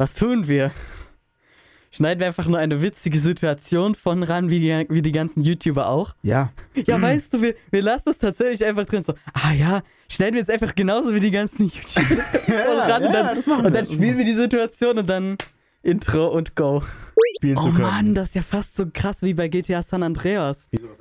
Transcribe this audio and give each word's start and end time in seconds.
Was 0.00 0.14
tun 0.14 0.48
wir? 0.48 0.70
Schneiden 1.90 2.20
wir 2.20 2.26
einfach 2.28 2.46
nur 2.46 2.58
eine 2.58 2.80
witzige 2.80 3.18
Situation 3.18 3.94
von 3.94 4.22
ran, 4.22 4.48
wie 4.48 4.58
die, 4.58 4.86
wie 4.88 5.02
die 5.02 5.12
ganzen 5.12 5.42
YouTuber 5.42 5.90
auch. 5.90 6.14
Ja. 6.22 6.54
Ja, 6.86 6.98
weißt 6.98 7.34
du, 7.34 7.42
wir, 7.42 7.54
wir 7.70 7.82
lassen 7.82 8.04
das 8.06 8.16
tatsächlich 8.16 8.64
einfach 8.64 8.86
drin. 8.86 9.02
So, 9.02 9.12
ah 9.34 9.52
ja, 9.52 9.82
schneiden 10.08 10.36
wir 10.36 10.40
jetzt 10.40 10.50
einfach 10.50 10.74
genauso 10.74 11.14
wie 11.14 11.20
die 11.20 11.30
ganzen 11.30 11.64
YouTuber 11.68 12.22
von 12.46 12.78
ran. 12.78 13.04
und 13.04 13.12
dann, 13.12 13.38
und 13.66 13.76
dann 13.76 13.84
spielen 13.84 14.16
wir 14.16 14.24
die 14.24 14.36
Situation 14.36 14.96
und 14.96 15.06
dann 15.06 15.36
Intro 15.82 16.28
und 16.28 16.56
Go. 16.56 16.82
Spielen 17.36 17.58
Oh 17.58 17.62
zu 17.62 17.70
können. 17.72 17.82
Mann, 17.82 18.14
das 18.14 18.30
ist 18.30 18.34
ja 18.34 18.42
fast 18.42 18.76
so 18.76 18.86
krass 18.92 19.22
wie 19.22 19.34
bei 19.34 19.48
GTA 19.48 19.82
San 19.82 20.02
Andreas. 20.02 20.68
Wieso, 20.70 20.88
was? 20.90 20.98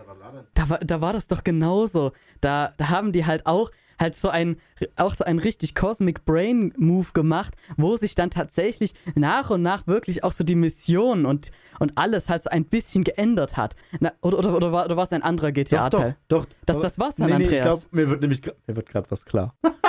Da 0.54 0.70
war, 0.70 0.78
da 0.80 1.02
war 1.02 1.14
das 1.14 1.28
doch 1.28 1.44
genauso. 1.44 2.12
Da, 2.42 2.74
da 2.78 2.90
haben 2.90 3.12
die 3.12 3.26
halt 3.26 3.46
auch 3.46 3.72
halt 4.00 4.16
so 4.16 4.30
ein 4.30 4.56
auch 4.96 5.14
so 5.16 5.26
ein 5.26 5.40
richtig 5.40 5.76
Cosmic 5.76 6.24
Brain 6.24 6.74
Move 6.78 7.08
gemacht, 7.14 7.56
wo 7.76 7.98
sich 7.98 8.16
dann 8.16 8.30
tatsächlich 8.30 8.94
nach 9.16 9.50
und 9.50 9.62
nach 9.62 9.88
wirklich 9.88 10.24
auch 10.24 10.32
so 10.32 10.46
die 10.46 10.56
Mission 10.56 11.26
und, 11.26 11.52
und 11.80 11.98
alles 11.98 12.30
halt 12.30 12.44
so 12.44 12.50
ein 12.50 12.64
bisschen 12.64 13.04
geändert 13.04 13.58
hat. 13.58 13.76
Na, 14.00 14.14
oder, 14.22 14.40
oder, 14.40 14.56
oder, 14.56 14.72
war, 14.72 14.86
oder 14.86 14.96
war 14.96 15.04
es 15.04 15.12
ein 15.12 15.24
anderer 15.24 15.50
Doch, 15.52 15.56
GTA-Teil? 15.56 16.16
doch, 16.30 16.46
doch. 16.46 16.48
Das- 16.66 16.78
Aber- 16.78 16.84
das 16.84 17.00
war's, 17.00 17.16
San 17.18 17.30
nee, 17.30 17.38
nee, 17.40 17.44
ich 17.44 17.48
Andreas. 17.60 17.82
glaub, 17.82 17.94
mir 17.94 18.10
wird 18.10 18.22
nämlich 18.22 18.42
mir 18.68 18.76
wird 18.78 18.88
gerade 18.90 19.12
was 19.12 19.26
klar. 19.26 19.54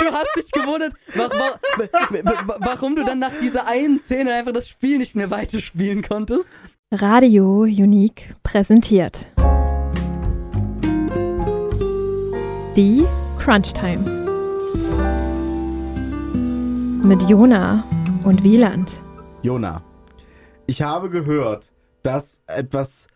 Du 0.00 0.12
hast 0.12 0.36
dich 0.36 0.50
gewundert, 0.52 0.92
wa 1.14 1.28
wa 1.30 1.58
wa 2.44 2.56
warum 2.60 2.96
du 2.96 3.04
dann 3.04 3.18
nach 3.18 3.32
dieser 3.40 3.66
einen 3.66 3.98
Szene 3.98 4.34
einfach 4.34 4.52
das 4.52 4.68
Spiel 4.68 4.98
nicht 4.98 5.14
mehr 5.14 5.30
weiterspielen 5.30 6.02
konntest. 6.02 6.48
Radio 6.92 7.60
Unique 7.62 8.34
präsentiert. 8.42 9.28
Die 12.76 13.04
Crunch 13.38 13.72
Time. 13.72 14.02
Mit 17.02 17.22
Jona 17.22 17.84
und 18.24 18.42
Wieland. 18.44 18.90
Jona, 19.42 19.82
ich 20.66 20.82
habe 20.82 21.10
gehört, 21.10 21.70
dass 22.02 22.40
etwas 22.46 23.06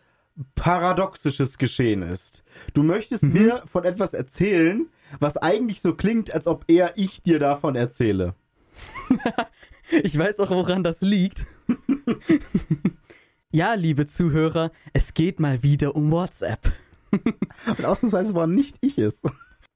Paradoxisches 0.55 1.57
geschehen 1.57 2.01
ist. 2.01 2.43
Du 2.73 2.83
möchtest 2.83 3.23
Mhm. 3.23 3.33
mir 3.33 3.63
von 3.71 3.83
etwas 3.85 4.13
erzählen, 4.13 4.87
was 5.19 5.37
eigentlich 5.37 5.81
so 5.81 5.93
klingt, 5.93 6.33
als 6.33 6.47
ob 6.47 6.65
eher 6.67 6.93
ich 6.97 7.21
dir 7.23 7.39
davon 7.39 7.75
erzähle. 7.75 8.35
Ich 10.03 10.17
weiß 10.17 10.39
auch, 10.39 10.49
woran 10.49 10.83
das 10.83 11.01
liegt. 11.01 11.45
ja, 13.51 13.75
liebe 13.75 14.07
Zuhörer, 14.07 14.71
es 14.93 15.13
geht 15.13 15.39
mal 15.39 15.61
wieder 15.61 15.95
um 15.95 16.11
WhatsApp. 16.11 16.71
Und 17.11 17.85
ausnahmsweise 17.85 18.33
war 18.33 18.47
nicht 18.47 18.77
ich 18.81 18.97
es. 18.97 19.21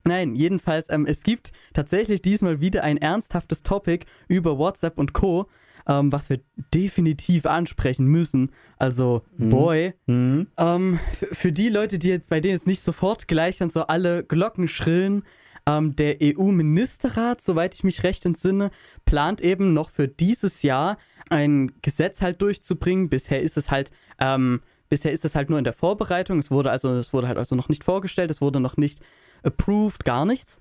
Nein, 0.03 0.35
jedenfalls, 0.35 0.89
ähm, 0.89 1.05
es 1.05 1.23
gibt 1.23 1.51
tatsächlich 1.73 2.21
diesmal 2.21 2.59
wieder 2.59 2.83
ein 2.83 2.97
ernsthaftes 2.97 3.61
Topic 3.61 4.05
über 4.27 4.57
WhatsApp 4.57 4.97
und 4.97 5.13
Co., 5.13 5.47
ähm, 5.89 6.11
was 6.11 6.29
wir 6.29 6.39
definitiv 6.73 7.47
ansprechen 7.47 8.05
müssen. 8.05 8.51
Also, 8.77 9.23
boy. 9.37 9.95
Hm? 10.05 10.47
Ähm, 10.55 10.99
für, 11.31 11.51
die 11.51 11.69
Leute, 11.69 11.97
die 11.97 12.09
jetzt, 12.09 12.29
bei 12.29 12.39
denen 12.39 12.53
jetzt 12.53 12.67
nicht 12.67 12.81
sofort 12.81 13.27
gleich 13.27 13.57
dann 13.57 13.69
so 13.69 13.87
alle 13.87 14.23
Glocken 14.23 14.67
schrillen, 14.67 15.23
ähm, 15.65 15.95
der 15.95 16.17
EU-Ministerrat, 16.21 17.41
soweit 17.41 17.73
ich 17.73 17.83
mich 17.83 18.03
recht 18.03 18.23
entsinne, 18.27 18.69
plant 19.05 19.41
eben 19.41 19.73
noch 19.73 19.89
für 19.89 20.07
dieses 20.07 20.61
Jahr 20.61 20.97
ein 21.31 21.71
Gesetz 21.81 22.21
halt 22.21 22.39
durchzubringen. 22.43 23.09
Bisher 23.09 23.41
ist 23.41 23.57
es 23.57 23.71
halt, 23.71 23.89
ähm, 24.19 24.61
bisher 24.89 25.11
ist 25.11 25.25
es 25.25 25.33
halt 25.33 25.49
nur 25.49 25.57
in 25.57 25.65
der 25.65 25.73
Vorbereitung. 25.73 26.37
Es 26.37 26.51
wurde 26.51 26.69
also, 26.69 26.93
es 26.93 27.13
wurde 27.13 27.27
halt 27.27 27.39
also 27.39 27.55
noch 27.55 27.67
nicht 27.67 27.83
vorgestellt, 27.83 28.29
es 28.29 28.41
wurde 28.41 28.59
noch 28.59 28.77
nicht 28.77 29.01
approved, 29.41 30.05
gar 30.05 30.25
nichts. 30.25 30.59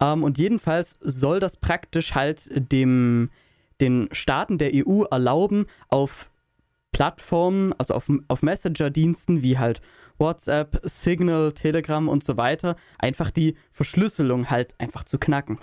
Ähm, 0.00 0.24
und 0.24 0.38
jedenfalls 0.38 0.96
soll 1.00 1.38
das 1.38 1.58
praktisch 1.58 2.14
halt 2.14 2.50
dem, 2.72 3.28
den 3.80 4.08
Staaten 4.12 4.58
der 4.58 4.72
EU 4.74 5.02
erlauben, 5.04 5.66
auf 5.88 6.30
Plattformen, 6.92 7.72
also 7.78 7.94
auf, 7.94 8.10
auf 8.28 8.42
Messenger-Diensten 8.42 9.42
wie 9.42 9.58
halt 9.58 9.80
WhatsApp, 10.18 10.80
Signal, 10.84 11.52
Telegram 11.52 12.08
und 12.08 12.22
so 12.24 12.36
weiter, 12.36 12.76
einfach 12.98 13.30
die 13.30 13.56
Verschlüsselung 13.70 14.50
halt 14.50 14.74
einfach 14.78 15.04
zu 15.04 15.18
knacken. 15.18 15.58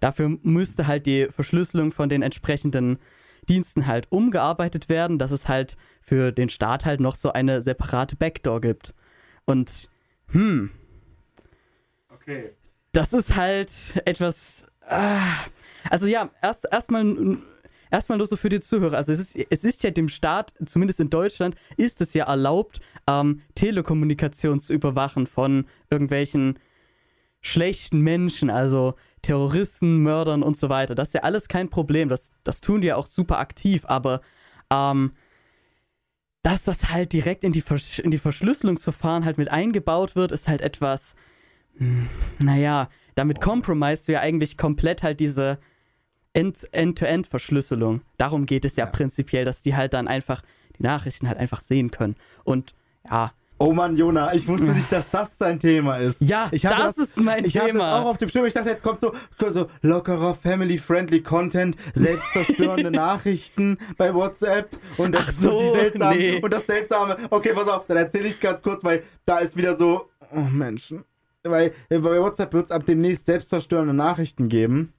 Dafür 0.00 0.38
müsste 0.42 0.86
halt 0.86 1.06
die 1.06 1.26
Verschlüsselung 1.26 1.92
von 1.92 2.08
den 2.08 2.22
entsprechenden 2.22 2.98
Diensten 3.48 3.86
halt 3.86 4.10
umgearbeitet 4.10 4.88
werden, 4.88 5.18
dass 5.18 5.30
es 5.30 5.48
halt 5.48 5.76
für 6.00 6.32
den 6.32 6.48
Staat 6.48 6.84
halt 6.84 7.00
noch 7.00 7.16
so 7.16 7.32
eine 7.32 7.62
separate 7.62 8.16
Backdoor 8.16 8.60
gibt. 8.60 8.94
Und 9.44 9.88
hm, 10.30 10.70
Okay. 12.12 12.50
das 12.92 13.12
ist 13.12 13.36
halt 13.36 13.70
etwas. 14.04 14.66
Ah, 14.86 15.32
also 15.90 16.06
ja, 16.06 16.30
erst 16.42 16.66
erstmal 16.70 17.38
erstmal 17.90 18.18
nur 18.18 18.26
so 18.26 18.36
für 18.36 18.48
die 18.48 18.60
Zuhörer. 18.60 18.96
Also 18.96 19.12
es 19.12 19.20
ist, 19.20 19.36
es 19.50 19.64
ist 19.64 19.82
ja 19.82 19.90
dem 19.90 20.08
Staat, 20.08 20.54
zumindest 20.66 21.00
in 21.00 21.10
Deutschland, 21.10 21.54
ist 21.76 22.00
es 22.00 22.14
ja 22.14 22.26
erlaubt, 22.26 22.80
ähm, 23.08 23.42
Telekommunikation 23.54 24.60
zu 24.60 24.72
überwachen 24.72 25.26
von 25.26 25.66
irgendwelchen 25.90 26.58
schlechten 27.40 28.00
Menschen, 28.00 28.50
also 28.50 28.94
Terroristen, 29.22 29.98
Mördern 29.98 30.42
und 30.42 30.56
so 30.56 30.68
weiter. 30.68 30.94
Das 30.94 31.08
ist 31.08 31.14
ja 31.14 31.22
alles 31.22 31.48
kein 31.48 31.70
Problem. 31.70 32.08
Das, 32.08 32.32
das 32.44 32.60
tun 32.60 32.80
die 32.80 32.88
ja 32.88 32.96
auch 32.96 33.06
super 33.06 33.38
aktiv, 33.38 33.84
aber 33.86 34.20
ähm, 34.72 35.12
dass 36.42 36.64
das 36.64 36.90
halt 36.90 37.12
direkt 37.12 37.44
in 37.44 37.52
die, 37.52 37.60
Versch 37.60 37.98
in 37.98 38.10
die 38.10 38.18
Verschlüsselungsverfahren 38.18 39.24
halt 39.24 39.38
mit 39.38 39.50
eingebaut 39.50 40.16
wird, 40.16 40.32
ist 40.32 40.48
halt 40.48 40.60
etwas, 40.60 41.14
hm, 41.76 42.08
naja, 42.38 42.88
damit 43.14 43.40
compromisest 43.40 44.08
du 44.08 44.12
ja 44.12 44.20
eigentlich 44.20 44.56
komplett 44.56 45.02
halt 45.02 45.20
diese 45.20 45.58
End-to-End-Verschlüsselung. 46.38 48.02
Darum 48.16 48.46
geht 48.46 48.64
es 48.64 48.76
ja, 48.76 48.84
Ja. 48.84 48.90
prinzipiell, 48.90 49.44
dass 49.44 49.62
die 49.62 49.76
halt 49.76 49.94
dann 49.94 50.08
einfach 50.08 50.42
die 50.78 50.82
Nachrichten 50.82 51.28
halt 51.28 51.38
einfach 51.38 51.60
sehen 51.60 51.90
können. 51.90 52.16
Und 52.44 52.74
ja, 53.08 53.32
Oh 53.60 53.72
Mann, 53.72 53.96
Jona, 53.96 54.32
ich 54.34 54.46
wusste 54.46 54.68
nicht, 54.68 54.92
dass 54.92 55.10
das 55.10 55.36
dein 55.36 55.58
Thema 55.58 55.96
ist. 55.96 56.20
ja, 56.20 56.46
Ich 56.52 56.64
hatte 56.64 56.80
das, 56.80 56.96
ist 56.96 57.16
mein 57.16 57.44
Ich 57.44 57.56
hatte 57.56 57.70
es 57.70 57.72
Thema. 57.72 58.00
auch 58.00 58.04
auf 58.06 58.16
dem 58.18 58.28
Schirm. 58.28 58.46
Ich 58.46 58.54
dachte, 58.54 58.68
jetzt 58.68 58.84
kommt 58.84 59.00
so, 59.00 59.12
so 59.50 59.66
lockerer, 59.82 60.36
family-friendly 60.36 61.24
Content, 61.24 61.76
selbstzerstörende 61.92 62.90
Nachrichten 62.92 63.78
bei 63.96 64.14
WhatsApp 64.14 64.76
und 64.96 65.12
das, 65.12 65.24
Ach 65.26 65.32
so, 65.32 65.58
die 65.58 65.66
seltsamen 65.76 66.18
nee. 66.18 66.40
und 66.40 66.52
das 66.52 66.66
seltsame. 66.66 67.16
Okay, 67.30 67.50
pass 67.52 67.66
auf, 67.66 67.84
dann 67.88 67.96
erzähle 67.96 68.28
ich 68.28 68.34
es 68.34 68.40
ganz 68.40 68.62
kurz, 68.62 68.84
weil 68.84 69.02
da 69.26 69.38
ist 69.38 69.56
wieder 69.56 69.74
so, 69.74 70.08
oh 70.32 70.40
Menschen, 70.52 71.04
weil 71.42 71.72
äh, 71.88 71.98
bei 71.98 72.20
WhatsApp 72.20 72.52
wird 72.52 72.66
es 72.66 72.70
ab 72.70 72.84
demnächst 72.86 73.26
selbstzerstörende 73.26 73.92
Nachrichten 73.92 74.48
geben. 74.48 74.92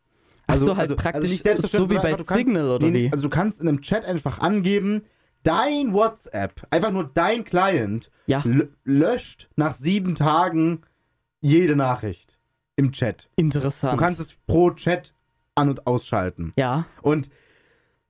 Ach 0.49 0.57
so, 0.57 0.75
halt 0.77 0.95
praktisch 0.97 1.31
so 1.31 1.43
selbstzerstörend, 1.43 1.89
wie 1.91 1.95
bei 1.95 2.01
einfach, 2.03 2.17
du 2.19 2.25
kannst- 2.25 2.45
Signal 2.45 2.69
oder 2.69 2.93
wie? 2.93 3.09
Also 3.11 3.23
du 3.23 3.29
kannst 3.29 3.61
in 3.61 3.67
einem 3.67 3.81
Chat 3.81 4.05
einfach 4.05 4.39
angeben, 4.39 5.03
dein 5.43 5.93
WhatsApp, 5.93 6.61
einfach 6.69 6.91
nur 6.91 7.05
dein 7.13 7.43
Client, 7.45 8.11
Ja. 8.27 8.43
löscht 8.83 9.49
nach 9.55 9.75
sieben 9.75 10.15
Tagen 10.15 10.81
jede 11.41 11.75
Nachricht 11.75 12.37
im 12.75 12.91
Chat. 12.91 13.29
Interessant. 13.35 13.93
Du 13.93 13.97
kannst 13.97 14.19
es 14.19 14.33
pro 14.47 14.71
Chat 14.71 15.13
an- 15.55 15.69
und 15.69 15.87
ausschalten. 15.87 16.53
ja, 16.57 16.85
Und, 17.01 17.29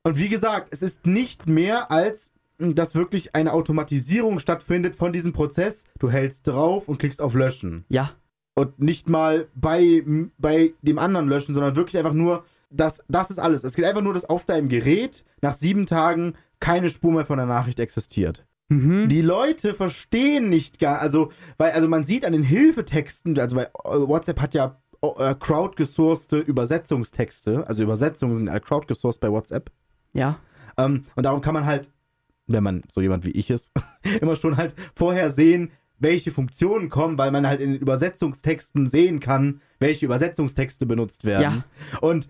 und 0.03 0.17
wie 0.17 0.29
gesagt, 0.29 0.69
es 0.71 0.81
ist 0.81 1.06
nicht 1.06 1.47
mehr 1.47 1.91
als, 1.91 2.31
dass 2.57 2.94
wirklich 2.95 3.35
eine 3.35 3.53
Automatisierung 3.53 4.39
stattfindet 4.39 4.95
von 4.95 5.13
diesem 5.13 5.33
Prozess. 5.33 5.83
Du 6.00 6.09
hältst 6.11 6.47
drauf 6.47 6.88
und 6.88 6.97
klickst 7.00 7.21
auf 7.21 7.33
Löschen. 7.33 7.85
ja, 7.89 8.11
Und 8.59 8.77
nicht 8.77 9.07
mal 9.07 9.47
bei, 9.55 10.03
bei 10.37 10.73
dem 10.81 10.99
anderen 10.99 11.29
Löschen, 11.29 11.55
sondern 11.55 11.77
wirklich 11.77 11.97
einfach 11.97 12.11
nur, 12.13 12.43
das, 12.69 12.99
das 13.07 13.29
ist 13.29 13.39
alles. 13.39 13.63
Es 13.63 13.73
geht 13.73 13.85
einfach 13.85 14.01
nur, 14.01 14.13
dass 14.13 14.25
auf 14.25 14.43
deinem 14.43 14.67
Gerät 14.67 15.23
nach 15.41 15.53
sieben 15.53 15.85
Tagen 15.85 16.33
keine 16.59 16.89
Spur 16.89 17.13
mehr 17.13 17.25
von 17.25 17.37
der 17.37 17.45
Nachricht 17.45 17.79
existiert. 17.79 18.45
mhm. 18.67 19.07
Die 19.07 19.21
Leute 19.21 19.73
verstehen 19.73 20.49
nicht 20.49 20.77
gar, 20.77 20.99
also, 20.99 21.31
weil, 21.57 21.71
also 21.71 21.87
man 21.87 22.03
sieht 22.03 22.25
an 22.25 22.33
den 22.33 22.43
Hilfetexten, 22.43 23.39
also 23.39 23.55
bei 23.55 23.63
äh, 23.63 23.69
WhatsApp 23.85 24.41
hat 24.41 24.53
ja 24.53 24.77
äh, 25.01 25.35
crowdgesourcete 25.35 26.39
Übersetzungstexte, 26.39 27.65
also 27.65 27.81
Übersetzungen 27.83 28.33
sind 28.33 28.47
ja 28.47 28.59
crowdgesourced 28.59 29.21
bei 29.21 29.31
WhatsApp. 29.31 29.71
ja, 30.12 30.38
Ähm, 30.77 31.05
und 31.15 31.25
darum 31.25 31.39
kann 31.39 31.53
man 31.53 31.65
halt, 31.65 31.89
wenn 32.47 32.63
man 32.63 32.83
so 32.91 33.00
jemand 33.00 33.23
wie 33.25 33.31
ich 33.31 33.50
ist, 33.50 33.71
immer 34.19 34.35
schon 34.35 34.57
halt 34.57 34.75
vorher 34.95 35.31
sehen, 35.31 35.71
welche 36.00 36.31
Funktionen 36.31 36.90
kommen, 36.90 37.18
weil 37.18 37.31
man 37.31 37.46
halt 37.48 37.62
in 37.62 37.74
den 37.74 37.81
Übersetzungstexten 37.81 38.88
sehen 38.88 39.19
kann, 39.19 39.62
welche 39.80 40.06
Übersetzungstexte 40.06 40.86
benutzt 40.86 41.25
werden. 41.25 41.63
Und 42.01 42.28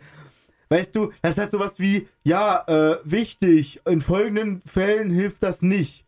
weißt 0.70 0.96
du, 0.96 1.12
das 1.22 1.32
ist 1.32 1.38
halt 1.40 1.52
sowas 1.52 1.80
wie, 1.80 2.08
ja, 2.24 2.64
äh, 2.68 2.98
wichtig, 3.04 3.82
in 3.88 4.02
folgenden 4.02 4.62
Fällen 4.66 5.12
hilft 5.12 5.44
das 5.44 5.62
nicht. 5.62 6.06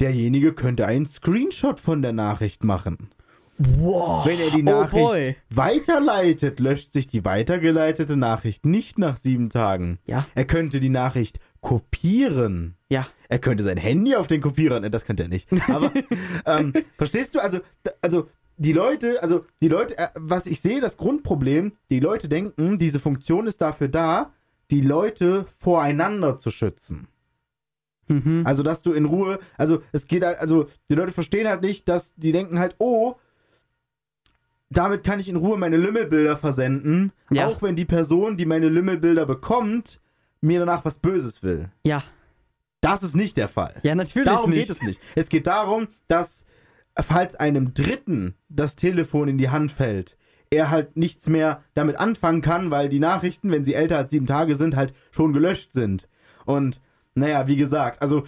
Derjenige 0.00 0.52
könnte 0.52 0.86
einen 0.86 1.06
Screenshot 1.06 1.78
von 1.78 2.02
der 2.02 2.12
Nachricht 2.12 2.64
machen. 2.64 3.10
Wow. 3.58 4.26
Wenn 4.26 4.40
er 4.40 4.50
die 4.50 4.62
Oh 4.62 4.64
Nachricht 4.64 4.92
boy. 5.06 5.36
weiterleitet, 5.50 6.58
löscht 6.58 6.92
sich 6.92 7.06
die 7.06 7.24
weitergeleitete 7.24 8.16
Nachricht 8.16 8.64
nicht 8.66 8.98
nach 8.98 9.16
sieben 9.16 9.50
Tagen. 9.50 9.98
Ja, 10.06 10.26
Er 10.34 10.44
könnte 10.46 10.80
die 10.80 10.88
Nachricht 10.88 11.38
kopieren. 11.62 12.74
ja, 12.90 13.06
Er 13.30 13.38
könnte 13.38 13.64
sein 13.64 13.78
Handy 13.78 14.14
auf 14.14 14.26
den 14.26 14.42
Kopierer, 14.42 14.80
ne, 14.80 14.90
das 14.90 15.06
könnte 15.06 15.22
er 15.22 15.28
nicht. 15.30 15.48
Aber 15.70 15.90
ähm, 16.46 16.74
verstehst 16.98 17.34
du? 17.34 17.40
Also, 17.40 17.60
also 18.02 18.28
die 18.58 18.72
Leute, 18.74 19.22
also 19.22 19.46
die 19.62 19.68
Leute, 19.68 19.96
äh, 19.96 20.08
was 20.16 20.44
ich 20.46 20.60
sehe, 20.60 20.80
das 20.82 20.96
Grundproblem, 20.98 21.72
die 21.90 22.00
Leute 22.00 22.28
denken, 22.28 22.78
diese 22.78 23.00
Funktion 23.00 23.46
ist 23.46 23.60
dafür 23.62 23.88
da, 23.88 24.32
die 24.70 24.82
Leute 24.82 25.46
voreinander 25.58 26.36
zu 26.36 26.50
schützen. 26.50 27.08
Mhm. 28.08 28.42
Also, 28.44 28.62
dass 28.64 28.82
du 28.82 28.92
in 28.92 29.04
Ruhe, 29.04 29.38
also 29.56 29.82
es 29.92 30.06
geht 30.08 30.24
halt, 30.24 30.38
also 30.38 30.68
die 30.90 30.96
Leute 30.96 31.12
verstehen 31.12 31.48
halt 31.48 31.62
nicht, 31.62 31.88
dass 31.88 32.14
die 32.16 32.32
denken 32.32 32.58
halt, 32.58 32.74
oh, 32.78 33.14
damit 34.68 35.04
kann 35.04 35.20
ich 35.20 35.28
in 35.28 35.36
Ruhe 35.36 35.56
meine 35.58 35.76
Lümmelbilder 35.76 36.36
versenden, 36.36 37.12
Ja. 37.30 37.46
auch 37.46 37.62
wenn 37.62 37.76
die 37.76 37.84
Person, 37.84 38.36
die 38.36 38.46
meine 38.46 38.68
Lümmelbilder 38.68 39.26
bekommt, 39.26 40.00
mir 40.42 40.58
danach 40.60 40.84
was 40.84 40.98
Böses 40.98 41.42
will. 41.42 41.70
ja. 41.84 42.02
Das 42.84 43.04
ist 43.04 43.14
nicht 43.14 43.36
der 43.36 43.46
Fall. 43.46 43.76
Ja, 43.84 43.94
natürlich 43.94 44.26
Darum 44.26 44.50
nicht. 44.50 44.62
geht 44.66 44.70
es 44.70 44.82
nicht. 44.82 45.00
Es 45.14 45.28
geht 45.28 45.46
darum, 45.46 45.86
dass 46.08 46.42
falls 47.00 47.36
einem 47.36 47.74
Dritten 47.74 48.34
das 48.48 48.74
Telefon 48.74 49.28
in 49.28 49.38
die 49.38 49.50
Hand 49.50 49.70
fällt, 49.70 50.16
er 50.50 50.68
halt 50.68 50.96
nichts 50.96 51.28
mehr 51.28 51.62
damit 51.74 51.94
anfangen 52.00 52.40
kann, 52.42 52.72
weil 52.72 52.88
die 52.88 52.98
Nachrichten, 52.98 53.52
wenn 53.52 53.64
sie 53.64 53.74
älter 53.74 53.98
als 53.98 54.10
sieben 54.10 54.26
Tage 54.26 54.56
sind, 54.56 54.74
halt 54.74 54.94
schon 55.12 55.32
gelöscht 55.32 55.72
sind. 55.72 56.08
Und 56.44 56.80
naja, 57.14 57.46
wie 57.46 57.54
gesagt, 57.56 58.02
also 58.02 58.24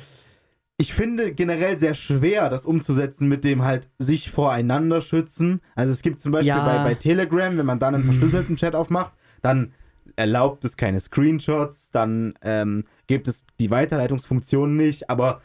ich 0.76 0.94
finde 0.94 1.32
generell 1.34 1.76
sehr 1.76 1.94
schwer, 1.94 2.48
das 2.48 2.64
umzusetzen 2.64 3.26
mit 3.28 3.42
dem 3.44 3.64
halt 3.64 3.88
sich 3.98 4.30
voreinander 4.30 5.00
schützen. 5.00 5.62
Also 5.74 5.92
es 5.92 6.00
gibt 6.00 6.20
zum 6.20 6.30
Beispiel 6.30 6.48
Ja. 6.50 6.64
bei, 6.64 6.84
bei 6.90 6.94
Telegram, 6.94 7.58
wenn 7.58 7.66
man 7.66 7.80
dann 7.80 7.96
einen 7.96 8.04
verschlüsselten 8.04 8.54
Chat 8.56 8.76
aufmacht, 8.76 9.14
dann 9.42 9.72
erlaubt 10.16 10.64
es 10.64 10.76
keine 10.76 11.00
Screenshots, 11.00 11.90
dann 11.90 12.34
ähm, 12.42 12.84
gibt 13.06 13.28
es 13.28 13.44
die 13.60 13.70
Weiterleitungsfunktion 13.70 14.76
nicht, 14.76 15.10
aber 15.10 15.40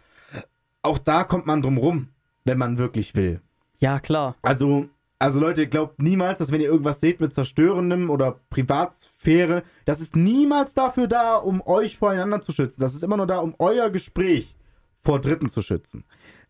auch 0.81 0.98
da 0.98 1.24
kommt 1.24 1.45
man 1.45 1.62
drum 1.62 1.77
rum, 1.77 2.10
wenn 2.45 2.57
man 2.57 2.77
wirklich 2.77 3.16
will. 3.16 3.42
Ja, 3.80 4.00
klar. 4.00 4.36
Also, 4.42 4.88
also 5.18 5.39
Leute, 5.39 5.68
glaubt 5.68 6.01
niemals, 6.01 6.39
dass 6.39 6.51
wenn 6.51 6.62
ihr 6.62 6.68
irgendwas 6.68 7.00
seht 7.00 7.19
mit 7.19 7.33
zerstörendem 7.33 8.10
oder 8.10 8.39
Privatsphäre, 8.50 9.63
das 9.86 10.00
ist 10.00 10.16
niemals 10.16 10.74
dafür 10.74 11.07
da, 11.07 11.36
um 11.36 11.62
euch 11.66 11.98
voreinander 11.98 12.42
zu 12.42 12.51
schützen. 12.51 12.81
Das 12.81 12.94
ist 12.94 13.04
immer 13.04 13.18
nur 13.18 13.27
da, 13.27 13.39
um 13.39 13.56
euer 13.60 13.89
Gespräch 13.89 14.56
vor 15.01 15.19
Dritten 15.19 15.50
zu 15.50 15.62
schützen. 15.62 16.04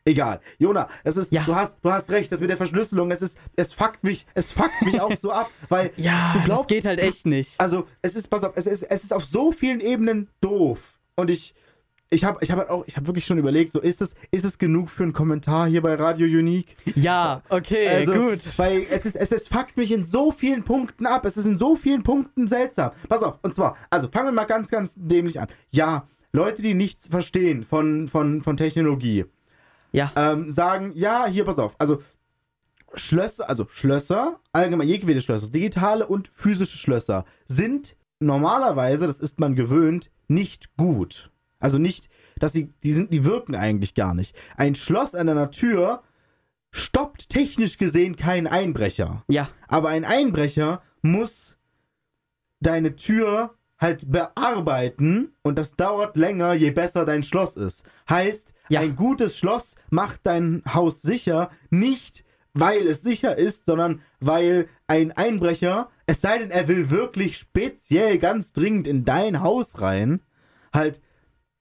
Egal. 0.06 0.40
Jona, 0.57 0.88
es 1.04 1.18
ist, 1.18 1.31
Ja. 1.31 1.44
du 1.46 1.56
hast, 1.56 1.78
du 1.81 1.92
hast 1.92 2.10
recht, 2.10 2.31
das 2.31 2.40
mit 2.40 2.50
der 2.50 2.57
Verschlüsselung, 2.57 3.12
es 3.12 3.22
ist, 3.22 3.38
es 3.56 3.74
fuckt 3.74 4.04
mich, 4.04 4.25
es 4.34 4.51
fuckt 4.51 4.81
mich 4.84 5.00
auch 5.01 5.16
so 5.18 5.31
ab, 5.31 5.50
weil 5.68 5.92
Ja, 5.98 6.31
du 6.34 6.40
das 6.40 6.46
glaubst, 6.46 6.68
geht 6.69 6.86
halt 6.86 7.00
echt 7.00 7.25
nicht. 7.25 7.60
also 7.60 7.86
es 8.01 8.16
ist, 8.16 8.28
pass 8.30 8.44
auf, 8.44 8.54
es 8.56 8.66
ist, 8.66 8.84
es 8.84 9.04
ist 9.04 9.13
auf 9.13 9.25
so 9.25 9.51
vielen 9.51 9.80
Ebenen 9.81 10.30
doof. 10.42 10.80
Und 11.16 11.30
ich, 11.30 11.54
ich 12.10 12.24
habe 12.24 12.40
ich 12.42 12.50
hab 12.50 12.57
halt 12.57 12.69
auch, 12.69 12.86
ich 12.88 12.96
habe 12.96 13.06
wirklich 13.06 13.25
schon 13.25 13.38
überlegt, 13.38 13.72
so 13.72 13.80
ist 13.81 14.01
es, 14.01 14.16
ist 14.31 14.46
es 14.46 14.57
genug 14.57 14.90
für 14.90 15.04
einen 15.04 15.13
Kommentar 15.13 15.68
hier 15.68 15.81
bei 15.81 15.94
Radio 15.94 16.25
Unique? 16.25 16.74
Ja, 16.95 17.44
okay, 17.50 17.88
Also, 17.90 18.13
gut. 18.13 18.40
Weil 18.57 18.88
es 18.90 19.06
ist, 19.06 19.16
es 19.16 19.31
ist, 19.31 19.50
fuckt 19.50 19.78
mich 19.78 19.92
in 19.92 20.04
so 20.04 20.31
vielen 20.31 20.63
Punkten 20.63 21.06
ab. 21.06 21.25
Es 21.25 21.38
ist 21.38 21.45
in 21.45 21.56
so 21.56 21.75
vielen 21.75 22.02
Punkten 22.02 22.48
seltsam. 22.48 22.92
Pass 23.10 23.22
auf, 23.22 23.38
und 23.44 23.54
zwar, 23.54 23.75
also 23.92 24.07
fangen 24.07 24.30
wir 24.30 24.31
mal 24.31 24.45
ganz, 24.45 24.72
ganz 24.72 24.94
dämlich 24.95 25.40
an. 25.40 25.50
Ja, 25.69 26.07
Leute, 26.31 26.62
die 26.63 26.74
nichts 26.74 27.07
verstehen 27.07 27.63
von, 27.63 28.07
von, 28.07 28.42
von 28.42 28.57
Technologie, 28.57 29.25
Ja, 29.92 30.12
ähm, 30.16 30.52
sagen, 30.52 30.92
ja, 30.96 31.26
hier, 31.26 31.46
pass 31.46 31.60
auf, 31.60 31.76
also 31.80 32.02
Schlösser, 32.94 33.50
also 33.50 33.68
Schlösser, 33.70 34.40
allgemein 34.52 34.88
jegliche 34.88 35.22
Schlösser, 35.22 35.50
digitale 35.50 36.06
und 36.08 36.30
physische 36.34 36.78
Schlösser, 36.78 37.26
sind 37.46 37.96
normalerweise, 38.20 39.08
das 39.08 39.20
ist 39.20 39.40
man 39.40 39.56
gewöhnt, 39.56 40.10
nicht 40.28 40.76
gut. 40.78 41.32
Also 41.60 41.78
nicht, 41.78 42.10
dass 42.38 42.54
sie, 42.54 42.74
die 42.84 42.94
sind, 42.94 43.14
die 43.14 43.26
wirken 43.26 43.56
eigentlich 43.56 43.94
gar 43.94 44.14
nicht. 44.14 44.36
Ein 44.58 44.76
Schloss 44.76 45.16
an 45.16 45.30
einer 45.30 45.52
Tür 45.52 46.04
stoppt 46.72 47.30
technisch 47.30 47.78
gesehen 47.78 48.16
keinen 48.16 48.48
Einbrecher. 48.48 49.24
ja, 49.28 49.50
Aber 49.68 49.90
ein 49.90 50.06
Einbrecher 50.06 50.82
muss 51.02 51.58
deine 52.60 52.96
Tür 52.96 53.56
halt 53.80 54.12
bearbeiten 54.12 55.34
und 55.42 55.58
das 55.58 55.76
dauert 55.76 56.18
länger, 56.18 56.54
je 56.54 56.72
besser 56.72 57.06
dein 57.06 57.24
Schloss 57.24 57.56
ist. 57.56 57.84
Heißt, 58.10 58.54
Ja. 58.69 58.81
ein 58.81 58.95
gutes 58.95 59.38
Schloss 59.38 59.75
macht 59.89 60.21
dein 60.24 60.62
Haus 60.74 61.01
sicher, 61.01 61.50
nicht 61.69 62.24
weil 62.54 62.88
es 62.88 63.01
sicher 63.01 63.38
ist, 63.38 63.66
sondern 63.66 64.01
weil 64.19 64.68
ein 64.88 65.12
Einbrecher, 65.12 65.89
es 66.07 66.21
sei 66.21 66.39
denn, 66.39 66.50
er 66.51 66.68
will 66.68 66.89
wirklich 66.89 67.38
speziell 67.38 68.18
ganz 68.18 68.51
dringend 68.54 68.88
in 68.88 69.06
dein 69.06 69.42
Haus 69.42 69.81
rein, 69.81 70.21
halt, 70.74 71.00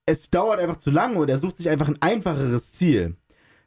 es 0.06 0.30
dauert 0.30 0.58
einfach 0.60 0.76
zu 0.78 0.90
lange 0.90 1.18
und 1.18 1.28
er 1.28 1.36
sucht 1.38 1.58
sich 1.58 1.68
einfach 1.68 1.88
ein 1.88 2.00
einfacheres 2.00 2.72
Ziel. 2.72 3.16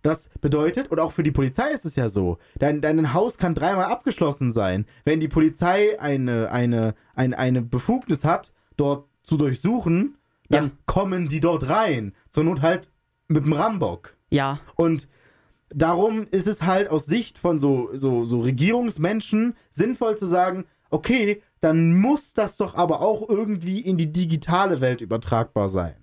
Das 0.02 0.30
bedeutet, 0.42 0.90
und 0.90 1.00
auch 1.00 1.12
für 1.12 1.22
die 1.22 1.32
Polizei 1.32 1.70
ist 1.70 1.86
es 1.86 1.96
ja 1.96 2.10
so, 2.10 2.40
dein, 2.58 2.82
dein 2.82 3.14
Haus 3.14 3.38
kann 3.38 3.54
dreimal 3.54 3.86
abgeschlossen 3.86 4.52
sein. 4.52 4.88
Wenn 5.06 5.20
die 5.20 5.28
Polizei 5.28 6.00
eine, 6.00 6.50
eine, 6.52 6.96
eine, 7.14 7.38
eine 7.38 7.62
Befugnis 7.62 8.26
hat, 8.26 8.52
dort 8.78 9.08
zu 9.22 9.38
durchsuchen, 9.38 10.18
dann 10.50 10.66
Ja. 10.66 10.72
kommen 10.88 11.28
die 11.30 11.40
dort 11.40 11.70
rein. 11.70 12.14
Zur 12.32 12.44
Not 12.46 12.62
halt 12.64 12.92
mit 13.32 13.46
dem 13.46 13.54
Rambock. 13.54 14.16
ja, 14.30 14.60
Und 14.76 15.08
darum 15.70 16.28
ist 16.32 16.48
es 16.48 16.62
halt 16.64 16.90
aus 16.90 17.06
Sicht 17.06 17.38
von 17.38 17.58
so, 17.60 17.90
so, 17.94 18.26
so 18.26 18.40
Regierungsmenschen 18.42 19.56
sinnvoll 19.72 20.18
zu 20.18 20.26
sagen, 20.26 20.66
okay, 20.90 21.42
dann 21.62 21.96
muss 22.00 22.34
das 22.34 22.58
doch 22.58 22.76
aber 22.76 23.02
auch 23.02 23.30
irgendwie 23.30 23.80
in 23.80 23.98
die 23.98 24.12
digitale 24.12 24.82
Welt 24.82 25.00
übertragbar 25.02 25.70
sein. 25.70 25.96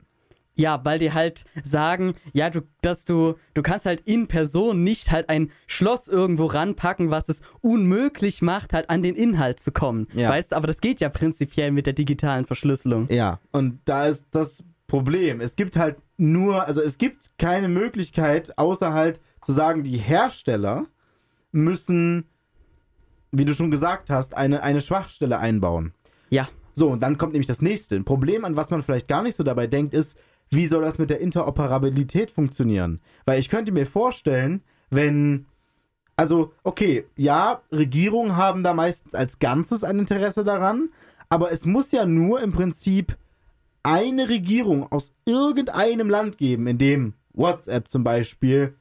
ja, 0.55 0.81
weil 0.85 0.99
die 0.99 1.13
halt 1.13 1.45
sagen, 1.63 2.15
ja, 2.33 2.49
du, 2.51 2.63
dass 2.81 3.05
du, 3.05 3.35
du 3.55 3.63
kannst 3.63 3.85
halt 3.87 4.01
in 4.01 4.27
Person 4.27 4.83
nicht 4.83 5.11
halt 5.11 5.29
ein 5.29 5.51
Schloss 5.67 6.09
irgendwo 6.09 6.47
ranpacken, 6.47 7.11
was 7.11 7.29
es 7.29 7.43
unmöglich 7.61 8.43
macht, 8.43 8.73
halt 8.73 8.89
an 8.91 9.03
den 9.03 9.15
Inhalt 9.15 9.61
zu 9.61 9.71
kommen. 9.71 10.09
Ja. 10.15 10.31
Weißt, 10.31 10.55
aber 10.55 10.67
das 10.67 10.81
geht 10.81 10.99
ja 11.01 11.11
prinzipiell 11.11 11.71
mit 11.71 11.87
der 11.87 11.93
digitalen 11.93 12.45
Verschlüsselung. 12.45 13.07
Ja, 13.09 13.39
und 13.53 13.81
da 13.85 14.07
ist 14.07 14.27
das 14.33 14.65
Problem. 14.89 15.41
Es 15.41 15.55
gibt 15.55 15.77
halt 15.77 15.97
nur, 16.17 16.67
also 16.67 16.81
es 16.81 16.99
gibt 16.99 17.39
keine 17.39 17.69
Möglichkeit, 17.69 18.59
außer 18.59 18.93
halt 18.93 19.21
zu 19.43 19.53
sagen, 19.53 19.85
die 19.85 19.99
Hersteller 19.99 20.87
müssen, 21.53 22.25
wie 23.31 23.45
du 23.45 23.55
schon 23.55 23.71
gesagt 23.71 24.11
hast, 24.11 24.37
eine, 24.37 24.63
eine 24.63 24.81
Schwachstelle 24.81 25.39
einbauen. 25.39 25.93
Ja, 26.31 26.49
So, 26.79 26.89
und 26.89 27.03
dann 27.03 27.19
kommt 27.19 27.33
nämlich 27.33 27.49
das 27.49 27.61
nächste. 27.61 27.97
Ein 27.97 28.05
Problem, 28.05 28.45
an 28.45 28.55
was 28.55 28.71
man 28.71 28.83
vielleicht 28.85 29.09
gar 29.09 29.23
nicht 29.23 29.37
so 29.37 29.43
dabei 29.43 29.67
denkt, 29.67 29.95
ist, 29.95 30.17
wie 30.51 30.69
soll 30.69 30.83
das 30.83 30.97
mit 30.97 31.11
der 31.11 31.21
Interoperabilität 31.21 32.31
funktionieren? 32.31 33.01
Weil 33.27 33.41
ich 33.41 33.49
könnte 33.49 33.73
mir 33.73 33.85
vorstellen, 33.85 34.63
wenn. 34.89 35.47
Also, 36.17 36.53
okay, 36.65 37.05
ja, 37.17 37.63
Regierungen 37.73 38.37
haben 38.37 38.63
da 38.65 38.75
meistens 38.75 39.15
als 39.15 39.39
Ganzes 39.41 39.85
ein 39.85 39.99
Interesse 39.99 40.45
daran, 40.45 40.91
aber 41.29 41.53
es 41.53 41.65
muss 41.65 41.93
ja 41.93 42.07
nur 42.07 42.41
im 42.41 42.53
Prinzip 42.53 43.17
eine 43.89 44.29
Regierung 44.29 44.91
aus 44.93 45.13
irgendeinem 45.25 46.11
Land 46.11 46.37
geben, 46.39 46.67
in 46.67 46.77
dem 46.79 47.15
WhatsApp 47.33 47.89
zum 47.89 48.05
Beispiel 48.05 48.75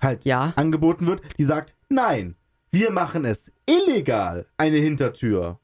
halt 0.00 0.24
Ja. 0.24 0.52
angeboten 0.56 1.06
wird, 1.06 1.20
die 1.38 1.44
sagt, 1.44 1.74
nein, 1.90 2.34
wir 2.70 2.90
machen 2.90 3.24
es 3.24 3.52
illegal, 3.66 4.46
eine 4.56 4.76
Hintertür 4.78 5.58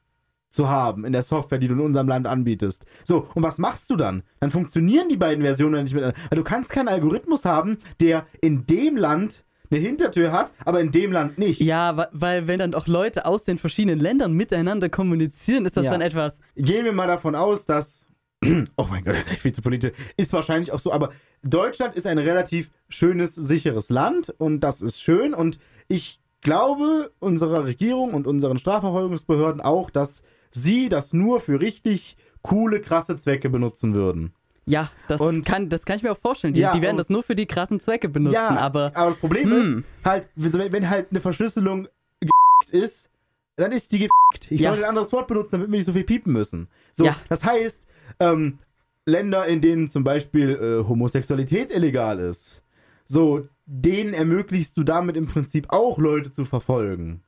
zu 0.50 0.68
haben 0.68 1.04
in 1.04 1.12
der 1.12 1.22
Software, 1.22 1.58
die 1.58 1.68
du 1.68 1.74
in 1.74 1.80
unserem 1.80 2.08
Land 2.08 2.26
anbietest. 2.26 2.84
So, 3.04 3.26
und 3.34 3.42
was 3.42 3.56
machst 3.58 3.88
du 3.88 3.96
dann? 3.96 4.22
Dann 4.40 4.50
funktionieren 4.50 5.08
die 5.08 5.16
beiden 5.16 5.44
Versionen 5.44 5.84
nicht 5.84 5.94
miteinander. 5.94 6.20
Weil 6.28 6.36
du 6.38 6.44
kannst 6.44 6.70
keinen 6.70 6.88
Algorithmus 6.88 7.44
haben, 7.44 7.78
der 8.00 8.26
in 8.42 8.66
dem 8.66 8.96
Land 8.96 9.44
eine 9.70 9.80
Hintertür 9.80 10.32
hat, 10.32 10.52
aber 10.64 10.80
in 10.80 10.90
dem 10.90 11.12
Land 11.12 11.38
nicht. 11.38 11.60
ja, 11.60 11.96
wa- 11.96 12.08
weil 12.12 12.48
wenn 12.48 12.58
dann 12.58 12.74
auch 12.74 12.88
Leute 12.88 13.24
aus 13.26 13.44
den 13.44 13.56
verschiedenen 13.58 14.00
Ländern 14.00 14.32
miteinander 14.32 14.88
kommunizieren, 14.88 15.64
ist 15.64 15.76
das 15.76 15.84
Ja. 15.84 15.92
dann 15.92 16.00
etwas. 16.00 16.40
Gehen 16.56 16.84
wir 16.84 16.92
mal 16.92 17.06
davon 17.06 17.34
aus, 17.36 17.64
dass. 17.66 18.04
Oh 18.76 18.86
mein 18.88 19.04
Gott, 19.04 19.14
das 19.14 19.26
ist 19.26 19.32
echt 19.32 19.40
viel 19.42 19.52
zu 19.52 19.62
politisch. 19.62 19.92
Ist 20.16 20.32
wahrscheinlich 20.32 20.72
auch 20.72 20.80
so, 20.80 20.92
aber 20.92 21.10
Deutschland 21.42 21.94
ist 21.94 22.06
ein 22.06 22.18
relativ 22.18 22.70
schönes, 22.88 23.34
sicheres 23.34 23.90
Land 23.90 24.34
und 24.38 24.60
das 24.60 24.80
ist 24.80 25.00
schön 25.00 25.34
und 25.34 25.58
ich 25.88 26.20
glaube 26.40 27.10
unserer 27.18 27.64
Regierung 27.64 28.14
und 28.14 28.26
unseren 28.26 28.58
Strafverfolgungsbehörden 28.58 29.60
auch, 29.60 29.90
dass 29.90 30.22
sie 30.50 30.88
das 30.88 31.12
nur 31.12 31.40
für 31.40 31.60
richtig 31.60 32.16
coole, 32.42 32.80
krasse 32.80 33.16
Zwecke 33.18 33.50
benutzen 33.50 33.94
würden. 33.94 34.32
Ja, 34.66 34.90
das, 35.08 35.20
Und- 35.20 35.44
kann, 35.44 35.68
das 35.68 35.84
kann 35.84 35.96
ich 35.96 36.02
mir 36.02 36.12
auch 36.12 36.18
vorstellen. 36.18 36.54
Die, 36.54 36.60
Ja, 36.60 36.72
die 36.72 36.80
werden 36.80 36.92
und- 36.92 36.98
das 36.98 37.10
nur 37.10 37.22
für 37.22 37.34
die 37.34 37.46
krassen 37.46 37.80
Zwecke 37.80 38.08
benutzen, 38.08 38.34
ja, 38.34 38.56
aber. 38.56 38.90
das 38.90 39.18
Problem 39.18 39.50
hm. 39.50 39.78
ist 39.78 39.84
halt, 40.04 40.28
wenn, 40.36 40.72
wenn 40.72 40.88
halt 40.88 41.08
eine 41.10 41.20
Verschlüsselung 41.20 41.88
ist, 42.70 43.08
dann 43.56 43.72
ist 43.72 43.92
die 43.92 43.98
gefickt. 43.98 44.50
Ich 44.50 44.60
Ja. 44.62 44.70
sollte 44.70 44.84
ein 44.84 44.88
anderes 44.90 45.12
Wort 45.12 45.26
benutzen, 45.28 45.50
damit 45.52 45.68
wir 45.70 45.76
nicht 45.76 45.86
so 45.86 45.92
viel 45.92 46.04
piepen 46.04 46.32
müssen. 46.32 46.68
So, 46.92 47.04
Ja. 47.04 47.16
das 47.28 47.44
heißt, 47.44 47.86
ähm, 48.20 48.58
Länder, 49.06 49.46
in 49.46 49.60
denen 49.60 49.88
zum 49.88 50.04
Beispiel 50.04 50.50
äh, 50.50 50.88
Homosexualität 50.88 51.70
illegal 51.70 52.18
ist, 52.18 52.62
so, 53.06 53.48
denen 53.66 54.14
ermöglichst 54.14 54.76
du 54.76 54.84
damit 54.84 55.16
im 55.16 55.26
Prinzip 55.26 55.66
auch 55.70 55.98
Leute 55.98 56.32
zu 56.32 56.44
verfolgen. 56.44 57.22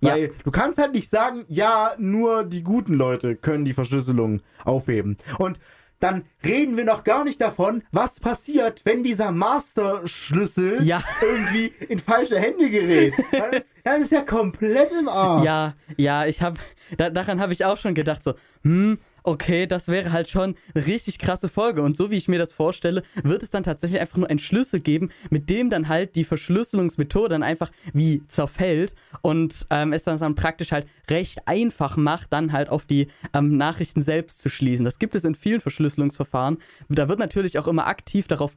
Ja. 0.00 0.12
Weil 0.12 0.32
du 0.44 0.50
kannst 0.50 0.78
halt 0.78 0.92
nicht 0.92 1.08
sagen, 1.08 1.44
ja, 1.48 1.92
nur 1.96 2.44
die 2.44 2.62
guten 2.62 2.94
Leute 2.94 3.36
können 3.36 3.64
die 3.64 3.72
Verschlüsselung 3.72 4.42
aufheben. 4.64 5.16
Und 5.38 5.60
dann 6.00 6.24
reden 6.44 6.76
wir 6.76 6.84
noch 6.84 7.04
gar 7.04 7.24
nicht 7.24 7.40
davon, 7.40 7.84
was 7.92 8.18
passiert, 8.18 8.82
wenn 8.84 9.04
dieser 9.04 9.30
Master-Schlüssel 9.30 10.82
Ja. 10.82 11.00
irgendwie 11.22 11.72
in 11.88 12.00
falsche 12.00 12.40
Hände 12.40 12.68
gerät. 12.70 13.14
Dann 13.30 13.52
ist, 13.52 13.72
dann 13.84 14.02
ist 14.02 14.10
ja 14.10 14.22
komplett 14.22 14.90
im 14.98 15.08
Arsch. 15.08 15.44
Ja, 15.44 15.74
ja, 15.96 16.26
ich 16.26 16.42
habe, 16.42 16.58
da, 16.96 17.08
daran 17.08 17.38
habe 17.38 17.52
ich 17.52 17.64
auch 17.64 17.76
schon 17.76 17.94
gedacht, 17.94 18.24
so, 18.24 18.34
hm, 18.64 18.98
okay, 19.22 19.66
das 19.66 19.88
wäre 19.88 20.12
halt 20.12 20.28
schon 20.28 20.54
eine 20.74 20.86
richtig 20.86 21.18
krasse 21.18 21.48
Folge. 21.48 21.82
Und 21.82 21.96
so 21.96 22.10
wie 22.10 22.16
ich 22.16 22.28
mir 22.28 22.38
das 22.38 22.52
vorstelle, 22.52 23.02
wird 23.22 23.42
es 23.42 23.50
dann 23.50 23.62
tatsächlich 23.62 24.00
einfach 24.00 24.16
nur 24.16 24.28
einen 24.28 24.38
Schlüssel 24.38 24.80
geben, 24.80 25.10
mit 25.30 25.50
dem 25.50 25.70
dann 25.70 25.88
halt 25.88 26.16
die 26.16 26.24
Verschlüsselungsmethode 26.24 27.30
dann 27.30 27.42
einfach 27.42 27.70
wie 27.92 28.26
zerfällt 28.26 28.94
und 29.22 29.66
ähm, 29.70 29.92
es 29.92 30.04
dann, 30.04 30.34
praktisch 30.34 30.72
halt 30.72 30.86
recht 31.10 31.46
einfach 31.46 31.96
macht, 31.96 32.32
dann 32.32 32.52
halt 32.52 32.68
auf 32.68 32.84
die 32.84 33.08
ähm, 33.34 33.56
Nachrichten 33.56 34.00
selbst 34.00 34.40
zu 34.40 34.48
schließen. 34.48 34.84
Das 34.84 34.98
gibt 34.98 35.14
es 35.14 35.24
in 35.24 35.34
vielen 35.34 35.60
Verschlüsselungsverfahren. 35.60 36.58
Da 36.88 37.08
wird 37.08 37.18
natürlich 37.18 37.58
auch 37.58 37.66
immer 37.66 37.86
aktiv 37.86 38.28
darauf, 38.28 38.54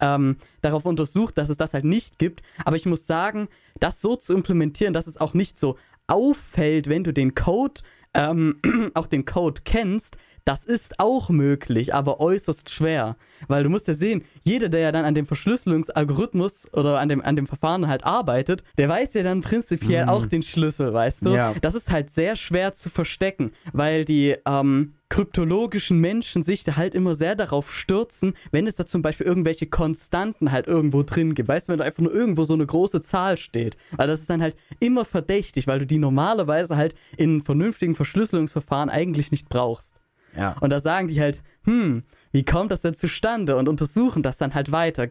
ähm, 0.00 0.36
darauf 0.62 0.84
untersucht, 0.84 1.38
dass 1.38 1.48
es 1.48 1.56
das 1.56 1.74
halt 1.74 1.84
nicht 1.84 2.18
gibt. 2.18 2.42
Aber 2.64 2.76
ich 2.76 2.86
muss 2.86 3.06
sagen, 3.06 3.48
das 3.78 4.00
so 4.00 4.16
zu 4.16 4.34
implementieren, 4.34 4.92
dass 4.92 5.06
es 5.06 5.16
auch 5.16 5.34
nicht 5.34 5.58
so 5.58 5.76
auffällt, 6.10 6.88
wenn 6.88 7.04
du 7.04 7.12
den 7.12 7.34
Code, 7.34 7.80
ähm, 8.14 8.60
auch 8.94 9.06
den 9.06 9.24
Code 9.24 9.62
kennst, 9.64 10.16
das 10.44 10.64
ist 10.64 10.98
auch 10.98 11.30
möglich, 11.30 11.94
aber 11.94 12.20
äußerst 12.20 12.70
schwer. 12.70 13.16
Weil 13.48 13.62
du 13.62 13.70
musst 13.70 13.88
ja 13.88 13.94
sehen, 13.94 14.22
jeder, 14.42 14.68
der 14.68 14.80
ja 14.80 14.92
dann 14.92 15.04
an 15.04 15.14
dem 15.14 15.26
Verschlüsselungsalgorithmus 15.26 16.72
oder 16.72 17.00
an 17.00 17.08
dem, 17.08 17.22
an 17.22 17.36
dem 17.36 17.46
Verfahren 17.46 17.88
halt 17.88 18.04
arbeitet, 18.04 18.64
der 18.78 18.88
weiß 18.88 19.14
ja 19.14 19.22
dann 19.22 19.40
prinzipiell 19.40 20.08
auch 20.08 20.26
den 20.26 20.42
Schlüssel, 20.42 20.92
weißt 20.92 21.26
du? 21.26 21.34
Ja. 21.34 21.54
Das 21.60 21.74
ist 21.74 21.90
halt 21.90 22.10
sehr 22.10 22.36
schwer 22.36 22.72
zu 22.72 22.90
verstecken, 22.90 23.52
weil 23.72 24.04
die 24.04 24.36
ähm, 24.46 24.94
kryptologischen 25.10 25.98
Menschen 25.98 26.42
sich 26.42 26.64
da 26.64 26.76
halt 26.76 26.94
immer 26.94 27.14
sehr 27.14 27.34
darauf 27.34 27.72
stürzen, 27.74 28.32
wenn 28.52 28.66
es 28.66 28.76
da 28.76 28.86
zum 28.86 29.02
Beispiel 29.02 29.26
irgendwelche 29.26 29.66
Konstanten 29.66 30.52
halt 30.52 30.66
irgendwo 30.66 31.02
drin 31.02 31.34
gibt. 31.34 31.48
Weißt 31.48 31.68
du, 31.68 31.72
wenn 31.72 31.80
da 31.80 31.84
einfach 31.84 32.02
nur 32.02 32.14
irgendwo 32.14 32.44
so 32.44 32.54
eine 32.54 32.64
große 32.64 33.02
Zahl 33.02 33.36
steht. 33.36 33.76
Weil 33.92 34.06
das 34.06 34.20
ist 34.20 34.30
dann 34.30 34.40
halt 34.40 34.56
immer 34.78 35.04
verdächtig, 35.04 35.66
weil 35.66 35.80
du 35.80 35.86
die 35.86 35.98
normalerweise 35.98 36.76
halt 36.76 36.94
in 37.16 37.42
vernünftigen 37.42 37.94
Verschlüsselungsverfahren 37.94 38.88
eigentlich 38.88 39.30
nicht 39.30 39.48
brauchst. 39.48 39.99
Ja. 40.36 40.56
Und 40.60 40.70
da 40.70 40.80
sagen 40.80 41.08
die 41.08 41.20
halt, 41.20 41.42
hm, 41.64 42.02
wie 42.32 42.44
kommt 42.44 42.70
das 42.70 42.82
denn 42.82 42.94
zustande? 42.94 43.56
Und 43.56 43.68
untersuchen 43.68 44.22
das 44.22 44.38
dann 44.38 44.54
halt 44.54 44.72
weiter. 44.72 45.08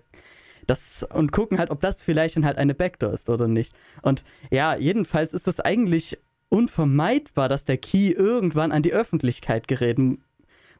Das, 0.68 1.04
und 1.14 1.32
gucken 1.32 1.58
halt, 1.58 1.72
ob 1.72 1.82
das 1.82 2.04
vielleicht 2.04 2.36
dann 2.36 2.46
halt 2.46 2.58
eine 2.58 2.76
Backdoor 2.76 3.12
ist 3.12 3.30
oder 3.30 3.48
nicht. 3.48 3.74
Und 4.02 4.24
ja, 4.52 4.76
jedenfalls 4.76 5.34
ist 5.34 5.48
es 5.48 5.60
eigentlich 5.60 6.18
unvermeidbar, 6.50 7.50
dass 7.50 7.66
der 7.66 7.78
Key 7.78 8.12
irgendwann 8.12 8.72
an 8.72 8.84
die 8.84 8.94
Öffentlichkeit 8.94 9.68
gerät, 9.68 9.98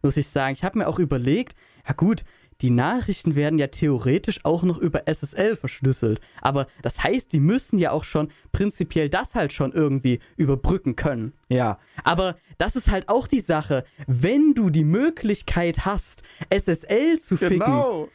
muss 0.02 0.18
ich 0.18 0.28
sagen. 0.28 0.54
Ich 0.54 0.64
habe 0.64 0.78
mir 0.78 0.88
auch 0.88 1.00
überlegt, 1.00 1.56
ja 1.88 1.94
gut, 1.94 2.24
die 2.62 2.70
Nachrichten 2.72 3.36
werden 3.36 3.58
ja 3.58 3.68
theoretisch 3.68 4.42
auch 4.44 4.64
noch 4.64 4.78
über 4.78 5.04
SSL 5.08 5.56
verschlüsselt. 5.56 6.20
Aber 6.42 6.68
das 6.82 7.04
heißt, 7.04 7.32
die 7.32 7.40
müssen 7.40 7.78
ja 7.78 7.92
auch 7.92 8.04
schon 8.04 8.30
prinzipiell 8.52 9.10
das 9.10 9.36
halt 9.36 9.54
schon 9.54 9.72
irgendwie 9.72 10.20
überbrücken 10.36 10.96
können. 10.96 11.34
Ja. 11.48 11.80
Aber 12.04 12.36
das 12.58 12.76
ist 12.76 12.92
halt 12.92 13.08
auch 13.08 13.28
die 13.28 13.40
Sache. 13.40 13.86
Wenn 14.08 14.54
du 14.56 14.70
die 14.70 14.84
Möglichkeit 14.84 15.86
hast, 15.86 16.24
SSL 16.50 17.18
zu 17.20 17.38
ficken, 17.38 17.60
Genau. 17.60 18.10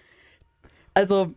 also 0.93 1.33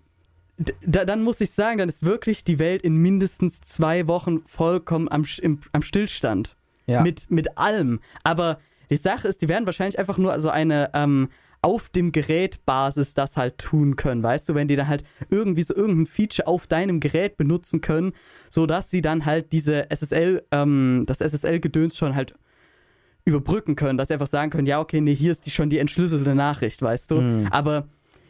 dann 0.82 1.22
muss 1.22 1.40
ich 1.40 1.52
sagen, 1.52 1.78
dann 1.78 1.90
ist 1.90 2.04
wirklich 2.04 2.44
die 2.44 2.58
Welt 2.60 2.82
in 2.82 2.96
mindestens 2.96 3.62
zwei 3.62 4.08
Wochen 4.08 4.44
vollkommen 4.48 5.08
am, 5.10 5.24
im, 5.42 5.60
am 5.72 5.82
Stillstand. 5.82 6.56
Ja. 6.88 7.02
Mit, 7.04 7.30
mit 7.30 7.58
allem. 7.58 8.00
Aber 8.24 8.60
die 8.90 8.96
Sache 8.96 9.28
ist, 9.28 9.42
die 9.42 9.50
werden 9.50 9.66
wahrscheinlich 9.66 10.00
einfach 10.00 10.18
nur 10.18 10.40
so 10.40 10.50
eine 10.50 10.90
ähm, 10.94 11.30
auf 11.62 11.90
dem 11.90 12.12
Gerät 12.12 12.66
Basis 12.66 13.14
das 13.14 13.38
halt 13.38 13.58
tun 13.58 13.96
können, 13.96 14.24
weißt 14.24 14.48
du, 14.48 14.56
wenn 14.56 14.68
die 14.68 14.76
dann 14.76 14.88
halt 14.88 15.04
irgendwie 15.30 15.64
so 15.64 15.76
irgendein 15.76 16.06
Feature 16.06 16.48
auf 16.48 16.68
deinem 16.68 17.00
Gerät 17.00 17.38
benutzen 17.38 17.82
können, 17.82 18.14
sodass 18.50 18.90
sie 18.90 19.02
dann 19.02 19.26
halt 19.26 19.52
diese 19.52 19.90
SSL, 19.90 20.44
ähm, 20.52 21.04
das 21.08 21.20
SSL-Gedöns 21.20 21.98
schon 21.98 22.16
halt 22.16 22.36
überbrücken 23.26 23.76
können, 23.76 23.98
dass 23.98 24.08
sie 24.08 24.14
einfach 24.14 24.28
sagen 24.28 24.52
können, 24.52 24.68
ja, 24.68 24.80
okay, 24.80 25.02
nee, 25.02 25.16
hier 25.16 25.32
ist 25.32 25.46
die 25.46 25.52
schon 25.52 25.70
die 25.70 25.80
entschlüsselte 25.80 26.34
Nachricht, 26.34 26.82
weißt 26.82 27.12
du. 27.12 27.22
Mhm. 27.22 27.48
Aber 27.52 27.88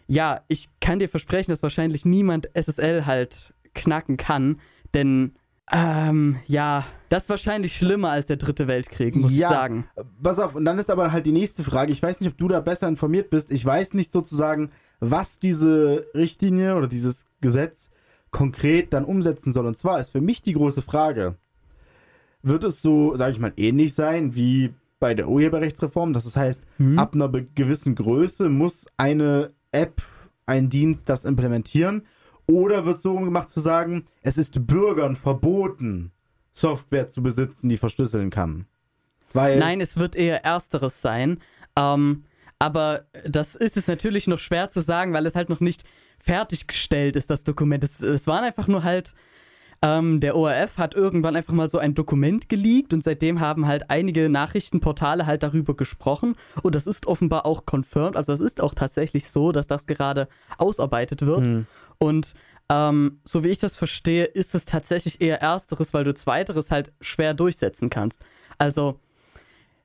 ja, 0.07 0.41
ich 0.48 0.67
kann 0.81 1.00
dir 1.00 1.10
versprechen, 1.10 1.51
dass 1.51 1.62
wahrscheinlich 1.62 2.05
niemand 2.05 2.50
SSL 2.55 3.05
halt 3.05 3.53
knacken 3.75 4.17
kann, 4.17 4.60
denn 4.93 5.34
ähm, 5.72 6.38
ja, 6.46 6.86
das 7.10 7.24
ist 7.24 7.30
wahrscheinlich 7.30 7.76
schlimmer 7.76 8.10
als 8.12 8.28
der 8.28 8.38
dritte 8.38 8.68
Weltkrieg, 8.68 9.16
muss 9.16 9.32
ich 9.32 9.40
Ja. 9.40 9.50
sagen. 9.50 9.86
Pass 10.22 10.40
auf, 10.40 10.56
und 10.56 10.66
dann 10.66 10.80
ist 10.80 10.90
aber 10.90 11.12
halt 11.12 11.26
die 11.26 11.32
nächste 11.32 11.64
Frage. 11.64 11.92
Ich 11.92 12.02
weiß 12.02 12.20
nicht, 12.20 12.30
ob 12.32 12.38
du 12.38 12.48
da 12.48 12.60
besser 12.62 12.88
informiert 12.88 13.30
bist. 13.30 13.52
Ich 13.52 13.66
weiß 13.66 13.94
nicht 13.94 14.12
sozusagen, 14.12 14.72
was 15.00 15.40
diese 15.40 16.08
Richtlinie 16.16 16.76
oder 16.76 16.88
dieses 16.88 17.26
Gesetz 17.42 17.90
konkret 18.32 18.94
dann 18.94 19.06
umsetzen 19.06 19.52
soll. 19.52 19.66
Und 19.66 19.78
zwar 19.78 20.00
ist 20.00 20.10
für 20.12 20.22
mich 20.22 20.42
die 20.42 20.54
große 20.54 20.82
Frage, 20.82 21.36
wird 22.44 22.64
es 22.64 22.82
so, 22.82 23.16
sage 23.16 23.32
ich 23.32 23.40
mal, 23.40 23.54
ähnlich 23.58 23.94
sein 23.94 24.36
wie 24.36 24.74
bei 25.00 25.14
der 25.14 25.28
Urheberrechtsreform? 25.28 26.14
Das 26.14 26.36
heißt, 26.36 26.64
Hm? 26.78 26.98
ab 26.98 27.14
einer 27.14 27.30
gewissen 27.30 27.96
Größe 27.96 28.50
muss 28.50 28.86
eine 28.98 29.52
App, 29.72 30.02
ein 30.46 30.70
Dienst 30.70 31.10
das 31.10 31.26
implementieren? 31.26 32.04
Oder 32.48 32.86
wird 32.86 33.01
so 33.01 33.16
gemacht 33.16 33.50
zu 33.50 33.60
sagen, 33.60 34.06
es 34.22 34.38
ist 34.38 34.66
Bürgern 34.66 35.16
verboten, 35.16 36.12
Software 36.54 37.10
zu 37.10 37.22
besitzen, 37.22 37.70
die 37.70 37.77
verschlüsseln 37.77 38.30
kann? 38.30 38.66
Weil 39.34 39.60
Nein, 39.60 39.82
es 39.82 39.98
wird 39.98 40.16
eher 40.16 40.46
Ersteres 40.46 41.01
sein. 41.01 41.39
Ähm, 41.77 42.24
aber 42.60 43.06
das 43.25 43.56
ist 43.56 43.77
es 43.77 43.88
natürlich 43.88 44.27
noch 44.27 44.39
schwer 44.39 44.70
zu 44.70 44.82
sagen, 44.82 45.13
weil 45.13 45.25
es 45.25 45.36
halt 45.36 45.50
noch 45.50 45.60
nicht 45.60 45.84
fertiggestellt 46.20 47.16
ist, 47.16 47.30
das 47.30 47.44
Dokument. 47.44 47.84
Es, 47.84 48.01
es 48.01 48.25
waren 48.25 48.44
einfach 48.44 48.68
nur 48.68 48.84
halt, 48.84 49.13
ähm, 49.81 50.19
der 50.19 50.36
ORF 50.36 50.77
hat 50.77 50.96
irgendwann 50.96 51.36
einfach 51.36 51.53
mal 51.53 51.69
so 51.69 51.77
ein 51.77 51.93
Dokument 51.93 52.50
geleakt 52.50 52.93
und 52.93 53.03
seitdem 53.03 53.39
haben 53.39 53.67
halt 53.67 53.89
einige 53.89 54.27
Nachrichtenportale 54.27 55.25
halt 55.25 55.43
darüber 55.43 55.75
gesprochen 55.75 56.36
und 56.63 56.74
das 56.74 56.88
ist 56.88 57.05
offenbar 57.05 57.46
auch 57.46 57.63
confirmed. 57.72 58.15
Also 58.15 58.34
es 58.34 58.39
ist 58.39 58.62
auch 58.62 58.74
tatsächlich 58.74 59.29
so, 59.29 59.51
dass 59.51 59.67
das 59.67 59.86
gerade 59.86 60.27
ausarbeitet 60.57 61.25
wird. 61.25 61.46
Hm. 61.46 61.67
Und 62.00 62.34
ähm, 62.69 63.19
so 63.24 63.43
wie 63.43 63.50
ich 63.50 63.60
das 63.60 63.75
verstehe, 63.75 64.25
ist 64.25 64.55
es 64.55 64.65
tatsächlich 64.65 65.22
eher 65.22 65.41
Ersteres, 65.41 65.93
weil 65.93 66.03
du 66.03 66.13
Zweiteres 66.13 66.72
halt 66.72 66.91
schwer 67.00 67.34
durchsetzen 67.34 67.89
kannst. 67.89 68.24
Also 68.57 69.00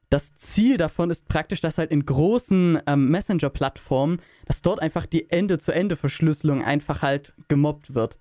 das 0.08 0.37
Ziel 0.37 0.76
davon 0.76 1.11
ist 1.11 1.28
praktisch, 1.28 1.61
dass 1.61 1.78
halt 1.78 1.90
in 1.90 2.04
großen 2.04 2.80
ähm, 2.87 3.08
Messenger-Plattformen, 3.11 4.20
dass 4.46 4.61
dort 4.61 4.80
einfach 4.80 5.06
die 5.06 5.30
Ende-zu-Ende-Verschlüsselung 5.30 6.62
einfach 6.62 7.02
halt 7.02 7.32
gemobbt 7.49 7.94
wird. 7.94 8.18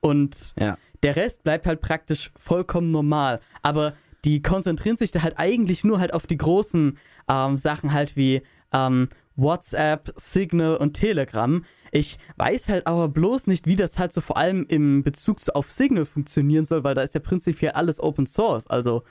Und 0.00 0.54
Ja. 0.58 0.78
Der 1.04 1.16
Rest 1.16 1.44
bleibt 1.44 1.66
halt 1.66 1.80
praktisch 1.80 2.32
vollkommen 2.36 2.90
normal. 2.90 3.40
Aber 3.62 3.92
die 4.24 4.42
konzentrieren 4.42 4.96
sich 4.96 5.10
da 5.10 5.22
halt 5.22 5.38
eigentlich 5.38 5.84
nur 5.84 6.00
halt 6.00 6.14
auf 6.14 6.26
die 6.26 6.38
großen 6.38 6.98
ähm, 7.28 7.58
Sachen 7.58 7.92
halt 7.92 8.16
wie 8.16 8.42
ähm, 8.72 9.08
WhatsApp, 9.36 10.12
Signal 10.16 10.76
und 10.76 10.94
Telegram. 10.94 11.62
Ich 11.90 12.18
weiß 12.36 12.70
halt 12.70 12.86
aber 12.86 13.08
bloß 13.08 13.46
nicht, 13.48 13.66
wie 13.66 13.76
das 13.76 13.98
halt 13.98 14.12
so 14.12 14.20
vor 14.20 14.38
allem 14.38 14.64
im 14.68 15.02
Bezug 15.02 15.38
auf 15.52 15.70
Signal 15.70 16.06
funktionieren 16.06 16.64
soll, 16.64 16.84
weil 16.84 16.94
da 16.94 17.02
ist 17.02 17.14
ja 17.14 17.20
prinzipiell 17.20 17.72
alles 17.72 18.00
Open 18.00 18.26
Source. 18.26 18.66
Also, 18.66 19.02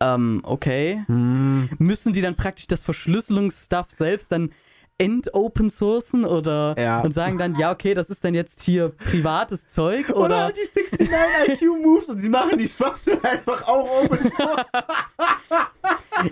ähm, 0.00 0.40
okay. 0.42 1.04
Hm. 1.06 1.70
Müssen 1.78 2.12
die 2.12 2.20
dann 2.20 2.34
praktisch 2.34 2.66
das 2.66 2.82
Verschlüsselungsstuff 2.82 3.86
selbst 3.90 4.32
dann 4.32 4.50
end-open 4.98 5.68
sourcen 5.70 6.24
oder 6.24 6.74
Ja. 6.78 7.00
und 7.00 7.12
sagen 7.12 7.36
dann, 7.38 7.54
ja, 7.56 7.70
okay, 7.70 7.92
das 7.94 8.08
ist 8.08 8.24
dann 8.24 8.34
jetzt 8.34 8.62
hier 8.62 8.88
privates 8.90 9.66
Zeug 9.66 10.08
Oder, 10.10 10.24
oder 10.48 10.52
die 10.52 10.60
69 10.98 11.62
IQ 11.62 11.82
Moves 11.84 12.08
und 12.08 12.20
sie 12.20 12.28
machen 12.30 12.56
die 12.58 12.66
Schwachstelle 12.68 13.22
einfach 13.22 13.66
auch 13.68 14.02
Open 14.04 14.30
Source. 14.32 14.64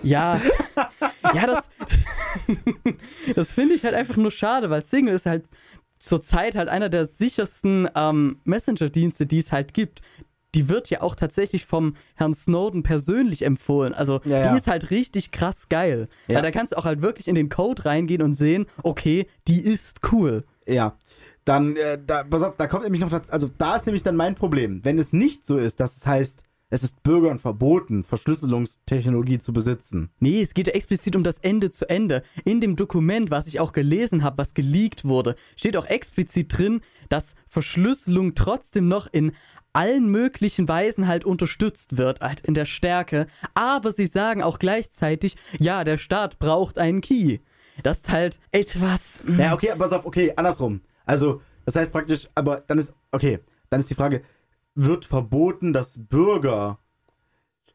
Ja, 0.01 0.41
ja, 1.35 1.45
das, 1.45 1.69
das 3.35 3.53
finde 3.53 3.75
ich 3.75 3.83
halt 3.83 3.93
einfach 3.93 4.15
nur 4.17 4.31
schade, 4.31 4.71
weil 4.71 4.83
Signal 4.83 5.13
ist 5.13 5.27
halt 5.27 5.45
zurzeit 5.99 6.55
halt 6.55 6.69
einer 6.69 6.89
der 6.89 7.05
sichersten 7.05 7.87
ähm, 7.95 8.39
Messenger-Dienste, 8.45 9.27
die 9.27 9.37
es 9.37 9.51
halt 9.51 9.73
gibt. 9.75 10.01
Die 10.55 10.69
wird 10.69 10.89
ja 10.89 11.01
auch 11.01 11.15
tatsächlich 11.15 11.65
vom 11.65 11.95
Herrn 12.15 12.33
Snowden 12.33 12.83
persönlich 12.83 13.43
empfohlen. 13.43 13.93
Also 13.93 14.21
Ja, 14.25 14.39
ja. 14.39 14.51
die 14.51 14.57
ist 14.57 14.67
halt 14.67 14.89
richtig 14.89 15.31
krass 15.31 15.69
geil. 15.69 16.07
Ja. 16.27 16.35
Weil 16.35 16.43
da 16.43 16.51
kannst 16.51 16.71
du 16.71 16.77
auch 16.77 16.85
halt 16.85 17.01
wirklich 17.01 17.27
in 17.27 17.35
den 17.35 17.49
Code 17.49 17.85
reingehen 17.85 18.21
und 18.21 18.33
sehen, 18.33 18.65
okay, 18.83 19.27
die 19.47 19.61
ist 19.61 19.99
cool. 20.11 20.43
Ja. 20.65 20.97
Dann, 21.43 21.75
äh, 21.75 21.99
da, 22.03 22.23
pass 22.23 22.41
auf, 22.41 22.55
da 22.57 22.65
kommt 22.65 22.83
nämlich 22.83 23.01
noch, 23.01 23.09
das, 23.09 23.29
also 23.29 23.47
da 23.57 23.75
ist 23.75 23.85
nämlich 23.85 24.01
dann 24.01 24.15
mein 24.15 24.33
Problem. 24.33 24.83
Wenn 24.83 24.97
es 24.97 25.13
nicht 25.13 25.45
so 25.45 25.57
ist, 25.57 25.79
dass 25.79 25.95
es 25.95 26.07
heißt, 26.07 26.43
es 26.71 26.81
ist 26.81 27.03
Bürgern 27.03 27.37
verboten, 27.37 28.03
Verschlüsselungstechnologie 28.03 29.37
zu 29.37 29.53
besitzen. 29.53 30.09
Nee, 30.19 30.41
es 30.41 30.55
geht 30.55 30.65
ja 30.67 30.73
explizit 30.73 31.15
um 31.15 31.23
das 31.23 31.37
Ende 31.37 31.69
zu 31.69 31.87
Ende. 31.87 32.23
In 32.43 32.59
dem 32.59 32.75
Dokument, 32.75 33.29
was 33.29 33.45
ich 33.45 33.59
auch 33.59 33.71
gelesen 33.71 34.23
habe, 34.23 34.39
was 34.39 34.55
geleakt 34.55 35.05
wurde, 35.05 35.35
steht 35.55 35.77
auch 35.77 35.85
explizit 35.85 36.57
drin, 36.57 36.81
dass 37.07 37.35
Verschlüsselung 37.47 38.33
trotzdem 38.33 38.87
noch 38.87 39.07
in 39.11 39.33
allen 39.75 40.09
möglichen 40.09 40.67
Weisen 40.67 41.07
halt 41.07 41.25
unterstützt 41.25 41.97
wird, 41.97 42.21
halt 42.21 42.41
in 42.41 42.53
der 42.53 42.65
Stärke. 42.65 43.27
Aber 43.53 43.91
sie 43.91 44.07
sagen 44.07 44.41
auch 44.41 44.59
gleichzeitig, 44.59 45.35
ja, 45.59 45.83
der 45.83 45.97
Staat 45.97 46.39
braucht 46.39 46.77
einen 46.77 47.01
Key. 47.01 47.39
das 47.83 47.97
ist 47.97 48.09
halt 48.09 48.39
etwas. 48.51 49.23
Ja, 49.37 49.53
okay, 49.53 49.71
aber 49.71 49.85
pass 49.85 49.91
auf, 49.91 50.05
okay, 50.05 50.33
andersrum. 50.35 50.81
Also, 51.05 51.41
das 51.65 51.75
heißt 51.75 51.91
praktisch, 51.91 52.27
aber 52.35 52.63
dann 52.67 52.77
ist, 52.77 52.93
okay, 53.11 53.39
dann 53.69 53.79
ist 53.79 53.89
die 53.89 53.95
Frage, 53.95 54.23
wird 54.75 55.05
verboten, 55.05 55.73
dass 55.73 55.97
Bürger 55.97 56.79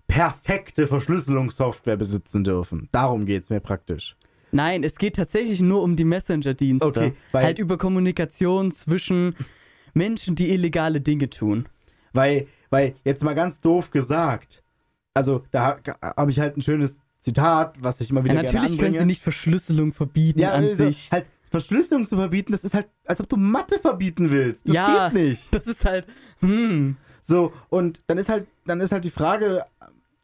perfekte 0.06 0.86
Verschlüsselungssoftware 0.86 1.96
besitzen 1.96 2.44
dürfen? 2.44 2.88
Darum 2.92 3.26
geht 3.26 3.44
es 3.44 3.50
mir 3.50 3.60
praktisch. 3.60 4.16
Nein, 4.52 4.82
es 4.82 4.96
geht 4.96 5.16
tatsächlich 5.16 5.60
nur 5.60 5.82
um 5.82 5.94
die 5.94 6.04
Messenger-Dienste. 6.04 6.86
Okay, 6.86 7.12
halt 7.32 7.58
über 7.58 7.78
Kommunikation 7.78 8.72
zwischen 8.72 9.36
Menschen, 9.94 10.34
die 10.34 10.50
illegale 10.50 11.00
Dinge 11.00 11.30
tun. 11.30 11.68
Weil, 12.12 12.46
weil, 12.70 12.94
jetzt 13.04 13.22
mal 13.22 13.34
ganz 13.34 13.60
doof 13.60 13.90
gesagt, 13.90 14.62
also 15.14 15.42
da 15.50 15.78
habe 16.02 16.30
ich 16.30 16.40
halt 16.40 16.56
ein 16.56 16.62
schönes 16.62 16.98
Zitat, 17.18 17.74
was 17.80 18.00
ich 18.00 18.10
immer 18.10 18.24
wieder 18.24 18.34
Ja, 18.34 18.42
gerne 18.42 18.58
natürlich 18.58 18.78
können 18.78 18.94
sie 18.94 19.04
nicht 19.04 19.22
Verschlüsselung 19.22 19.92
verbieten 19.92 20.38
ja, 20.40 20.52
an 20.52 20.64
also, 20.64 20.86
sich. 20.86 21.10
halt 21.12 21.28
Verschlüsselung 21.50 22.06
zu 22.06 22.16
verbieten, 22.16 22.52
das 22.52 22.64
ist 22.64 22.74
halt, 22.74 22.88
als 23.04 23.20
ob 23.20 23.28
du 23.28 23.36
Mathe 23.36 23.78
verbieten 23.78 24.30
willst. 24.30 24.68
Das 24.68 24.74
Ja. 24.74 25.08
geht 25.08 25.20
nicht. 25.20 25.42
Das 25.54 25.66
ist 25.66 25.84
halt, 25.84 26.06
hm. 26.40 26.96
So, 27.22 27.52
und 27.68 28.00
dann 28.06 28.18
ist 28.18 28.28
halt, 28.28 28.46
dann 28.66 28.80
ist 28.80 28.92
halt 28.92 29.04
die 29.04 29.10
Frage, 29.10 29.64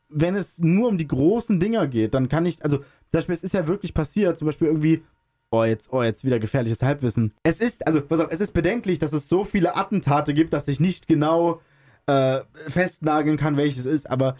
wenn 0.09 0.35
es 0.37 0.59
nur 0.59 0.89
um 0.89 0.99
die 0.99 1.09
großen 1.09 1.59
Dinger 1.61 1.87
geht, 1.89 2.15
dann 2.15 2.29
kann 2.29 2.47
ich, 2.47 2.63
also 2.65 2.79
zum 2.79 2.85
Beispiel, 3.13 3.35
es 3.35 3.43
ist 3.43 3.55
ja 3.55 3.67
wirklich 3.67 3.93
passiert, 3.93 4.39
zum 4.39 4.47
Beispiel 4.47 4.69
irgendwie, 4.69 5.03
oh, 5.51 5.65
jetzt, 5.65 5.93
oh, 5.93 6.03
jetzt 6.03 6.25
wieder 6.25 6.39
gefährliches 6.39 6.83
Halbwissen. 6.83 7.33
Es 7.43 7.61
ist, 7.61 7.87
also, 7.87 8.01
pass 8.01 8.21
auf, 8.21 8.29
es 8.31 8.41
ist 8.41 8.53
bedenklich, 8.53 8.99
dass 8.99 9.13
es 9.13 9.29
so 9.29 9.45
viele 9.45 9.77
Attentate 9.77 10.33
gibt, 10.33 10.53
dass 10.53 10.69
ich 10.69 10.81
nicht 10.81 11.07
genau 11.09 11.61
äh, 12.07 12.41
festnageln 12.69 13.37
kann, 13.37 13.57
welches 13.57 13.87
ist, 13.87 14.09
aber 14.11 14.37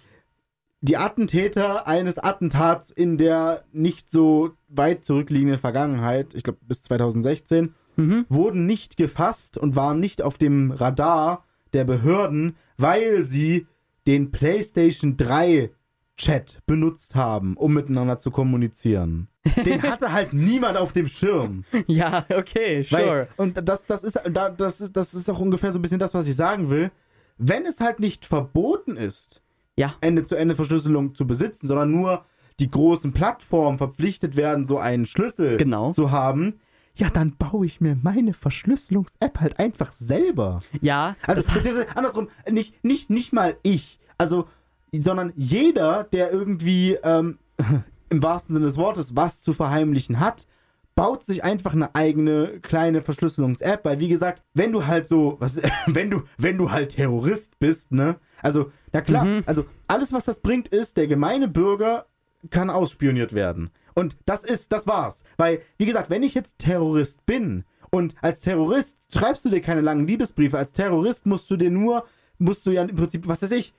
die 0.83 0.97
Attentäter 0.97 1.87
eines 1.87 2.19
Attentats 2.19 2.91
in 2.91 3.17
der 3.19 3.65
nicht 3.73 4.11
so 4.11 4.53
weit 4.69 5.05
zurückliegenden 5.05 5.59
Vergangenheit, 5.59 6.35
ich 6.35 6.43
glaube 6.43 6.59
bis 6.63 6.83
2016, 6.83 7.75
Mhm. 7.99 8.27
wurden 8.29 8.67
nicht 8.67 8.99
gefasst 8.99 9.57
und 9.57 9.75
waren 9.75 9.99
nicht 10.01 10.21
auf 10.21 10.37
dem 10.37 10.71
Radar 10.71 11.45
der 11.73 11.85
Behörden, 11.85 12.55
weil 12.77 13.23
sie 13.23 13.67
den 14.07 14.33
PlayStation 14.33 15.17
3 15.17 15.71
Chat 16.19 16.59
benutzt 16.67 17.15
haben, 17.15 17.57
um 17.57 17.73
miteinander 17.73 18.19
zu 18.19 18.31
kommunizieren. 18.31 19.29
Den 19.65 19.81
hatte 19.83 20.13
halt 20.13 20.35
niemand 20.35 20.77
auf 20.77 20.93
dem 20.93 21.09
Schirm. 21.09 21.65
Ja, 21.87 22.27
okay, 22.37 22.83
sure. 22.83 23.01
Weil, 23.03 23.29
und 23.39 23.67
das, 23.67 23.87
das, 23.87 24.03
ist, 24.05 24.21
da- 24.31 24.51
das, 24.51 24.83
ist, 24.83 24.95
das 24.95 25.15
ist 25.15 25.31
auch 25.31 25.39
ungefähr 25.41 25.73
so 25.73 25.79
ein 25.79 25.83
bisschen 25.83 25.99
das, 25.99 26.13
was 26.13 26.27
ich 26.27 26.37
sagen 26.37 26.69
will. 26.69 26.91
Wenn 27.39 27.67
es 27.67 27.81
halt 27.81 28.01
nicht 28.01 28.25
verboten 28.27 28.97
ist, 28.97 29.41
Ja. 29.77 29.95
Ende-zu-Ende-Verschlüsselung 30.01 31.15
zu 31.15 31.27
besitzen, 31.27 31.67
sondern 31.67 31.91
nur 31.91 32.25
die 32.59 32.71
großen 32.71 33.13
Plattformen 33.13 33.77
verpflichtet 33.79 34.35
werden, 34.37 34.65
so 34.65 34.79
einen 34.79 35.05
Schlüssel 35.07 35.57
Genau. 35.59 35.93
zu 35.93 36.11
haben, 36.11 36.55
ja, 36.95 37.11
dann 37.11 37.37
baue 37.37 37.67
ich 37.67 37.83
mir 37.83 37.95
meine 38.03 38.33
Verschlüsselungs-App 38.33 39.39
halt 39.41 39.59
einfach 39.59 39.93
selber. 39.93 40.61
Ja, 40.81 41.15
Also, 41.27 41.43
beziehungsweise 41.43 41.87
andersrum, 41.95 42.29
nicht, 42.51 42.83
nicht, 42.83 43.11
nicht 43.11 43.33
mal 43.35 43.57
ich, 43.63 43.99
also, 44.17 44.49
sondern 44.93 45.35
jeder, 45.37 46.05
der 46.05 46.33
irgendwie 46.33 46.95
ähm, 47.05 47.39
im 48.09 48.23
wahrsten 48.23 48.55
Sinne 48.55 48.65
des 48.67 48.79
Wortes 48.79 49.15
was 49.15 49.43
zu 49.43 49.53
verheimlichen 49.53 50.21
hat, 50.21 50.47
baut 50.97 51.25
sich 51.25 51.45
einfach 51.45 51.75
eine 51.75 51.95
eigene 51.95 52.59
kleine 52.61 53.03
Verschlüsselungs-App, 53.03 53.85
weil 53.85 54.01
wie 54.01 54.09
gesagt, 54.09 54.43
wenn 54.55 54.73
du 54.73 54.87
halt 54.87 55.07
so, 55.07 55.37
was, 55.39 55.61
wenn 55.87 56.11
du, 56.11 56.23
wenn 56.39 56.59
du 56.59 56.73
halt 56.73 56.97
Terrorist 56.97 57.59
bist, 57.61 57.93
ne, 57.93 58.17
also, 58.43 58.73
na 58.93 59.01
klar, 59.03 59.25
Mhm. 59.25 59.43
also 59.47 59.67
alles, 59.87 60.13
was 60.13 60.25
das 60.25 60.41
bringt, 60.41 60.69
ist, 60.69 60.97
der 60.97 61.07
gemeine 61.07 61.49
Bürger 61.49 62.07
kann 62.51 62.71
ausspioniert 62.71 63.33
werden. 63.35 63.71
Und 63.95 64.17
das 64.27 64.45
ist, 64.45 64.73
das 64.73 64.87
war's. 64.87 65.23
Weil, 65.37 65.63
wie 65.79 65.87
gesagt, 65.87 66.11
wenn 66.11 66.23
ich 66.23 66.35
jetzt 66.35 66.59
Terrorist 66.59 67.25
bin 67.27 67.65
und 67.91 68.15
als 68.21 68.41
Terrorist 68.41 68.99
schreibst 69.13 69.45
du 69.45 69.49
dir 69.49 69.61
keine 69.61 69.81
langen 69.81 70.07
Liebesbriefe, 70.07 70.59
als 70.59 70.73
Terrorist 70.73 71.27
musst 71.27 71.51
du 71.51 71.57
dir 71.57 71.71
nur, 71.71 72.05
musst 72.39 72.67
du 72.67 72.71
ja 72.73 72.83
im 72.83 72.95
Prinzip, 72.95 73.27
was 73.27 73.43
weiß 73.43 73.53
ich, 73.53 73.75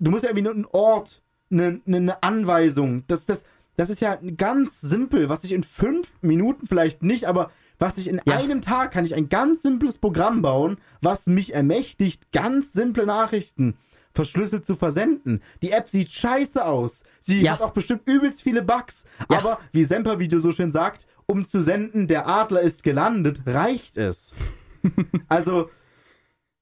du 0.00 0.10
musst 0.10 0.22
ja 0.22 0.30
irgendwie 0.30 0.44
nur 0.44 0.54
einen 0.54 0.66
Ort, 0.66 1.22
eine, 1.50 1.80
eine, 1.86 2.22
Anweisung. 2.22 3.04
Das, 3.06 3.26
das, 3.26 3.44
das 3.76 3.90
ist 3.90 4.00
ja 4.00 4.18
ganz 4.36 4.80
simpel, 4.80 5.28
was 5.28 5.44
ich 5.44 5.52
in 5.52 5.62
fünf 5.64 6.08
Minuten 6.22 6.66
vielleicht 6.66 7.02
nicht, 7.02 7.26
aber 7.26 7.50
was 7.78 7.98
ich 7.98 8.08
in 8.08 8.20
Ja. 8.26 8.36
einem 8.38 8.60
Tag 8.60 8.92
kann 8.92 9.04
ich 9.04 9.14
ein 9.14 9.28
ganz 9.28 9.62
simples 9.62 9.98
Programm 9.98 10.42
bauen, 10.42 10.78
was 11.02 11.26
mich 11.26 11.54
ermächtigt, 11.54 12.30
ganz 12.32 12.72
simple 12.72 13.04
Nachrichten 13.06 13.76
verschlüsselt 14.12 14.64
zu 14.64 14.76
versenden. 14.76 15.42
Die 15.60 15.72
App 15.72 15.88
sieht 15.88 16.12
scheiße 16.12 16.64
aus. 16.64 17.02
Sie 17.20 17.40
Ja. 17.40 17.54
hat 17.54 17.62
auch 17.62 17.72
bestimmt 17.72 18.02
übelst 18.06 18.42
viele 18.42 18.62
Bugs. 18.62 19.04
Ja. 19.30 19.38
Aber 19.38 19.58
wie 19.72 19.82
Semper-Video 19.84 20.38
so 20.38 20.52
schön 20.52 20.70
sagt, 20.70 21.08
um 21.26 21.48
zu 21.48 21.60
senden, 21.62 22.06
der 22.06 22.28
Adler 22.28 22.60
ist 22.60 22.84
gelandet, 22.84 23.42
reicht 23.44 23.96
es. 23.96 24.36
also, 25.28 25.68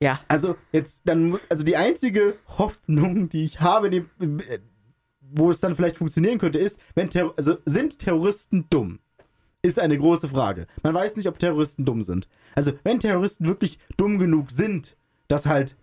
ja. 0.02 0.18
also 0.28 0.56
jetzt 0.72 1.02
dann, 1.04 1.38
also 1.50 1.62
die 1.62 1.76
einzige 1.76 2.38
Hoffnung, 2.56 3.28
die 3.28 3.44
ich 3.44 3.60
habe, 3.60 3.90
die, 3.90 3.98
äh, 4.20 4.58
wo 5.34 5.50
es 5.50 5.60
dann 5.60 5.76
vielleicht 5.76 5.96
funktionieren 5.96 6.38
könnte, 6.38 6.58
ist, 6.58 6.78
wenn 6.94 7.10
Terror, 7.10 7.34
also 7.36 7.56
sind 7.64 7.98
Terroristen 7.98 8.66
dumm? 8.70 8.98
Ist 9.62 9.78
eine 9.78 9.96
große 9.96 10.28
Frage. 10.28 10.66
Man 10.82 10.94
weiß 10.94 11.16
nicht, 11.16 11.28
ob 11.28 11.38
Terroristen 11.38 11.84
dumm 11.84 12.02
sind. 12.02 12.28
Also 12.54 12.72
wenn 12.82 12.98
Terroristen 12.98 13.46
wirklich 13.46 13.78
dumm 13.96 14.18
genug 14.18 14.50
sind, 14.50 14.96
das 15.28 15.46
halt, 15.46 15.76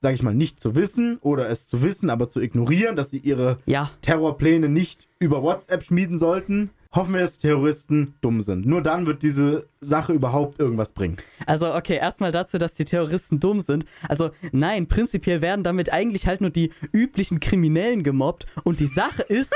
sag 0.00 0.14
ich 0.14 0.22
mal, 0.22 0.34
nicht 0.34 0.60
zu 0.60 0.74
wissen 0.74 1.18
oder 1.20 1.48
es 1.48 1.68
zu 1.68 1.82
wissen, 1.82 2.10
aber 2.10 2.28
zu 2.28 2.40
ignorieren, 2.40 2.96
dass 2.96 3.10
sie 3.10 3.18
ihre 3.18 3.58
Ja, 3.66 3.90
Terrorpläne 4.00 4.68
nicht 4.68 5.08
über 5.18 5.42
WhatsApp 5.42 5.82
schmieden 5.82 6.16
sollten, 6.16 6.70
hoffen 6.92 7.14
wir, 7.14 7.20
dass 7.20 7.38
Terroristen 7.38 8.14
dumm 8.20 8.40
sind. 8.40 8.66
Nur 8.66 8.82
dann 8.82 9.06
wird 9.06 9.22
diese 9.22 9.66
Sache 9.80 10.12
überhaupt 10.12 10.58
irgendwas 10.58 10.92
bringen. 10.92 11.18
also 11.46 11.72
okay, 11.74 11.96
erstmal 11.96 12.32
dazu, 12.32 12.58
dass 12.58 12.74
die 12.74 12.84
Terroristen 12.84 13.38
dumm 13.38 13.60
sind. 13.60 13.84
Also 14.08 14.30
nein, 14.52 14.88
prinzipiell 14.88 15.40
werden 15.42 15.62
damit 15.62 15.92
eigentlich 15.92 16.26
halt 16.26 16.40
nur 16.40 16.50
die 16.50 16.72
üblichen 16.92 17.38
Kriminellen 17.38 18.02
gemobbt. 18.02 18.46
Und 18.64 18.80
die 18.80 18.86
Sache 18.86 19.22
ist, 19.22 19.54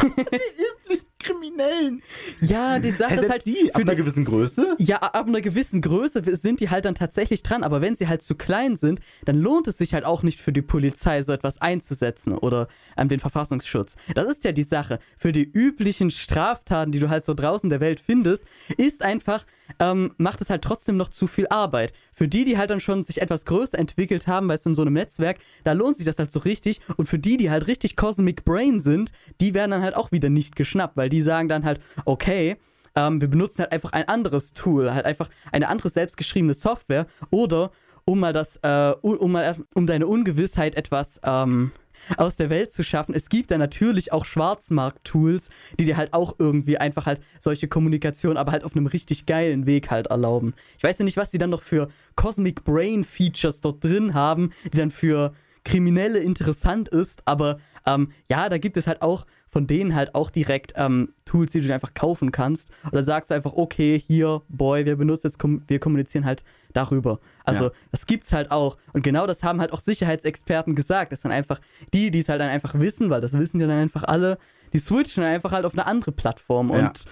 Üblich 0.02 1.02
Kriminellen. 1.20 2.02
ja, 2.40 2.78
die 2.78 2.90
Sache 2.90 3.14
ist 3.14 3.30
halt 3.30 3.46
die 3.46 3.72
ab 3.72 3.80
für 3.80 3.86
einer 3.86 3.94
gewissen 3.94 4.24
Größe. 4.24 4.74
Ja, 4.78 4.96
ab 4.98 5.26
einer 5.26 5.40
gewissen 5.40 5.80
Größe 5.80 6.22
sind 6.36 6.60
die 6.60 6.70
halt 6.70 6.84
dann 6.84 6.94
tatsächlich 6.94 7.42
dran, 7.42 7.62
aber 7.62 7.80
wenn 7.80 7.94
sie 7.94 8.08
halt 8.08 8.22
zu 8.22 8.34
klein 8.34 8.76
sind, 8.76 9.00
dann 9.24 9.36
lohnt 9.36 9.68
es 9.68 9.78
sich 9.78 9.94
halt 9.94 10.04
auch 10.04 10.22
nicht 10.22 10.40
für 10.40 10.52
die 10.52 10.62
Polizei 10.62 11.22
so 11.22 11.32
etwas 11.32 11.60
einzusetzen 11.60 12.32
oder 12.34 12.68
ähm, 12.96 13.08
den 13.08 13.20
Verfassungsschutz. 13.20 13.96
Das 14.14 14.28
ist 14.28 14.44
ja 14.44 14.52
die 14.52 14.62
Sache. 14.62 14.98
Für 15.16 15.32
die 15.32 15.44
üblichen 15.44 16.10
Straftaten, 16.10 16.92
die 16.92 16.98
du 16.98 17.08
halt 17.08 17.24
so 17.24 17.34
draußen 17.34 17.70
der 17.70 17.80
Welt 17.80 18.00
findest, 18.00 18.42
ist 18.76 19.02
einfach, 19.02 19.44
ähm, 19.78 20.14
macht 20.16 20.40
es 20.40 20.50
halt 20.50 20.62
trotzdem 20.62 20.96
noch 20.96 21.10
zu 21.10 21.26
viel 21.26 21.46
Arbeit. 21.48 21.92
Für 22.12 22.28
die, 22.28 22.44
die 22.44 22.56
halt 22.56 22.70
dann 22.70 22.80
schon 22.80 23.02
sich 23.02 23.20
etwas 23.20 23.44
größer 23.44 23.78
entwickelt 23.78 24.26
haben, 24.26 24.48
weißt 24.48 24.66
du, 24.66 24.70
in 24.70 24.74
so 24.74 24.82
einem 24.82 24.94
Netzwerk, 24.94 25.38
da 25.64 25.72
lohnt 25.72 25.96
sich 25.96 26.06
das 26.06 26.18
halt 26.18 26.32
so 26.32 26.40
richtig. 26.40 26.80
Und 26.96 27.06
für 27.06 27.18
die, 27.18 27.36
die 27.36 27.50
halt 27.50 27.66
richtig 27.66 27.96
Cosmic 27.96 28.44
Brain 28.44 28.80
sind, 28.80 29.12
die 29.40 29.54
werden 29.54 29.72
dann 29.72 29.82
halt 29.82 29.96
auch 29.96 30.12
wieder 30.12 30.30
nicht 30.30 30.56
geschnappt, 30.56 30.96
weil 30.96 31.09
die 31.10 31.22
sagen 31.22 31.48
dann 31.48 31.64
halt, 31.64 31.80
okay, 32.04 32.56
ähm, 32.96 33.20
wir 33.20 33.28
benutzen 33.28 33.60
halt 33.60 33.72
einfach 33.72 33.92
ein 33.92 34.08
anderes 34.08 34.52
Tool, 34.52 34.92
halt 34.92 35.04
einfach 35.06 35.28
eine 35.52 35.68
andere 35.68 35.88
selbstgeschriebene 35.88 36.54
Software 36.54 37.06
oder 37.30 37.70
um 38.04 38.20
mal 38.20 38.32
das, 38.32 38.56
äh, 38.62 38.94
um, 39.02 39.32
mal 39.32 39.56
um 39.74 39.86
deine 39.86 40.06
Ungewissheit 40.06 40.74
etwas 40.74 41.20
ähm, 41.22 41.70
aus 42.16 42.36
der 42.36 42.50
Welt 42.50 42.72
zu 42.72 42.82
schaffen. 42.82 43.14
Es 43.14 43.28
gibt 43.28 43.50
da 43.50 43.58
natürlich 43.58 44.12
auch 44.12 44.24
Schwarzmarkt-Tools, 44.24 45.50
die 45.78 45.84
dir 45.84 45.96
halt 45.96 46.12
auch 46.12 46.34
irgendwie 46.38 46.78
einfach 46.78 47.06
halt 47.06 47.20
solche 47.38 47.68
Kommunikation, 47.68 48.36
aber 48.36 48.52
halt 48.52 48.64
auf 48.64 48.74
einem 48.74 48.86
richtig 48.86 49.26
geilen 49.26 49.66
Weg 49.66 49.90
halt 49.90 50.08
erlauben. 50.08 50.54
Ich 50.78 50.84
weiß 50.84 50.98
ja 50.98 51.04
nicht, 51.04 51.16
was 51.16 51.30
die 51.30 51.38
dann 51.38 51.50
noch 51.50 51.62
für 51.62 51.88
Cosmic 52.16 52.64
Brain 52.64 53.04
Features 53.04 53.60
dort 53.60 53.84
drin 53.84 54.14
haben, 54.14 54.50
die 54.72 54.78
dann 54.78 54.90
für 54.90 55.32
Kriminelle 55.64 56.18
interessant 56.18 56.88
ist, 56.88 57.22
aber 57.26 57.58
ähm, 57.86 58.10
ja, 58.28 58.48
da 58.48 58.58
gibt 58.58 58.76
es 58.76 58.86
halt 58.86 59.02
auch 59.02 59.26
von 59.50 59.66
denen 59.66 59.94
halt 59.96 60.14
auch 60.14 60.30
direkt 60.30 60.72
ähm, 60.76 61.12
Tools, 61.24 61.52
die 61.52 61.60
du 61.60 61.66
dir 61.66 61.74
einfach 61.74 61.92
kaufen 61.92 62.30
kannst. 62.30 62.70
Oder 62.92 63.02
sagst 63.02 63.30
du 63.30 63.34
einfach, 63.34 63.52
okay, 63.52 63.98
hier, 63.98 64.42
Boy, 64.48 64.86
wir 64.86 64.96
benutzen 64.96 65.26
jetzt, 65.26 65.38
kom 65.38 65.62
wir 65.66 65.80
kommunizieren 65.80 66.24
halt 66.24 66.44
darüber. 66.72 67.18
Also, 67.44 67.64
Ja. 67.66 67.70
das 67.90 68.06
gibt's 68.06 68.32
halt 68.32 68.52
auch. 68.52 68.76
Und 68.92 69.02
genau 69.02 69.26
das 69.26 69.42
haben 69.42 69.60
halt 69.60 69.72
auch 69.72 69.80
Sicherheitsexperten 69.80 70.76
gesagt. 70.76 71.10
Das 71.10 71.22
sind 71.22 71.32
einfach 71.32 71.60
die, 71.92 72.10
die 72.12 72.20
es 72.20 72.28
halt 72.28 72.40
dann 72.40 72.48
einfach 72.48 72.78
wissen, 72.78 73.10
weil 73.10 73.20
das 73.20 73.32
wissen 73.36 73.60
ja 73.60 73.66
dann 73.66 73.78
einfach 73.78 74.04
alle, 74.04 74.38
die 74.72 74.78
switchen 74.78 75.24
dann 75.24 75.32
einfach 75.32 75.50
halt 75.50 75.64
auf 75.64 75.72
eine 75.72 75.86
andere 75.86 76.12
Plattform. 76.12 76.70
Ja. 76.70 76.78
Und 76.86 77.04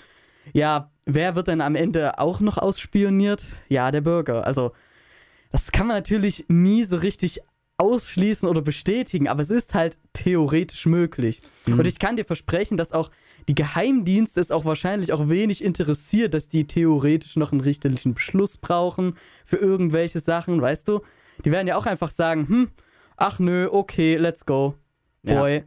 ja, 0.52 0.90
wer 1.06 1.34
wird 1.34 1.48
dann 1.48 1.60
am 1.60 1.74
Ende 1.74 2.18
auch 2.20 2.38
noch 2.40 2.56
ausspioniert? 2.56 3.42
Ja, 3.68 3.90
der 3.90 4.00
Bürger. 4.00 4.46
Also, 4.46 4.72
das 5.50 5.72
kann 5.72 5.86
man 5.86 5.96
natürlich 5.96 6.44
nie 6.48 6.84
so 6.84 6.98
richtig 6.98 7.40
ausschließen 7.78 8.48
oder 8.48 8.60
bestätigen, 8.60 9.28
aber 9.28 9.40
es 9.40 9.50
ist 9.50 9.74
halt 9.74 9.98
theoretisch 10.12 10.86
möglich. 10.86 11.40
Und 11.66 11.86
ich 11.86 11.98
kann 11.98 12.16
dir 12.16 12.24
versprechen, 12.24 12.76
dass 12.76 12.92
auch 12.92 13.10
die 13.48 13.54
Geheimdienste 13.54 14.40
es 14.40 14.50
auch 14.50 14.64
wahrscheinlich 14.64 15.12
auch 15.12 15.28
wenig 15.28 15.62
interessiert, 15.64 16.34
dass 16.34 16.48
die 16.48 16.66
theoretisch 16.66 17.36
noch 17.36 17.52
einen 17.52 17.60
richterlichen 17.60 18.14
Beschluss 18.14 18.58
brauchen 18.58 19.14
für 19.46 19.56
irgendwelche 19.56 20.20
Sachen, 20.20 20.60
weißt 20.60 20.88
du? 20.88 21.00
Die 21.44 21.52
werden 21.52 21.68
ja 21.68 21.76
auch 21.76 21.86
einfach 21.86 22.10
sagen, 22.10 22.48
hm, 22.48 22.70
ach 23.16 23.38
nö, 23.38 23.68
okay, 23.70 24.16
let's 24.16 24.44
go, 24.44 24.74
Ja. 25.60 25.62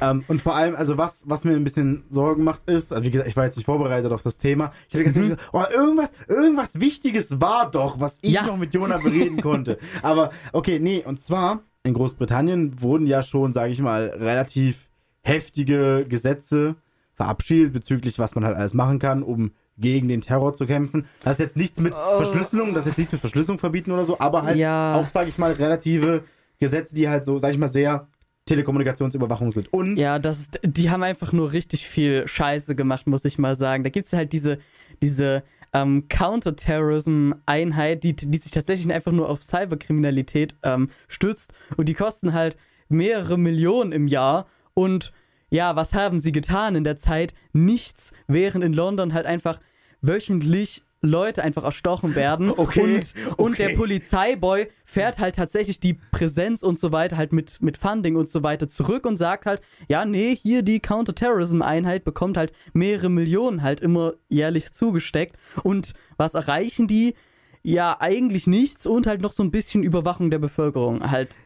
Ähm, 0.00 0.24
und 0.28 0.42
vor 0.42 0.54
allem, 0.56 0.74
also 0.76 0.98
was, 0.98 1.22
was 1.26 1.44
mir 1.44 1.52
ein 1.54 1.64
bisschen 1.64 2.04
Sorgen 2.10 2.44
macht, 2.44 2.68
ist, 2.68 2.92
also 2.92 3.04
wie 3.04 3.10
gesagt, 3.10 3.28
ich 3.28 3.36
war 3.36 3.44
jetzt 3.44 3.56
nicht 3.56 3.66
vorbereitet 3.66 4.10
auf 4.12 4.22
das 4.22 4.38
Thema. 4.38 4.72
Ich 4.88 4.94
hatte 4.94 5.04
Mhm. 5.08 5.22
gesagt, 5.28 5.42
oh, 5.52 5.62
irgendwas, 5.74 6.12
irgendwas 6.28 6.80
Wichtiges 6.80 7.40
war 7.40 7.70
doch, 7.70 8.00
was 8.00 8.18
ich 8.22 8.32
Ja. 8.34 8.42
noch 8.46 8.56
mit 8.56 8.74
Jonah 8.74 8.98
bereden 8.98 9.40
konnte. 9.40 9.78
Aber 10.02 10.30
okay, 10.52 10.78
nee, 10.78 11.02
und 11.06 11.22
zwar 11.22 11.62
in 11.84 11.94
Großbritannien 11.94 12.80
wurden 12.80 13.06
ja 13.06 13.22
schon, 13.22 13.52
sage 13.52 13.72
ich 13.72 13.80
mal, 13.80 14.06
relativ 14.16 14.88
heftige 15.22 16.04
Gesetze 16.08 16.76
verabschiedet 17.14 17.72
bezüglich, 17.72 18.18
was 18.18 18.34
man 18.34 18.44
halt 18.44 18.56
alles 18.56 18.74
machen 18.74 18.98
kann, 18.98 19.22
um 19.22 19.52
gegen 19.78 20.08
den 20.08 20.20
Terror 20.20 20.54
zu 20.54 20.66
kämpfen. 20.66 21.06
Das 21.22 21.34
ist 21.34 21.38
jetzt 21.40 21.56
nichts 21.56 21.80
mit 21.80 21.94
Oh. 21.94 22.16
Verschlüsselung, 22.18 22.74
das 22.74 22.84
ist 22.84 22.90
jetzt 22.90 22.98
nichts 22.98 23.12
mit 23.12 23.20
Verschlüsselung 23.20 23.58
verbieten 23.58 23.90
oder 23.92 24.04
so, 24.04 24.18
aber 24.18 24.42
halt 24.42 24.58
Ja. 24.58 24.94
auch, 24.96 25.08
sage 25.08 25.28
ich 25.28 25.38
mal, 25.38 25.52
relative 25.52 26.24
Gesetze, 26.58 26.94
die 26.94 27.08
halt 27.08 27.24
so, 27.24 27.38
sage 27.38 27.54
ich 27.54 27.58
mal, 27.58 27.68
sehr 27.68 28.06
Telekommunikationsüberwachung 28.46 29.50
sind. 29.50 29.72
Und 29.72 29.96
Ja, 29.96 30.18
das 30.18 30.40
ist, 30.40 30.60
die 30.64 30.90
haben 30.90 31.02
einfach 31.02 31.32
nur 31.32 31.52
richtig 31.52 31.86
viel 31.86 32.26
Scheiße 32.26 32.74
gemacht, 32.74 33.06
muss 33.06 33.24
ich 33.24 33.38
mal 33.38 33.54
sagen. 33.56 33.84
Da 33.84 33.90
gibt 33.90 34.06
es 34.06 34.12
halt 34.12 34.32
diese, 34.32 34.58
diese 35.00 35.44
ähm, 35.72 36.08
Counterterrorism-Einheit, 36.08 38.02
die, 38.02 38.14
die 38.16 38.38
sich 38.38 38.50
tatsächlich 38.50 38.92
einfach 38.92 39.12
nur 39.12 39.28
auf 39.28 39.42
Cyberkriminalität 39.42 40.56
ähm, 40.64 40.88
stützt. 41.08 41.52
Und 41.76 41.88
die 41.88 41.94
kosten 41.94 42.32
halt 42.32 42.56
mehrere 42.88 43.38
Millionen 43.38 43.92
im 43.92 44.08
Jahr. 44.08 44.46
Und 44.74 45.12
ja, 45.50 45.76
was 45.76 45.94
haben 45.94 46.18
sie 46.18 46.32
getan 46.32 46.74
in 46.74 46.84
der 46.84 46.96
Zeit? 46.96 47.34
Nichts, 47.52 48.12
während 48.26 48.64
in 48.64 48.72
London 48.72 49.14
halt 49.14 49.26
einfach 49.26 49.60
wöchentlich 50.00 50.82
Leute 51.02 51.42
einfach 51.42 51.64
erstochen 51.64 52.14
werden. 52.14 52.52
Okay, 52.62 52.80
Und, 52.80 53.14
und 53.38 53.52
okay. 53.52 53.68
der 53.68 53.76
Polizeiboy 53.76 54.68
fährt 54.84 55.18
halt 55.18 55.34
tatsächlich 55.34 55.80
die 55.80 55.94
Präsenz 56.12 56.62
und 56.62 56.78
so 56.78 56.92
weiter 56.92 57.16
halt 57.16 57.32
mit, 57.32 57.60
mit 57.60 57.76
Funding 57.76 58.14
und 58.14 58.28
so 58.28 58.42
weiter 58.44 58.68
zurück 58.68 59.04
und 59.04 59.16
sagt 59.16 59.46
halt, 59.46 59.62
ja, 59.88 60.04
nee, 60.04 60.36
hier 60.36 60.62
die 60.62 60.78
Counterterrorism-Einheit 60.80 62.04
bekommt 62.04 62.36
halt 62.36 62.52
mehrere 62.72 63.08
Millionen 63.10 63.62
halt 63.62 63.80
immer 63.80 64.14
jährlich 64.28 64.72
zugesteckt. 64.72 65.36
Und 65.64 65.92
was 66.18 66.34
erreichen 66.34 66.86
die? 66.86 67.14
Ja, 67.62 67.96
eigentlich 67.98 68.46
nichts 68.46 68.86
und 68.86 69.06
halt 69.06 69.22
noch 69.22 69.32
so 69.32 69.42
ein 69.42 69.50
bisschen 69.50 69.82
Überwachung 69.82 70.30
der 70.30 70.38
Bevölkerung 70.38 71.10
halt. 71.10 71.40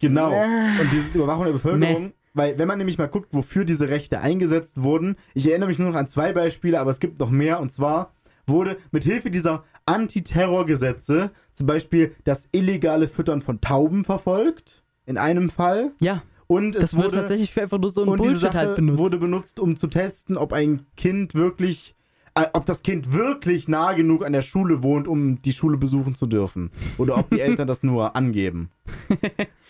Genau. 0.00 0.32
Äh. 0.32 0.80
Und 0.80 0.92
dieses 0.92 1.14
Überwachung 1.14 1.46
der 1.46 1.52
Bevölkerung, 1.52 2.12
weil 2.34 2.58
wenn 2.58 2.68
man 2.68 2.78
nämlich 2.78 2.98
mal 2.98 3.08
guckt, 3.08 3.28
wofür 3.32 3.64
diese 3.64 3.88
Rechte 3.88 4.20
eingesetzt 4.20 4.82
wurden, 4.82 5.16
ich 5.34 5.48
erinnere 5.48 5.68
mich 5.68 5.78
nur 5.78 5.90
noch 5.90 5.96
an 5.96 6.08
zwei 6.08 6.32
Beispiele, 6.32 6.78
aber 6.78 6.90
es 6.90 7.00
gibt 7.00 7.18
noch 7.18 7.30
mehr, 7.30 7.60
und 7.60 7.72
zwar 7.72 8.12
wurde 8.46 8.78
mit 8.92 9.04
Hilfe 9.04 9.30
dieser 9.30 9.64
Antiterrorgesetze 9.86 11.30
zum 11.52 11.66
Beispiel 11.66 12.14
das 12.24 12.48
illegale 12.52 13.08
Füttern 13.08 13.42
von 13.42 13.60
Tauben 13.60 14.04
verfolgt, 14.04 14.82
in 15.06 15.18
einem 15.18 15.50
Fall. 15.50 15.92
Ja, 16.00 16.22
Und 16.46 16.76
es 16.76 16.82
das 16.82 16.96
wurde, 16.96 17.16
tatsächlich 17.16 17.52
für 17.52 17.62
einfach 17.62 17.78
nur 17.78 17.90
so 17.90 18.02
ein 18.02 18.08
und 18.08 18.18
diese 18.20 18.30
Bullshit 18.32 18.52
Sache 18.52 18.58
halt 18.58 18.76
benutzt. 18.76 18.98
wurde 18.98 19.18
benutzt, 19.18 19.60
um 19.60 19.76
zu 19.76 19.86
testen, 19.86 20.36
ob 20.36 20.52
ein 20.52 20.86
Kind 20.96 21.34
wirklich, 21.34 21.94
äh, 22.34 22.46
ob 22.52 22.66
das 22.66 22.82
Kind 22.82 23.12
wirklich 23.12 23.68
nah 23.68 23.92
genug 23.94 24.24
an 24.24 24.32
der 24.32 24.42
Schule 24.42 24.82
wohnt, 24.82 25.08
um 25.08 25.40
die 25.42 25.52
Schule 25.52 25.76
besuchen 25.76 26.14
zu 26.14 26.26
dürfen. 26.26 26.70
Oder 26.98 27.16
ob 27.18 27.30
die 27.30 27.40
Eltern 27.40 27.66
das 27.66 27.82
nur 27.82 28.16
angeben. 28.16 28.70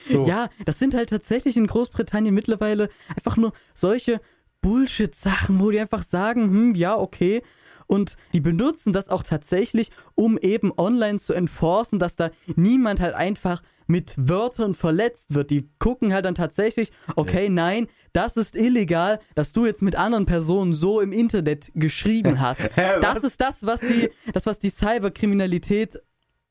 So. 0.09 0.21
Ja, 0.25 0.51
das 0.65 0.79
sind 0.79 0.95
halt 0.95 1.09
tatsächlich 1.09 1.57
in 1.57 1.67
Großbritannien 1.67 2.33
mittlerweile 2.33 2.91
einfach 3.17 3.37
nur 3.37 3.53
solche 3.75 4.21
Bullshit-Sachen, 4.61 5.59
wo 5.59 5.73
die 5.73 5.81
einfach 5.81 6.05
sagen, 6.05 6.43
hm, 6.43 6.75
ja, 6.77 6.97
okay. 6.97 7.43
Und 7.87 8.17
die 8.33 8.41
benutzen 8.41 8.93
das 8.93 9.09
auch 9.09 9.23
tatsächlich, 9.23 9.91
um 10.15 10.39
eben 10.39 10.73
online 10.77 11.19
zu 11.19 11.33
enforcen, 11.33 11.99
dass 11.99 12.17
da 12.17 12.31
niemand 12.57 13.01
halt 13.01 13.15
einfach 13.15 13.63
mit 13.87 14.15
Wörtern 14.17 14.75
verletzt 14.75 15.35
wird. 15.35 15.51
Die 15.51 15.69
gucken 15.79 16.13
halt 16.13 16.25
dann 16.25 16.35
tatsächlich, 16.35 16.91
okay, 17.15 17.49
nein, 17.49 17.87
das 18.13 18.37
ist 18.37 18.57
illegal, 18.57 19.21
dass 19.35 19.53
du 19.53 19.67
jetzt 19.67 19.83
mit 19.83 19.97
anderen 19.97 20.27
Personen 20.27 20.73
so 20.73 21.01
im 21.01 21.13
Internet 21.13 21.71
geschrieben 21.75 22.41
hast. 22.41 22.63
Hä, 22.75 23.01
das 23.01 23.23
ist 23.23 23.41
das, 23.41 23.65
was 23.65 23.81
die, 23.81 24.11
das, 24.33 24.47
was 24.47 24.59
die 24.59 24.71
Cyberkriminalität 24.71 26.01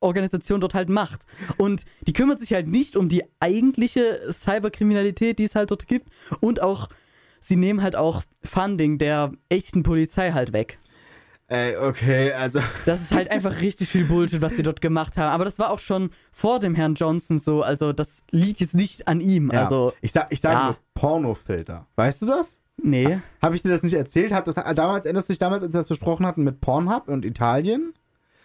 Organisation 0.02 0.62
dort 0.62 0.74
halt 0.74 0.90
macht. 0.90 1.26
Und 1.58 1.84
die 2.08 2.14
kümmert 2.14 2.40
sich 2.40 2.54
halt 2.54 2.68
nicht 2.68 2.96
um 2.96 3.10
die 3.10 3.24
eigentliche 3.40 4.22
Cyberkriminalität, 4.32 5.40
die 5.40 5.46
es 5.46 5.56
halt 5.56 5.72
dort 5.72 5.88
gibt. 5.88 6.10
Und 6.40 6.62
auch, 6.62 6.90
sie 7.40 7.56
nehmen 7.56 7.82
halt 7.82 7.96
auch 7.96 8.24
Funding 8.44 8.98
der 8.98 9.32
echten 9.50 9.84
Polizei 9.84 10.32
halt 10.32 10.54
weg. 10.54 10.78
Ey, 11.48 11.78
okay, 11.78 12.34
also. 12.34 12.60
Das 12.86 13.02
ist 13.02 13.14
halt 13.14 13.30
einfach 13.30 13.62
richtig 13.62 13.88
viel 13.90 14.06
Bullshit, 14.06 14.42
was 14.42 14.56
sie 14.56 14.64
dort 14.64 14.82
gemacht 14.82 15.16
haben. 15.18 15.30
Aber 15.30 15.46
das 15.46 15.60
war 15.60 15.70
auch 15.70 15.80
schon 15.80 16.10
vor 16.32 16.60
dem 16.60 16.74
Herrn 16.74 16.96
Johnson 16.96 17.38
so. 17.38 17.62
Also, 17.62 17.94
das 17.94 18.24
liegt 18.32 18.60
jetzt 18.62 18.74
nicht 18.76 19.08
an 19.08 19.22
ihm. 19.22 19.52
Ja. 19.54 19.62
Also, 19.62 19.94
ich 20.02 20.12
sag, 20.12 20.28
ich 20.32 20.42
sage 20.42 20.56
ja. 20.56 20.66
nur 20.68 20.78
Pornofilter. 20.96 21.86
Weißt 21.96 22.22
du 22.22 22.26
das? 22.26 22.58
nee. 22.84 23.20
Habe 23.42 23.56
ich 23.56 23.62
dir 23.64 23.70
das 23.70 23.84
nicht 23.84 23.94
erzählt? 23.94 24.32
Hat 24.34 24.48
das 24.48 24.56
damals, 24.56 25.06
erinnerst 25.06 25.30
du 25.30 25.34
dich 25.34 25.40
damals, 25.40 25.64
als 25.64 25.74
wir 25.74 25.80
das 25.80 25.88
besprochen 25.88 26.26
hatten 26.26 26.44
mit 26.44 26.62
Pornhub 26.62 27.08
und 27.08 27.24
Italien? 27.26 27.94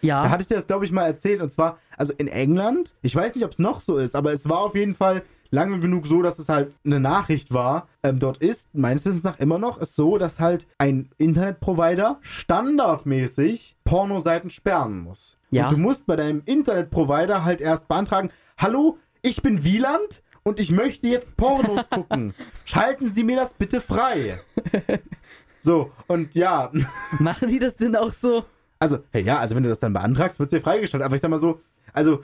Da 0.01 0.07
Ja. 0.07 0.29
hatte 0.29 0.41
ich 0.43 0.47
dir 0.47 0.55
das, 0.55 0.67
glaube 0.67 0.85
ich, 0.85 0.91
mal 0.91 1.05
erzählt. 1.05 1.41
Und 1.41 1.51
zwar, 1.51 1.79
also 1.97 2.13
in 2.17 2.27
England, 2.27 2.93
ich 3.01 3.15
weiß 3.15 3.35
nicht, 3.35 3.43
ob 3.43 3.51
es 3.51 3.59
noch 3.59 3.81
so 3.81 3.97
ist, 3.97 4.15
aber 4.15 4.31
es 4.31 4.47
war 4.47 4.59
auf 4.59 4.75
jeden 4.75 4.95
Fall 4.95 5.23
lange 5.51 5.79
genug 5.79 6.07
so, 6.07 6.21
dass 6.21 6.39
es 6.39 6.49
halt 6.49 6.75
eine 6.83 6.99
Nachricht 6.99 7.53
war. 7.53 7.87
Ähm, 8.03 8.19
dort 8.19 8.37
ist, 8.37 8.73
meines 8.73 9.05
Wissens 9.05 9.23
nach 9.23 9.39
immer 9.39 9.59
noch, 9.59 9.79
es 9.79 9.95
so, 9.95 10.17
dass 10.17 10.39
halt 10.39 10.65
ein 10.77 11.09
Internetprovider 11.17 12.19
standardmäßig 12.21 13.75
Pornoseiten 13.83 14.49
sperren 14.49 15.01
muss. 15.01 15.37
Ja. 15.51 15.65
Und 15.67 15.73
du 15.73 15.77
musst 15.77 16.07
bei 16.07 16.15
deinem 16.15 16.41
Internetprovider 16.45 17.43
halt 17.43 17.61
erst 17.61 17.87
beantragen, 17.87 18.31
hallo, 18.57 18.97
ich 19.21 19.41
bin 19.41 19.63
Wieland 19.63 20.23
und 20.43 20.59
ich 20.59 20.71
möchte 20.71 21.07
jetzt 21.07 21.35
Pornos 21.37 21.87
gucken. 21.89 22.33
Schalten 22.65 23.09
Sie 23.09 23.23
mir 23.23 23.35
das 23.35 23.53
bitte 23.53 23.81
frei. 23.81 24.39
So, 25.59 25.91
und 26.07 26.33
ja, 26.33 26.71
Machen 27.19 27.49
die 27.49 27.59
das 27.59 27.77
denn 27.77 27.95
auch 27.95 28.11
so? 28.11 28.45
Also, 28.81 28.99
hey, 29.11 29.23
ja, 29.23 29.37
also 29.39 29.55
wenn 29.55 29.63
du 29.63 29.69
das 29.69 29.79
dann 29.79 29.93
beantragst, 29.93 30.39
wird 30.39 30.51
es 30.51 30.57
dir 30.57 30.61
freigestellt. 30.63 31.03
Aber 31.03 31.15
ich 31.15 31.21
sag 31.21 31.29
mal 31.29 31.37
so, 31.37 31.61
also 31.93 32.21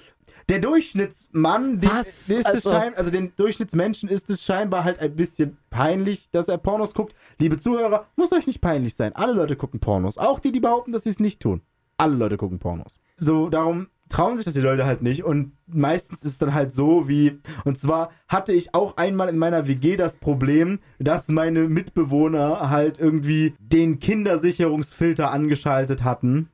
der 0.49 0.59
Durchschnittsmann, 0.59 1.79
den, 1.79 1.89
ist 1.99 2.45
Also- 2.45 2.69
es 2.69 2.75
schein, 2.75 2.93
also 2.95 3.11
den 3.11 3.33
Durchschnittsmenschen 3.35 4.09
ist 4.09 4.29
es 4.29 4.43
scheinbar 4.43 4.83
halt 4.83 4.99
ein 4.99 5.15
bisschen 5.15 5.57
peinlich, 5.69 6.29
dass 6.31 6.47
er 6.47 6.57
Pornos 6.57 6.93
guckt. 6.93 7.15
Liebe 7.39 7.57
Zuhörer, 7.57 8.07
muss 8.15 8.31
euch 8.33 8.47
nicht 8.47 8.61
peinlich 8.61 8.95
sein. 8.95 9.13
Alle 9.15 9.33
Leute 9.33 9.55
gucken 9.55 9.79
Pornos. 9.79 10.17
Auch 10.17 10.39
die, 10.39 10.51
die 10.51 10.59
behaupten, 10.59 10.91
dass 10.93 11.03
sie 11.03 11.09
es 11.09 11.19
nicht 11.19 11.41
tun. 11.41 11.61
Alle 11.97 12.15
Leute 12.15 12.37
gucken 12.37 12.59
Pornos. 12.59 12.99
So, 13.17 13.49
darum 13.49 13.87
trauen 14.09 14.35
sich 14.35 14.45
das 14.45 14.53
die 14.53 14.61
Leute 14.61 14.85
halt 14.85 15.01
nicht. 15.01 15.23
Und 15.23 15.51
meistens 15.67 16.23
ist 16.23 16.31
es 16.33 16.37
dann 16.37 16.53
halt 16.53 16.71
so 16.71 17.07
wie, 17.07 17.39
und 17.65 17.77
zwar 17.77 18.11
hatte 18.27 18.53
ich 18.53 18.73
auch 18.73 18.97
einmal 18.97 19.29
in 19.29 19.37
meiner 19.37 19.67
WG 19.67 19.95
das 19.97 20.15
Problem, 20.17 20.79
dass 20.99 21.27
meine 21.29 21.67
Mitbewohner 21.67 22.69
halt 22.69 22.99
irgendwie 22.99 23.53
den 23.59 23.99
Kindersicherungsfilter 23.99 25.31
angeschaltet 25.31 26.03
hatten 26.03 26.49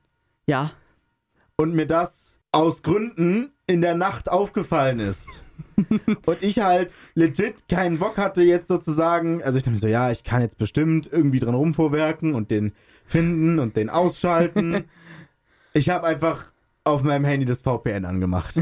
Ja. 0.46 0.72
und 1.56 1.74
mir 1.74 1.86
das 1.86 2.38
aus 2.52 2.82
Gründen 2.82 3.52
in 3.66 3.80
der 3.80 3.94
Nacht 3.94 4.28
aufgefallen 4.28 5.00
ist. 5.00 5.42
und 6.26 6.38
ich 6.40 6.60
halt 6.60 6.92
legit 7.14 7.68
keinen 7.68 7.98
Bock 7.98 8.16
hatte 8.18 8.42
jetzt 8.42 8.68
sozusagen, 8.68 9.42
also 9.42 9.56
ich 9.58 9.64
dachte 9.64 9.72
mir 9.72 9.78
so, 9.78 9.86
ja, 9.88 10.10
ich 10.10 10.22
kann 10.24 10.42
jetzt 10.42 10.58
bestimmt 10.58 11.08
irgendwie 11.10 11.40
dran 11.40 11.54
rumvorwerken 11.54 12.34
und 12.34 12.50
den 12.50 12.72
finden 13.06 13.58
und 13.58 13.76
den 13.76 13.90
ausschalten. 13.90 14.84
ich 15.72 15.90
habe 15.90 16.06
einfach 16.06 16.52
auf 16.86 17.02
meinem 17.02 17.24
Handy 17.24 17.46
das 17.46 17.62
VPN 17.62 18.04
angemacht. 18.04 18.54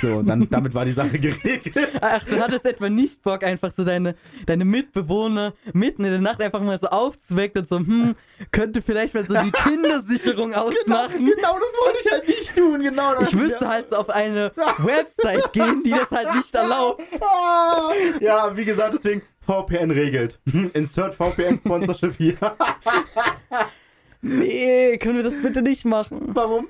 So, 0.00 0.16
und 0.18 0.26
dann, 0.26 0.48
damit 0.48 0.74
war 0.74 0.84
die 0.84 0.92
Sache 0.92 1.18
geregelt. 1.18 1.74
Ach, 2.00 2.24
du 2.24 2.38
hattest 2.40 2.64
etwa 2.66 2.88
nicht 2.88 3.20
Bock, 3.22 3.42
einfach 3.42 3.72
so 3.72 3.84
deine, 3.84 4.14
deine 4.46 4.64
Mitbewohner 4.64 5.54
mitten 5.72 6.04
in 6.04 6.12
der 6.12 6.20
Nacht 6.20 6.40
einfach 6.40 6.60
mal 6.62 6.78
so 6.78 6.86
aufzuwecken 6.86 7.62
und 7.62 7.68
so, 7.68 7.78
hm, 7.78 8.14
könnte 8.52 8.80
vielleicht 8.80 9.14
mal 9.14 9.26
so 9.26 9.34
die 9.34 9.50
Kindersicherung 9.68 10.50
Genau, 10.50 10.68
ausmachen. 10.68 11.18
genau 11.18 11.58
das 11.58 11.72
wollte 11.84 11.98
ich 12.04 12.12
halt 12.12 12.28
nicht 12.28 12.54
tun, 12.56 12.80
genau. 12.80 13.14
das- 13.18 13.30
Ich 13.30 13.34
müsste 13.34 13.66
halt 13.66 13.88
so 13.88 13.96
auf 13.96 14.08
eine 14.10 14.52
Website 14.78 15.52
gehen, 15.52 15.82
die 15.84 15.90
das 15.90 16.10
halt 16.12 16.32
nicht 16.34 16.54
erlaubt. 16.54 17.02
Ja, 18.20 18.56
wie 18.56 18.64
gesagt, 18.64 18.94
deswegen 18.94 19.22
VPN 19.46 19.90
regelt. 19.90 20.38
Insert 20.74 21.14
VPN 21.14 21.58
Sponsorship 21.58 22.14
hier. 22.16 22.34
Nee, 24.22 24.96
können 24.98 25.16
wir 25.16 25.22
das 25.22 25.34
bitte 25.40 25.60
nicht 25.62 25.84
machen? 25.84 26.20
Warum? 26.32 26.68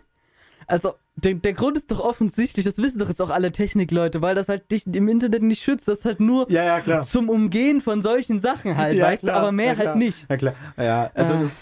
Also, 0.66 0.94
der, 1.16 1.34
der 1.34 1.52
Grund 1.52 1.76
ist 1.76 1.90
doch 1.90 2.00
offensichtlich, 2.00 2.64
das 2.64 2.78
wissen 2.78 2.98
doch 2.98 3.08
jetzt 3.08 3.22
auch 3.22 3.30
alle 3.30 3.52
Technikleute, 3.52 4.20
weil 4.22 4.34
das 4.34 4.48
halt 4.48 4.70
dich 4.70 4.86
im 4.86 5.08
Internet 5.08 5.42
nicht 5.42 5.62
schützt, 5.62 5.86
das 5.88 5.98
ist 5.98 6.04
halt 6.04 6.20
nur 6.20 6.50
Ja, 6.50 6.78
ja, 6.78 7.02
zum 7.02 7.28
Umgehen 7.28 7.80
von 7.80 8.02
solchen 8.02 8.38
Sachen 8.38 8.76
halt, 8.76 8.96
ja, 8.98 9.06
weißt 9.06 9.22
klar, 9.22 9.36
du, 9.36 9.40
aber 9.42 9.52
mehr 9.52 9.76
halt 9.76 9.96
nicht. 9.96 10.26
Ja, 10.28 10.36
klar. 10.36 10.54
Ja, 10.76 11.10
also 11.14 11.34
Äh. 11.34 11.40
das 11.42 11.52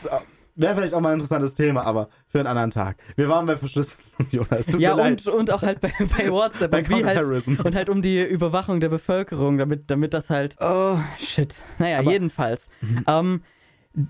wäre 0.54 0.74
vielleicht 0.74 0.94
auch 0.94 1.00
mal 1.00 1.10
ein 1.10 1.14
interessantes 1.14 1.54
Thema, 1.54 1.82
aber 1.84 2.08
für 2.28 2.38
einen 2.38 2.46
anderen 2.46 2.70
Tag. 2.70 2.96
Wir 3.16 3.28
waren 3.28 3.46
bei 3.46 3.56
Verschlüsselung, 3.56 4.04
Jonas. 4.30 4.66
Tut 4.66 4.80
Ja, 4.80 4.94
und, 4.94 5.26
und 5.26 5.50
auch 5.50 5.62
halt 5.62 5.80
bei, 5.80 5.92
bei 5.98 6.30
WhatsApp 6.30 6.70
Bei 6.70 6.78
und, 6.78 6.88
wie 6.90 7.04
halt, 7.04 7.24
und 7.58 7.74
halt 7.74 7.88
um 7.88 8.02
die 8.02 8.22
Überwachung 8.22 8.80
der 8.80 8.88
Bevölkerung, 8.90 9.58
damit, 9.58 9.90
damit 9.90 10.14
das 10.14 10.30
halt. 10.30 10.56
Oh, 10.60 10.98
shit. 11.18 11.54
Naja, 11.78 11.98
Aber- 12.00 12.10
jedenfalls. 12.12 12.68
Ähm, 13.06 13.42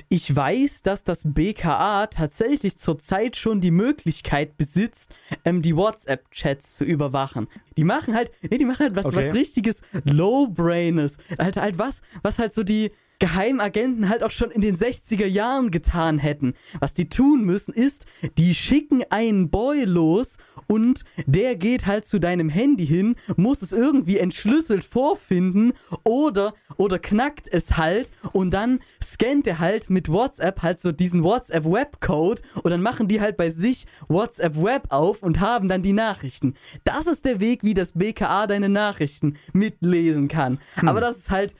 ich 0.08 0.34
weiß, 0.34 0.82
dass 0.82 1.02
das 1.04 1.22
BKA 1.24 2.06
tatsächlich 2.06 2.78
zurzeit 2.78 3.36
schon 3.36 3.60
die 3.60 3.70
Möglichkeit 3.70 4.56
besitzt, 4.56 5.10
ähm, 5.44 5.60
die 5.62 5.76
WhatsApp-Chats 5.76 6.76
zu 6.76 6.84
überwachen. 6.84 7.48
Die 7.76 7.84
machen 7.84 8.14
halt, 8.14 8.30
nee, 8.42 8.58
die 8.58 8.64
machen 8.64 8.80
halt 8.84 8.96
was, 8.96 9.06
Okay. 9.06 9.28
was 9.28 9.34
richtiges 9.34 9.80
Low-Braines. 10.04 11.16
Halt, 11.38 11.56
halt 11.56 11.78
was, 11.78 12.00
was 12.22 12.38
halt 12.38 12.52
so 12.52 12.62
die 12.62 12.92
Geheimagenten 13.18 14.08
halt 14.08 14.22
auch 14.22 14.30
schon 14.30 14.50
in 14.50 14.60
den 14.60 14.76
60er 14.76 15.26
Jahren 15.26 15.70
getan 15.70 16.18
hätten. 16.18 16.54
Was 16.80 16.94
die 16.94 17.08
tun 17.08 17.44
müssen 17.44 17.72
ist, 17.72 18.04
die 18.38 18.54
schicken 18.54 19.04
einen 19.10 19.50
Boy 19.50 19.84
los 19.84 20.38
und 20.66 21.04
der 21.26 21.56
geht 21.56 21.86
halt 21.86 22.04
zu 22.04 22.18
deinem 22.18 22.48
Handy 22.48 22.86
hin, 22.86 23.16
muss 23.36 23.62
es 23.62 23.72
irgendwie 23.72 24.18
entschlüsselt 24.18 24.84
vorfinden 24.84 25.72
oder, 26.04 26.54
oder 26.76 26.98
knackt 26.98 27.46
es 27.48 27.76
halt 27.76 28.10
und 28.32 28.52
dann 28.52 28.80
scannt 29.02 29.46
er 29.46 29.58
halt 29.58 29.90
mit 29.90 30.08
WhatsApp 30.08 30.62
halt 30.62 30.78
so 30.78 30.92
diesen 30.92 31.22
WhatsApp-Webcode 31.22 32.42
und 32.62 32.70
dann 32.70 32.82
machen 32.82 33.08
die 33.08 33.20
halt 33.20 33.36
bei 33.36 33.50
sich 33.50 33.86
WhatsApp-Web 34.08 34.86
auf 34.88 35.22
und 35.22 35.40
haben 35.40 35.68
dann 35.68 35.82
die 35.82 35.92
Nachrichten. 35.92 36.54
Das 36.84 37.06
ist 37.06 37.24
der 37.24 37.40
Weg, 37.40 37.62
wie 37.62 37.74
das 37.74 37.92
BKA 37.92 38.46
deine 38.46 38.68
Nachrichten 38.68 39.36
mitlesen 39.52 40.28
kann. 40.28 40.58
Aber 40.84 41.00
das 41.00 41.18
ist 41.18 41.30
halt 41.30 41.54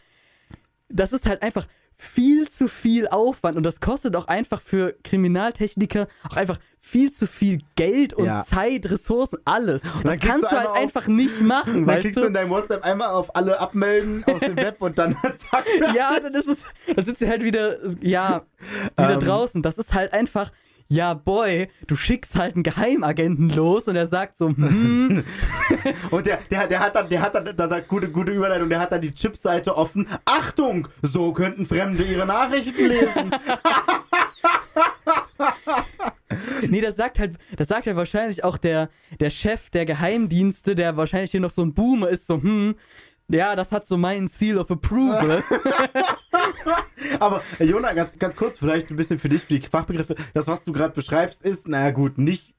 das 0.93 1.13
ist 1.13 1.27
halt 1.27 1.43
einfach 1.43 1.67
viel 1.95 2.49
zu 2.49 2.67
viel 2.69 3.07
Aufwand 3.07 3.57
und 3.57 3.63
das 3.65 3.81
kostet 3.81 4.17
auch 4.17 4.27
einfach 4.27 4.61
für 4.61 4.95
Kriminaltechniker 5.05 6.09
auch 6.29 6.37
einfach 6.37 6.59
viel 6.81 7.13
zu 7.13 7.29
viel 7.29 7.59
Geld 7.77 8.13
und 8.15 8.25
Ja. 8.25 8.43
Zeit, 8.45 8.91
Ressourcen, 8.91 9.39
alles. 9.45 9.83
Und 9.85 10.05
das 10.07 10.19
kannst 10.19 10.51
du 10.51 10.57
halt 10.57 10.69
auf- 10.69 10.77
einfach 10.77 11.07
nicht 11.07 11.41
machen, 11.43 11.87
Dann 11.87 12.01
klickst 12.01 12.17
du 12.21 12.25
in 12.25 12.35
deinem 12.35 12.51
WhatsApp 12.51 12.83
einmal 12.85 13.11
auf 13.11 13.37
alle 13.37 13.61
abmelden 13.61 14.25
aus 14.25 14.41
dem 14.41 14.57
Web 14.57 14.77
und 14.81 14.99
dann 14.99 15.17
zack. 15.51 15.65
Ja, 15.95 16.19
dann 16.19 16.35
ist 16.35 16.49
es, 16.49 16.65
da 16.95 17.03
sitzt 17.03 17.23
du 17.23 17.29
halt 17.29 17.45
wieder, 17.45 17.77
ja, 18.01 18.43
wieder 18.97 19.15
Ähm. 19.15 19.21
draußen. 19.21 19.63
Das 19.63 19.79
ist 19.79 19.95
halt 19.95 20.13
einfach, 20.13 20.51
ja, 20.93 21.15
boy, 21.15 21.69
du 21.87 21.97
schickst 21.97 22.37
halt 22.37 22.55
einen 22.55 22.63
Geheimagenten 22.63 23.49
los 23.51 23.85
und 23.85 23.97
er 23.97 24.07
sagt 24.07 24.37
so, 24.37 24.49
hm, 24.49 25.25
Und 26.11 26.27
der, 26.27 26.39
der, 26.51 26.67
der 26.67 26.81
hat 26.81 26.95
dann, 26.95 27.09
der 27.09 27.23
hat 27.23 27.35
dann, 27.35 27.57
da, 27.57 27.81
gute, 27.81 28.09
gute 28.09 28.33
Überleitung, 28.33 28.69
der 28.69 28.81
hat 28.81 28.93
dann 28.93 29.01
die 29.01 29.13
Chipseite 29.13 29.77
offen. 29.77 30.07
Achtung, 30.25 30.89
so 31.03 31.33
könnten 31.33 31.67
Fremde 31.67 32.05
ihre 32.05 32.27
Nachrichten 32.27 32.87
lesen. 32.87 33.31
Nee, 36.69 36.81
das 36.81 36.97
sagt 36.97 37.19
halt, 37.19 37.37
das 37.57 37.69
sagt 37.69 37.87
halt 37.87 37.97
wahrscheinlich 37.97 38.45
auch 38.45 38.57
der, 38.57 38.89
der 39.21 39.31
Chef 39.31 39.69
der 39.71 39.85
Geheimdienste, 39.85 40.75
der 40.75 40.97
wahrscheinlich 40.97 41.31
hier 41.31 41.41
noch 41.41 41.51
so 41.51 41.63
ein 41.63 41.75
Boomer 41.75 42.09
ist, 42.09 42.27
so, 42.27 42.41
hm, 42.41 42.77
ja, 43.33 43.57
das 43.57 43.73
hat 43.73 43.85
so 43.87 43.97
meinen 43.97 44.29
Seal 44.29 44.59
of 44.59 44.71
Approval. 44.71 45.43
Aber 47.21 47.43
äh, 47.59 47.65
Jona, 47.65 47.93
ganz, 47.93 48.19
ganz 48.19 48.37
kurz, 48.37 48.59
vielleicht 48.59 48.91
ein 48.91 48.97
bisschen 48.97 49.19
für 49.19 49.29
dich, 49.29 49.43
für 49.43 49.59
die 49.59 49.67
Fachbegriffe. 49.67 50.15
Das, 50.35 50.47
was 50.47 50.63
du 50.63 50.73
gerade 50.73 50.95
beschreibst, 50.95 51.43
ist, 51.43 51.69
naja 51.69 51.91
gut, 51.91 52.19
nicht, 52.19 52.55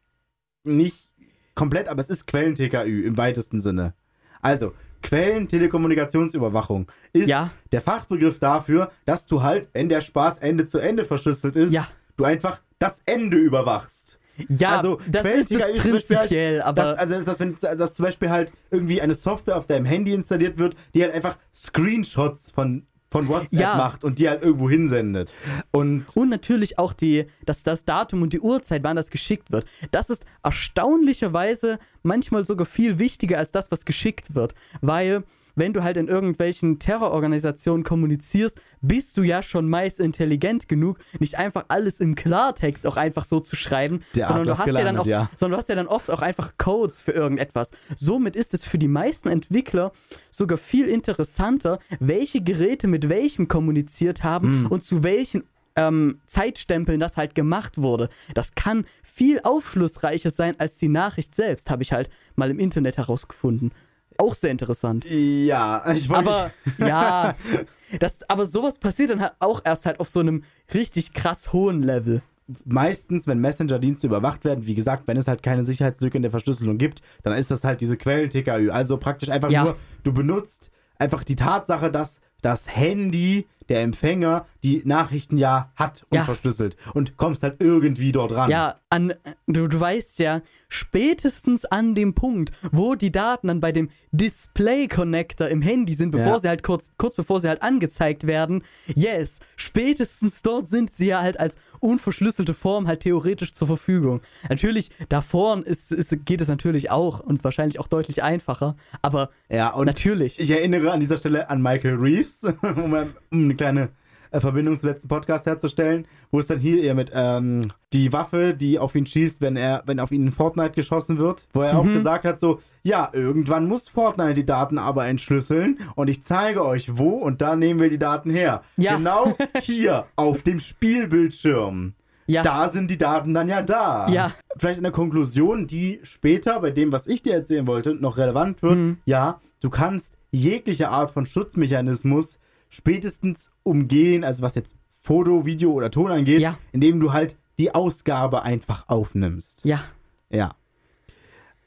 nicht 0.64 1.12
komplett, 1.56 1.88
aber 1.88 2.02
es 2.02 2.10
ist 2.10 2.28
Quellen-TKÜ 2.28 3.04
im 3.06 3.18
weitesten 3.18 3.62
Sinne. 3.62 3.94
Also, 4.42 4.74
Quellen-Telekommunikationsüberwachung 5.04 6.92
ist 7.14 7.28
Ja. 7.30 7.52
der 7.72 7.82
Fachbegriff 7.82 8.40
dafür, 8.40 8.92
dass 9.06 9.26
du 9.28 9.44
halt, 9.44 9.68
wenn 9.74 9.90
der 9.90 10.02
Spaß 10.02 10.40
Ende 10.40 10.66
zu 10.66 10.80
Ende 10.80 11.06
verschlüsselt 11.06 11.56
ist, 11.56 11.72
Ja. 11.74 11.88
du 12.18 12.24
einfach 12.24 12.62
das 12.80 13.02
Ende 13.06 13.38
überwachst. 13.38 14.20
Ja, 14.50 14.78
Also, 14.78 15.00
das 15.08 15.26
ist 15.26 15.52
das 15.52 15.70
ist 15.70 15.82
prinzipiell, 15.82 16.62
aber 16.62 16.82
Das, 16.84 17.00
also, 17.00 17.22
dass, 17.22 17.40
wenn, 17.40 17.56
dass 17.56 17.94
zum 17.94 18.06
Beispiel 18.06 18.30
halt 18.30 18.52
irgendwie 18.72 19.02
eine 19.02 19.14
Software 19.16 19.58
auf 19.58 19.66
deinem 19.68 19.86
Handy 19.86 20.14
installiert 20.14 20.58
wird, 20.58 20.76
die 20.94 21.04
halt 21.04 21.14
einfach 21.14 21.38
Screenshots 21.56 22.52
von, 22.52 22.86
von 23.12 23.28
WhatsApp 23.28 23.60
Ja. 23.60 23.76
macht 23.76 24.04
und 24.04 24.18
die 24.20 24.28
halt 24.28 24.42
irgendwo 24.42 24.70
hinsendet. 24.70 25.32
Und 25.72 26.06
Und 26.16 26.30
natürlich 26.30 26.80
auch 26.80 26.94
die, 26.94 27.26
dass 27.46 27.62
das 27.64 27.86
Datum 27.86 28.22
und 28.24 28.34
die 28.34 28.40
Uhrzeit, 28.40 28.84
wann 28.84 28.96
das 28.96 29.12
geschickt 29.12 29.52
wird. 29.52 29.66
Das 29.92 30.10
ist 30.10 30.26
erstaunlicherweise 30.44 31.80
manchmal 32.02 32.46
sogar 32.46 32.66
viel 32.66 33.00
wichtiger 33.00 33.38
als 33.38 33.52
das, 33.52 33.72
was 33.72 33.86
geschickt 33.86 34.36
wird. 34.36 34.54
Weil, 34.82 35.24
wenn 35.56 35.74
du 35.74 35.84
halt 35.84 35.98
in 35.98 36.08
irgendwelchen 36.08 36.80
Terrororganisationen 36.80 37.84
kommunizierst, 37.84 38.60
bist 38.82 39.18
du 39.18 39.24
ja 39.24 39.44
schon 39.44 39.70
meist 39.70 40.00
intelligent 40.00 40.68
genug, 40.68 40.98
nicht 41.20 41.38
einfach 41.38 41.66
alles 41.68 42.00
im 42.00 42.16
Klartext 42.16 42.86
auch 42.88 42.98
einfach 42.98 43.26
so 43.26 43.40
zu 43.40 43.56
schreiben, 43.56 44.02
Der 44.16 44.28
sondern 44.28 44.46
du 44.46 44.58
hast 44.58 44.68
ja 44.68 44.74
dann 44.74 44.82
gelandet, 44.82 45.02
auch, 45.02 45.08
ja. 45.08 45.30
sondern 45.36 45.52
du 45.52 45.58
hast 45.58 45.70
ja 45.70 45.76
dann 45.76 45.88
oft 45.88 46.10
auch 46.10 46.22
einfach 46.22 46.54
Codes 46.58 47.02
für 47.02 47.12
irgendetwas. 47.12 47.72
Somit 47.96 48.36
ist 48.36 48.54
es 48.54 48.66
für 48.66 48.78
die 48.78 48.88
meisten 48.88 49.30
Entwickler 49.30 49.92
sogar 50.32 50.58
viel 50.58 50.88
interessanter, 50.88 51.80
welche 52.00 52.42
Geräte 52.42 52.88
mit 52.88 53.10
welchem 53.10 53.48
kommuniziert 53.48 54.24
haben 54.24 54.44
Hm. 54.44 54.68
und 54.68 54.84
zu 54.84 55.04
welchen 55.04 55.44
ähm, 55.76 56.20
Zeitstempeln 56.28 57.00
das 57.00 57.18
halt 57.18 57.36
gemacht 57.36 57.78
wurde. 57.78 58.10
Das 58.34 58.56
kann 58.56 58.86
viel 59.04 59.40
aufschlussreicher 59.44 60.30
sein 60.30 60.60
als 60.60 60.78
die 60.78 60.88
Nachricht 60.88 61.36
selbst, 61.36 61.70
habe 61.70 61.84
ich 61.84 61.94
halt 61.94 62.10
mal 62.36 62.50
im 62.50 62.60
Internet 62.60 62.98
herausgefunden. 62.98 63.72
Auch 64.18 64.34
sehr 64.36 64.52
interessant. 64.52 65.06
ja, 65.06 65.84
ich 65.94 66.10
wollte. 66.10 66.30
Aber 66.30 66.52
ja, 66.78 67.36
das, 68.00 68.20
aber 68.30 68.46
sowas 68.46 68.78
passiert 68.78 69.10
dann 69.12 69.22
halt 69.22 69.34
auch 69.40 69.62
erst 69.64 69.86
halt 69.86 70.00
auf 70.00 70.10
so 70.10 70.20
einem 70.20 70.44
richtig 70.74 71.14
krass 71.14 71.54
hohen 71.54 71.84
Level. 71.84 72.22
meistens, 72.66 73.26
wenn 73.28 73.40
Messenger-Dienste 73.40 74.08
überwacht 74.08 74.44
werden, 74.44 74.66
wie 74.68 74.76
gesagt, 74.76 75.04
wenn 75.08 75.18
es 75.18 75.28
halt 75.28 75.44
keine 75.44 75.64
Sicherheitslücke 75.64 76.18
in 76.18 76.22
der 76.24 76.32
Verschlüsselung 76.32 76.78
gibt, 76.78 77.02
dann 77.24 77.34
ist 77.38 77.50
das 77.52 77.64
halt 77.64 77.80
diese 77.82 77.98
Quellen-TKÜ. 77.98 78.70
Also 78.70 78.98
praktisch 78.98 79.30
einfach 79.30 79.50
Ja. 79.50 79.64
nur, 79.64 79.78
du 80.04 80.12
benutzt 80.14 80.70
einfach 80.98 81.24
die 81.24 81.36
Tatsache, 81.38 81.90
dass 81.90 82.20
das 82.42 82.68
Handy, 82.68 83.48
der 83.70 83.82
Empfänger, 83.82 84.46
die 84.64 84.82
Nachrichten 84.84 85.38
ja 85.38 85.72
hat 85.78 86.04
und 86.10 86.18
Ja. 86.18 86.26
verschlüsselt 86.26 86.76
und 86.94 87.16
kommst 87.16 87.44
halt 87.44 87.62
irgendwie 87.62 88.12
dort 88.12 88.34
ran. 88.34 88.50
Ja, 88.52 88.82
an, 88.90 89.14
du, 89.48 89.70
du 89.70 89.80
weißt 89.80 90.20
ja, 90.20 90.42
spätestens 90.74 91.66
an 91.66 91.96
dem 91.96 92.14
Punkt, 92.16 92.52
wo 92.72 92.96
die 92.96 93.12
Daten 93.12 93.48
dann 93.48 93.60
bei 93.60 93.72
dem 93.72 93.90
Display-Connector 94.12 95.48
im 95.48 95.62
Handy 95.62 95.94
sind, 95.94 96.12
bevor 96.12 96.34
Ja. 96.34 96.40
sie 96.40 96.48
halt 96.48 96.64
kurz, 96.64 96.90
kurz 96.98 97.16
bevor 97.16 97.40
sie 97.40 97.48
halt 97.48 97.62
angezeigt 97.62 98.28
werden, 98.28 98.64
yes, 98.96 99.40
spätestens 99.56 100.42
dort 100.42 100.68
sind 100.68 100.94
sie 100.94 101.08
ja 101.08 101.22
halt 101.22 101.40
als 101.40 101.56
unverschlüsselte 101.80 102.54
Form 102.54 102.88
halt 102.88 103.02
theoretisch 103.02 103.54
zur 103.54 103.68
Verfügung. 103.68 104.22
Natürlich, 104.50 104.90
davor 105.10 105.66
ist, 105.66 105.92
ist, 105.92 106.26
geht 106.26 106.42
es 106.42 106.48
natürlich 106.48 106.92
auch 106.92 107.20
und 107.20 107.44
wahrscheinlich 107.44 107.80
auch 107.80 107.88
deutlich 107.88 108.24
einfacher, 108.24 108.76
aber 109.02 109.30
Ja, 109.50 109.70
und 109.70 109.86
natürlich. 109.86 110.40
ich 110.40 110.50
erinnere 110.52 110.92
an 110.92 111.00
dieser 111.00 111.18
Stelle 111.18 111.50
an 111.50 111.62
Michael 111.62 111.96
Reeves, 111.96 112.44
um, 112.62 112.94
um 112.94 113.14
eine 113.32 113.56
kleine 113.56 113.90
äh, 114.34 114.40
Verbindung 114.42 114.76
zum 114.78 114.90
letzten 114.90 115.08
Podcast 115.08 115.46
herzustellen, 115.46 116.06
wo 116.32 116.40
es 116.40 116.48
dann 116.48 116.60
hier 116.60 116.84
eher 116.84 116.96
mit 116.96 117.12
ähm, 117.14 117.62
die 117.94 118.12
Waffe, 118.12 118.54
die 118.54 118.80
auf 118.80 118.96
ihn 118.96 119.06
schießt, 119.06 119.40
wenn 119.40 119.56
er, 119.56 119.84
wenn 119.86 120.00
auf 120.00 120.12
ihn 120.12 120.26
in 120.28 120.32
Fortnite 120.32 120.72
geschossen 120.72 121.18
wird, 121.20 121.48
wo 121.54 121.62
er 121.62 121.78
auch 121.80 121.84
Mhm. 121.84 121.94
gesagt 121.94 122.26
hat, 122.26 122.40
so, 122.40 122.60
ja, 122.84 123.10
irgendwann 123.14 123.68
muss 123.68 123.88
Fortnite 123.88 124.34
die 124.34 124.46
Daten 124.46 124.78
aber 124.78 125.06
entschlüsseln 125.08 125.80
und 125.96 126.10
ich 126.10 126.24
zeige 126.24 126.66
euch 126.66 126.98
wo 126.98 127.10
und 127.12 127.42
da 127.42 127.56
nehmen 127.56 127.80
wir 127.80 127.90
die 127.90 128.00
Daten 128.00 128.30
her. 128.30 128.64
Ja. 128.78 128.98
Genau 128.98 129.34
hier 129.62 130.06
auf 130.18 130.42
dem 130.42 130.60
Spielbildschirm. 130.60 131.94
Ja. 132.26 132.42
Da 132.42 132.70
sind 132.70 132.90
die 132.90 132.98
Daten 132.98 133.34
dann 133.34 133.50
ja 133.50 133.62
da. 133.62 134.08
Ja. 134.08 134.32
Vielleicht 134.58 134.80
eine 134.80 134.92
Konklusion, 134.92 135.68
die 135.68 136.00
später 136.04 136.60
bei 136.62 136.72
dem, 136.72 136.92
was 136.92 137.06
ich 137.06 137.22
dir 137.22 137.34
erzählen 137.34 137.68
wollte, 137.68 137.94
noch 137.96 138.18
relevant 138.18 138.62
wird. 138.64 138.76
Mhm. 138.78 138.98
Ja, 139.06 139.42
du 139.62 139.70
kannst 139.70 140.18
jegliche 140.32 140.90
Art 140.90 141.12
von 141.12 141.26
Schutzmechanismus 141.26 142.40
spätestens 142.74 143.52
umgehen, 143.62 144.24
also 144.24 144.42
was 144.42 144.56
jetzt 144.56 144.76
Foto, 145.02 145.46
Video 145.46 145.72
oder 145.74 145.92
Ton 145.92 146.10
angeht, 146.12 146.42
Ja. 146.42 146.58
indem 146.72 147.00
du 147.00 147.14
halt 147.14 147.36
die 147.60 147.74
Ausgabe 147.76 148.42
einfach 148.42 148.90
aufnimmst. 148.90 149.64
Ja, 149.64 149.84
Ja. 150.30 150.56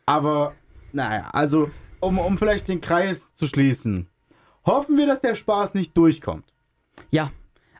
Aber, 0.04 0.54
naja, 0.92 1.28
also, 1.32 1.70
um, 2.00 2.18
um 2.18 2.38
vielleicht 2.38 2.68
den 2.68 2.80
Kreis 2.80 3.28
zu 3.34 3.46
schließen, 3.46 4.08
hoffen 4.64 4.96
wir, 4.96 5.06
dass 5.06 5.20
der 5.20 5.34
Spaß 5.36 5.74
nicht 5.74 5.96
durchkommt. 5.96 6.52
Ja, 7.10 7.30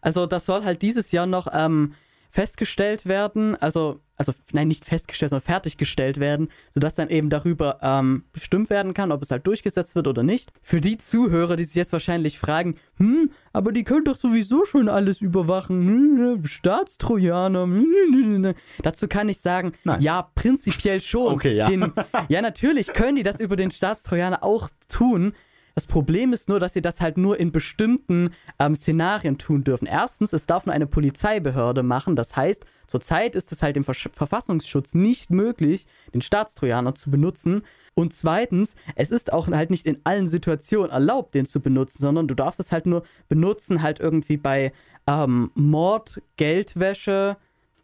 also 0.00 0.26
das 0.26 0.46
soll 0.46 0.62
halt 0.64 0.82
dieses 0.82 1.10
Jahr 1.12 1.26
noch 1.26 1.48
ähm, 1.52 1.94
festgestellt 2.30 3.06
werden, 3.06 3.56
also, 3.56 4.00
also 4.16 4.32
nein, 4.52 4.68
nicht 4.68 4.84
festgestellt, 4.84 5.30
sondern 5.30 5.44
fertiggestellt 5.44 6.18
werden, 6.18 6.48
sodass 6.70 6.94
dann 6.94 7.08
eben 7.10 7.30
darüber 7.30 7.78
ähm, 7.82 8.24
bestimmt 8.32 8.70
werden 8.70 8.94
kann, 8.94 9.12
ob 9.12 9.22
es 9.22 9.30
halt 9.30 9.46
durchgesetzt 9.46 9.94
wird 9.94 10.08
oder 10.08 10.22
nicht. 10.22 10.50
Für 10.62 10.80
die 10.80 10.98
Zuhörer, 10.98 11.56
die 11.56 11.64
sich 11.64 11.74
jetzt 11.74 11.92
wahrscheinlich 11.92 12.38
fragen, 12.38 12.76
hm, 12.96 13.30
aber 13.52 13.72
die 13.72 13.84
können 13.84 14.04
doch 14.04 14.16
sowieso 14.16 14.64
schon 14.64 14.88
alles 14.88 15.20
überwachen, 15.20 15.86
hm, 15.86 16.44
Staatstrojaner, 16.44 17.64
hm, 17.64 17.86
hm, 18.10 18.44
hm. 18.44 18.54
dazu 18.82 19.08
kann 19.08 19.28
ich 19.28 19.40
sagen, 19.40 19.72
Nein. 19.84 20.00
ja, 20.00 20.30
prinzipiell 20.34 21.00
schon. 21.00 21.34
Okay, 21.34 21.54
ja. 21.54 21.68
Den, 21.68 21.92
ja, 22.28 22.40
natürlich 22.40 22.92
können 22.92 23.16
die 23.16 23.22
das 23.22 23.40
über 23.40 23.56
den 23.56 23.70
Staatstrojaner 23.70 24.42
auch 24.42 24.68
tun, 24.88 25.34
Das 25.76 25.86
Problem 25.86 26.32
ist 26.32 26.48
nur, 26.48 26.58
dass 26.58 26.72
sie 26.72 26.80
das 26.80 27.02
halt 27.02 27.18
nur 27.18 27.38
in 27.38 27.52
bestimmten 27.52 28.30
ähm, 28.58 28.74
Szenarien 28.74 29.36
tun 29.36 29.62
dürfen. 29.62 29.84
Erstens, 29.84 30.32
es 30.32 30.46
darf 30.46 30.64
nur 30.64 30.74
eine 30.74 30.86
Polizeibehörde 30.86 31.82
machen. 31.82 32.16
Das 32.16 32.34
heißt, 32.34 32.64
zurzeit 32.86 33.34
ist 33.36 33.52
es 33.52 33.62
halt 33.62 33.76
dem 33.76 33.84
Versch 33.84 34.08
Verfassungsschutz 34.10 34.94
nicht 34.94 35.30
möglich, 35.30 35.86
den 36.14 36.22
Staatstrojaner 36.22 36.94
zu 36.94 37.10
benutzen. 37.10 37.60
Und 37.92 38.14
zweitens, 38.14 38.74
es 38.94 39.10
ist 39.10 39.34
auch 39.34 39.48
halt 39.48 39.68
nicht 39.68 39.84
in 39.84 40.00
allen 40.04 40.26
Situationen 40.26 40.90
erlaubt, 40.90 41.34
den 41.34 41.44
zu 41.44 41.60
benutzen, 41.60 41.98
sondern 42.00 42.26
du 42.26 42.34
darfst 42.34 42.58
es 42.58 42.72
halt 42.72 42.86
nur 42.86 43.02
benutzen, 43.28 43.82
halt 43.82 44.00
irgendwie 44.00 44.38
bei 44.38 44.72
ähm, 45.06 45.50
Mord, 45.54 46.22
Geldwäsche, 46.38 47.36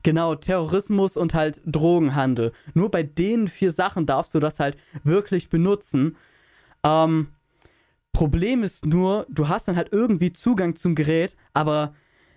Genau, 0.02 0.34
Terrorismus 0.34 1.16
und 1.16 1.34
halt 1.34 1.60
Drogenhandel. 1.64 2.52
Nur 2.74 2.90
bei 2.90 3.04
den 3.04 3.46
vier 3.46 3.70
Sachen 3.70 4.06
darfst 4.06 4.34
du 4.34 4.40
das 4.40 4.58
halt 4.58 4.76
wirklich 5.04 5.48
benutzen. 5.48 6.16
Ähm, 6.82 7.28
Problem 8.12 8.62
ist 8.62 8.86
nur, 8.86 9.26
du 9.30 9.48
hast 9.48 9.68
dann 9.68 9.76
halt 9.76 9.88
irgendwie 9.92 10.32
Zugang 10.32 10.76
zum 10.76 10.94
Gerät, 10.94 11.36
aber 11.54 11.94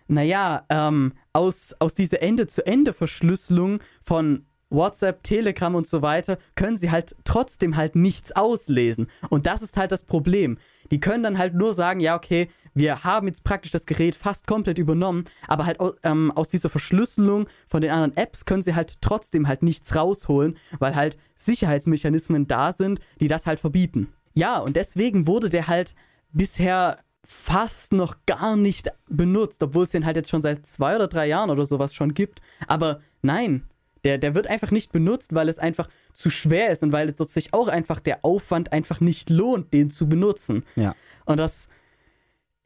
naja, 0.07 0.65
ähm, 0.69 1.13
aus, 1.33 1.75
aus 1.79 1.95
dieser 1.95 2.21
Ende-zu-Ende-Verschlüsselung 2.21 3.79
von 4.03 4.45
WhatsApp, 4.69 5.23
Telegram 5.23 5.75
und 5.75 5.87
so 5.87 6.01
weiter, 6.01 6.37
können 6.55 6.77
sie 6.77 6.91
halt 6.91 7.15
trotzdem 7.23 7.75
halt 7.75 7.95
nichts 7.95 8.31
auslesen. 8.31 9.07
Und 9.29 9.45
das 9.45 9.61
ist 9.61 9.77
halt 9.77 9.91
das 9.91 10.03
Problem. 10.03 10.57
Die 10.91 10.99
können 10.99 11.23
dann 11.23 11.37
halt 11.37 11.55
nur 11.55 11.73
sagen, 11.73 11.99
ja, 11.99 12.15
okay, 12.15 12.47
wir 12.73 13.03
haben 13.03 13.27
jetzt 13.27 13.43
praktisch 13.43 13.71
das 13.71 13.85
Gerät 13.85 14.15
fast 14.15 14.47
komplett 14.47 14.77
übernommen, 14.77 15.23
aber 15.47 15.65
halt 15.65 15.79
ähm, 16.03 16.31
aus 16.35 16.49
dieser 16.49 16.69
Verschlüsselung 16.69 17.47
von 17.67 17.81
den 17.81 17.91
anderen 17.91 18.17
Apps 18.17 18.45
können 18.45 18.61
sie 18.61 18.75
halt 18.75 19.01
trotzdem 19.01 19.47
halt 19.47 19.63
nichts 19.63 19.95
rausholen, 19.95 20.57
weil 20.79 20.95
halt 20.95 21.17
Sicherheitsmechanismen 21.35 22.47
da 22.47 22.71
sind, 22.71 22.99
die 23.19 23.27
das 23.27 23.47
halt 23.47 23.59
verbieten. 23.59 24.13
Ja, 24.35 24.59
und 24.59 24.75
deswegen 24.75 25.27
wurde 25.27 25.49
der 25.49 25.67
halt 25.67 25.95
bisher 26.31 26.99
fast 27.25 27.91
noch 27.93 28.17
gar 28.25 28.55
nicht 28.55 28.91
benutzt, 29.09 29.63
obwohl 29.63 29.83
es 29.83 29.91
den 29.91 30.05
halt 30.05 30.15
jetzt 30.15 30.29
schon 30.29 30.41
seit 30.41 30.67
zwei 30.67 30.95
oder 30.95 31.07
drei 31.07 31.27
Jahren 31.27 31.49
oder 31.49 31.65
sowas 31.65 31.93
schon 31.93 32.13
gibt. 32.13 32.41
Aber 32.67 33.01
nein, 33.21 33.63
der, 34.03 34.19
der 34.19 34.35
wird 34.35 34.47
einfach 34.47 34.69
nicht 34.69 34.91
benutzt, 34.91 35.33
weil 35.33 35.49
es 35.49 35.57
einfach 35.57 35.89
zu 36.13 36.29
schwer 36.29 36.69
ist 36.69 36.83
und 36.83 36.91
weil 36.91 37.09
es 37.09 37.33
sich 37.33 37.53
auch 37.53 37.67
einfach 37.67 37.99
der 37.99 38.19
Aufwand 38.23 38.71
einfach 38.71 38.99
nicht 38.99 39.29
lohnt, 39.31 39.73
den 39.73 39.89
zu 39.89 40.07
benutzen. 40.07 40.63
Ja. 40.75 40.95
Und 41.25 41.39
das 41.39 41.67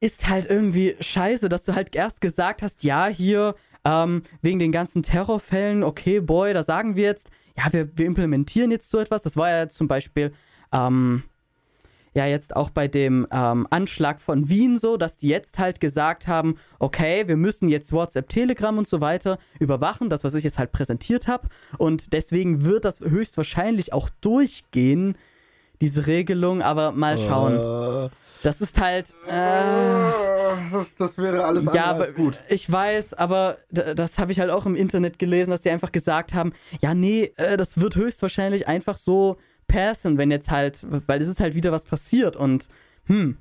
ist 0.01 0.27
halt 0.29 0.45
irgendwie 0.45 0.95
scheiße, 0.99 1.47
dass 1.47 1.65
du 1.65 1.75
halt 1.75 1.95
erst 1.95 2.19
gesagt 2.19 2.61
hast, 2.61 2.83
ja, 2.83 3.07
hier, 3.07 3.55
ähm, 3.85 4.23
wegen 4.41 4.59
den 4.59 4.71
ganzen 4.71 5.03
Terrorfällen, 5.03 5.83
okay, 5.83 6.19
boy, 6.19 6.53
da 6.53 6.63
sagen 6.63 6.95
wir 6.95 7.05
jetzt, 7.05 7.29
ja, 7.57 7.71
wir, 7.71 7.89
wir 7.97 8.05
implementieren 8.05 8.71
jetzt 8.71 8.89
so 8.89 8.99
etwas. 8.99 9.23
Das 9.23 9.37
war 9.37 9.49
ja 9.49 9.69
zum 9.69 9.87
Beispiel, 9.87 10.33
ähm, 10.73 11.23
ja 12.13 12.25
jetzt 12.25 12.55
auch 12.55 12.69
bei 12.69 12.87
dem 12.87 13.27
ähm, 13.31 13.67
Anschlag 13.69 14.19
von 14.19 14.49
Wien 14.49 14.77
so, 14.77 14.97
dass 14.97 15.17
die 15.17 15.27
jetzt 15.27 15.59
halt 15.59 15.79
gesagt 15.79 16.27
haben, 16.27 16.55
okay, 16.79 17.27
wir 17.27 17.37
müssen 17.37 17.69
jetzt 17.69 17.91
WhatsApp, 17.93 18.29
Telegram 18.29 18.77
und 18.77 18.87
so 18.87 19.01
weiter 19.01 19.37
überwachen, 19.59 20.09
das, 20.09 20.23
was 20.23 20.33
ich 20.33 20.43
jetzt 20.43 20.59
halt 20.59 20.71
präsentiert 20.71 21.27
habe. 21.27 21.47
Und 21.77 22.13
deswegen 22.13 22.65
wird 22.65 22.85
das 22.85 23.01
höchstwahrscheinlich 23.01 23.93
auch 23.93 24.09
durchgehen, 24.21 25.15
diese 25.81 26.07
Regelung, 26.07 26.61
aber 26.61 26.91
mal 26.91 27.17
schauen. 27.17 27.53
Äh, 27.55 28.09
Das 28.43 28.59
ist 28.59 28.79
halt. 28.81 29.13
Äh, 29.27 29.31
das, 30.71 30.93
das 30.97 31.17
wäre 31.17 31.45
alles 31.45 31.65
ja, 31.73 31.85
aber 31.85 32.11
gut. 32.11 32.37
ich 32.49 32.69
weiß, 32.69 33.13
aber 33.13 33.57
das 33.69 34.19
habe 34.19 34.31
ich 34.31 34.39
halt 34.39 34.49
auch 34.49 34.65
im 34.65 34.75
Internet 34.75 35.19
gelesen, 35.19 35.51
dass 35.51 35.63
sie 35.63 35.69
einfach 35.69 35.91
gesagt 35.91 36.33
haben, 36.33 36.51
ja, 36.81 36.93
nee, 36.93 37.31
äh, 37.37 37.55
das 37.55 37.79
wird 37.79 37.95
höchstwahrscheinlich 37.95 38.67
einfach 38.67 38.97
so 38.97 39.37
passen, 39.69 40.17
wenn 40.17 40.31
jetzt 40.31 40.51
halt, 40.51 40.85
weil 41.07 41.21
es 41.21 41.29
ist 41.29 41.39
halt 41.39 41.55
wieder 41.55 41.71
was 41.71 41.85
passiert 41.85 42.35
und 42.35 42.67
hm, 43.05 43.37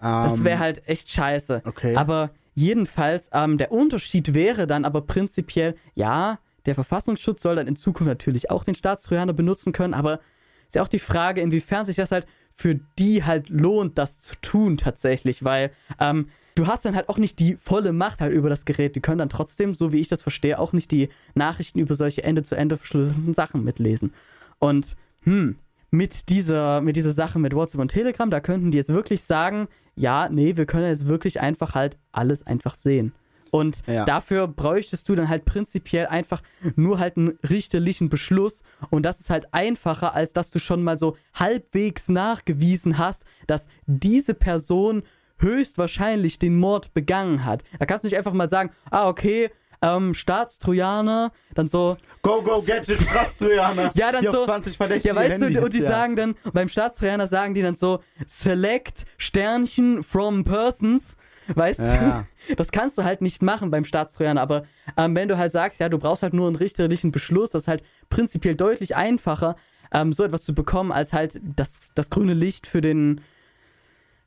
das 0.00 0.38
Ähm, 0.38 0.44
wäre 0.44 0.58
halt 0.58 0.88
echt 0.88 1.10
scheiße. 1.10 1.62
Okay. 1.64 1.94
Aber 1.96 2.30
jedenfalls, 2.54 3.28
ähm, 3.32 3.58
der 3.58 3.70
Unterschied 3.72 4.34
wäre 4.34 4.66
dann 4.66 4.84
aber 4.84 5.02
prinzipiell, 5.02 5.74
ja, 5.94 6.38
der 6.66 6.74
Verfassungsschutz 6.74 7.42
soll 7.42 7.56
dann 7.56 7.66
in 7.66 7.76
Zukunft 7.76 8.08
natürlich 8.08 8.50
auch 8.50 8.64
den 8.64 8.74
Staatstrojaner 8.74 9.32
benutzen 9.32 9.72
können, 9.72 9.94
aber 9.94 10.20
ist 10.68 10.76
ja 10.76 10.82
auch 10.82 10.88
die 10.88 10.98
Frage, 10.98 11.40
inwiefern 11.40 11.84
sich 11.84 11.96
das 11.96 12.12
halt 12.12 12.26
für 12.52 12.78
die 12.98 13.24
halt 13.24 13.48
lohnt, 13.48 13.98
das 13.98 14.20
zu 14.20 14.34
tun 14.40 14.76
tatsächlich, 14.76 15.42
weil 15.44 15.70
ähm, 15.98 16.28
du 16.54 16.66
hast 16.66 16.84
dann 16.84 16.94
halt 16.94 17.08
auch 17.08 17.18
nicht 17.18 17.38
die 17.38 17.56
volle 17.56 17.92
Macht 17.92 18.20
halt 18.20 18.32
über 18.32 18.48
das 18.48 18.64
Gerät. 18.64 18.94
Die 18.94 19.00
können 19.00 19.18
dann 19.18 19.30
trotzdem, 19.30 19.74
so 19.74 19.92
wie 19.92 19.98
ich 19.98 20.08
das 20.08 20.22
verstehe, 20.22 20.58
auch 20.58 20.72
nicht 20.72 20.90
die 20.90 21.08
Nachrichten 21.34 21.78
über 21.78 21.94
solche 21.94 22.22
Ende-zu-Ende 22.22 22.76
verschlüsselten 22.76 23.34
Sachen 23.34 23.64
mitlesen. 23.64 24.12
Und 24.58 24.94
hm, 25.22 25.56
mit 25.90 26.28
dieser, 26.28 26.80
mit 26.80 26.96
dieser 26.96 27.10
Sache 27.12 27.38
mit 27.38 27.54
WhatsApp 27.54 27.80
und 27.80 27.88
Telegram, 27.88 28.30
da 28.30 28.40
könnten 28.40 28.70
die 28.70 28.78
jetzt 28.78 28.92
wirklich 28.94 29.22
sagen, 29.22 29.66
ja, 29.96 30.28
nee, 30.28 30.56
wir 30.56 30.66
können 30.66 30.86
jetzt 30.86 31.08
wirklich 31.08 31.40
einfach 31.40 31.74
halt 31.74 31.98
alles 32.12 32.46
einfach 32.46 32.74
sehen. 32.76 33.12
Und 33.50 33.82
Ja. 33.88 34.04
dafür 34.04 34.46
bräuchtest 34.46 35.08
du 35.08 35.16
dann 35.16 35.28
halt 35.28 35.44
prinzipiell 35.44 36.06
einfach 36.06 36.40
nur 36.76 37.00
halt 37.00 37.16
einen 37.16 37.36
richterlichen 37.48 38.08
Beschluss. 38.08 38.62
Und 38.90 39.02
das 39.04 39.18
ist 39.18 39.28
halt 39.30 39.52
einfacher, 39.52 40.14
als 40.14 40.32
dass 40.32 40.50
du 40.52 40.60
schon 40.60 40.84
mal 40.84 40.96
so 40.96 41.16
halbwegs 41.34 42.08
nachgewiesen 42.08 42.96
hast, 42.98 43.24
dass 43.48 43.66
diese 43.86 44.34
Person 44.34 45.02
höchstwahrscheinlich 45.40 46.38
den 46.38 46.56
Mord 46.56 46.94
begangen 46.94 47.44
hat. 47.44 47.64
Da 47.78 47.86
kannst 47.86 48.04
du 48.04 48.06
nicht 48.08 48.16
einfach 48.16 48.32
mal 48.32 48.48
sagen, 48.48 48.70
ah, 48.90 49.08
okay, 49.08 49.50
ähm, 49.82 50.14
Staatstrojaner, 50.14 51.32
dann 51.54 51.66
so, 51.66 51.96
Go, 52.22 52.42
go, 52.42 52.60
Gadget, 52.66 53.00
Staatstrojaner. 53.00 53.90
Ja, 53.94 54.12
dann 54.12 54.26
auf 54.28 54.34
so- 54.34 54.44
20 54.44 54.76
verdächtige 54.76 55.08
ja, 55.14 55.14
weißt 55.20 55.30
Handys, 55.32 55.56
du, 55.56 55.64
und 55.64 55.72
die 55.74 55.80
ja. 55.80 55.88
sagen 55.88 56.16
dann, 56.16 56.34
beim 56.52 56.68
Staatstrojaner 56.68 57.26
sagen 57.26 57.54
die 57.54 57.62
dann 57.62 57.74
so, 57.74 58.00
select 58.26 59.04
Sternchen 59.16 60.02
from 60.02 60.44
persons. 60.44 61.16
Weißt 61.54 61.80
Ja. 61.80 62.26
du? 62.48 62.54
Das 62.56 62.70
kannst 62.72 62.96
du 62.98 63.04
halt 63.04 63.20
nicht 63.22 63.42
machen 63.42 63.70
beim 63.70 63.84
Staatstrojaner, 63.84 64.40
aber 64.40 64.64
ähm, 64.96 65.14
wenn 65.16 65.28
du 65.28 65.36
halt 65.38 65.52
sagst, 65.52 65.80
ja, 65.80 65.88
du 65.88 65.98
brauchst 65.98 66.22
halt 66.22 66.32
nur 66.34 66.46
einen 66.46 66.56
richterlichen 66.56 67.10
Beschluss, 67.12 67.50
das 67.50 67.62
ist 67.62 67.68
halt 67.68 67.82
prinzipiell 68.08 68.54
deutlich 68.54 68.96
einfacher, 68.96 69.56
ähm, 69.92 70.12
so 70.12 70.22
etwas 70.24 70.42
zu 70.44 70.54
bekommen, 70.54 70.92
als 70.92 71.12
halt 71.12 71.40
das, 71.42 71.90
das 71.94 72.08
grüne 72.10 72.34
Licht 72.34 72.66
für 72.66 72.80
den, 72.80 73.20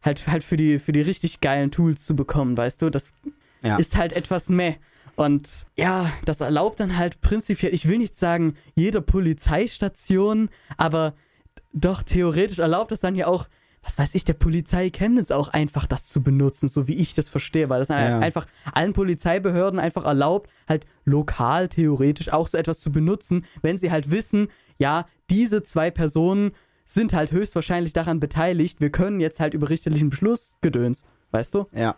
halt, 0.04 0.28
halt 0.28 0.44
für 0.44 0.58
die, 0.58 0.80
für 0.80 0.92
die 0.92 1.02
richtig 1.02 1.42
geilen 1.42 1.72
Tools 1.72 2.04
zu 2.06 2.16
bekommen, 2.16 2.58
weißt 2.58 2.82
du? 2.82 2.90
Das 2.90 3.14
Ja. 3.62 3.78
ist 3.78 3.96
halt 3.98 4.14
etwas 4.14 4.50
meh. 4.50 4.76
Und 5.16 5.66
ja, 5.78 6.12
das 6.26 6.42
erlaubt 6.42 6.80
dann 6.80 6.98
halt 6.98 7.22
prinzipiell, 7.22 7.74
ich 7.74 7.88
will 7.88 8.00
nicht 8.00 8.18
sagen, 8.18 8.56
jede 8.76 9.02
Polizeistation, 9.02 10.50
aber 10.78 11.14
doch 11.72 12.04
theoretisch 12.04 12.60
erlaubt 12.60 12.92
es 12.92 13.00
dann 13.02 13.16
ja 13.16 13.28
auch, 13.28 13.48
was 13.84 13.98
weiß 14.00 14.16
ich, 14.16 14.24
der 14.24 14.34
Polizei 14.34 14.90
Chemnitz 14.90 15.30
auch 15.30 15.50
einfach 15.50 15.86
das 15.86 16.08
zu 16.08 16.24
benutzen, 16.24 16.70
so 16.70 16.88
wie 16.88 16.96
ich 16.96 17.14
das 17.14 17.30
verstehe, 17.30 17.70
weil 17.70 17.80
das 17.80 17.90
dann 17.90 18.00
Ja. 18.00 18.20
einfach 18.20 18.48
allen 18.74 18.94
Polizeibehörden 18.94 19.80
einfach 19.80 20.06
erlaubt, 20.06 20.50
halt 20.70 20.86
lokal 21.04 21.68
theoretisch 21.68 22.32
auch 22.32 22.48
so 22.48 22.58
etwas 22.58 22.80
zu 22.80 22.92
benutzen, 22.92 23.46
wenn 23.62 23.78
sie 23.78 23.92
halt 23.92 24.10
wissen, 24.10 24.48
ja, 24.78 25.06
diese 25.30 25.64
zwei 25.64 25.92
Personen 25.92 26.52
sind 26.86 27.14
halt 27.14 27.32
höchstwahrscheinlich 27.32 27.94
daran 27.94 28.20
beteiligt, 28.20 28.80
wir 28.80 28.90
können 28.92 29.20
jetzt 29.20 29.40
halt 29.40 29.54
über 29.54 29.70
richterlichen 29.70 30.10
Beschluss 30.10 30.56
gedöns, 30.62 31.06
weißt 31.32 31.54
du? 31.54 31.68
Ja. 31.74 31.96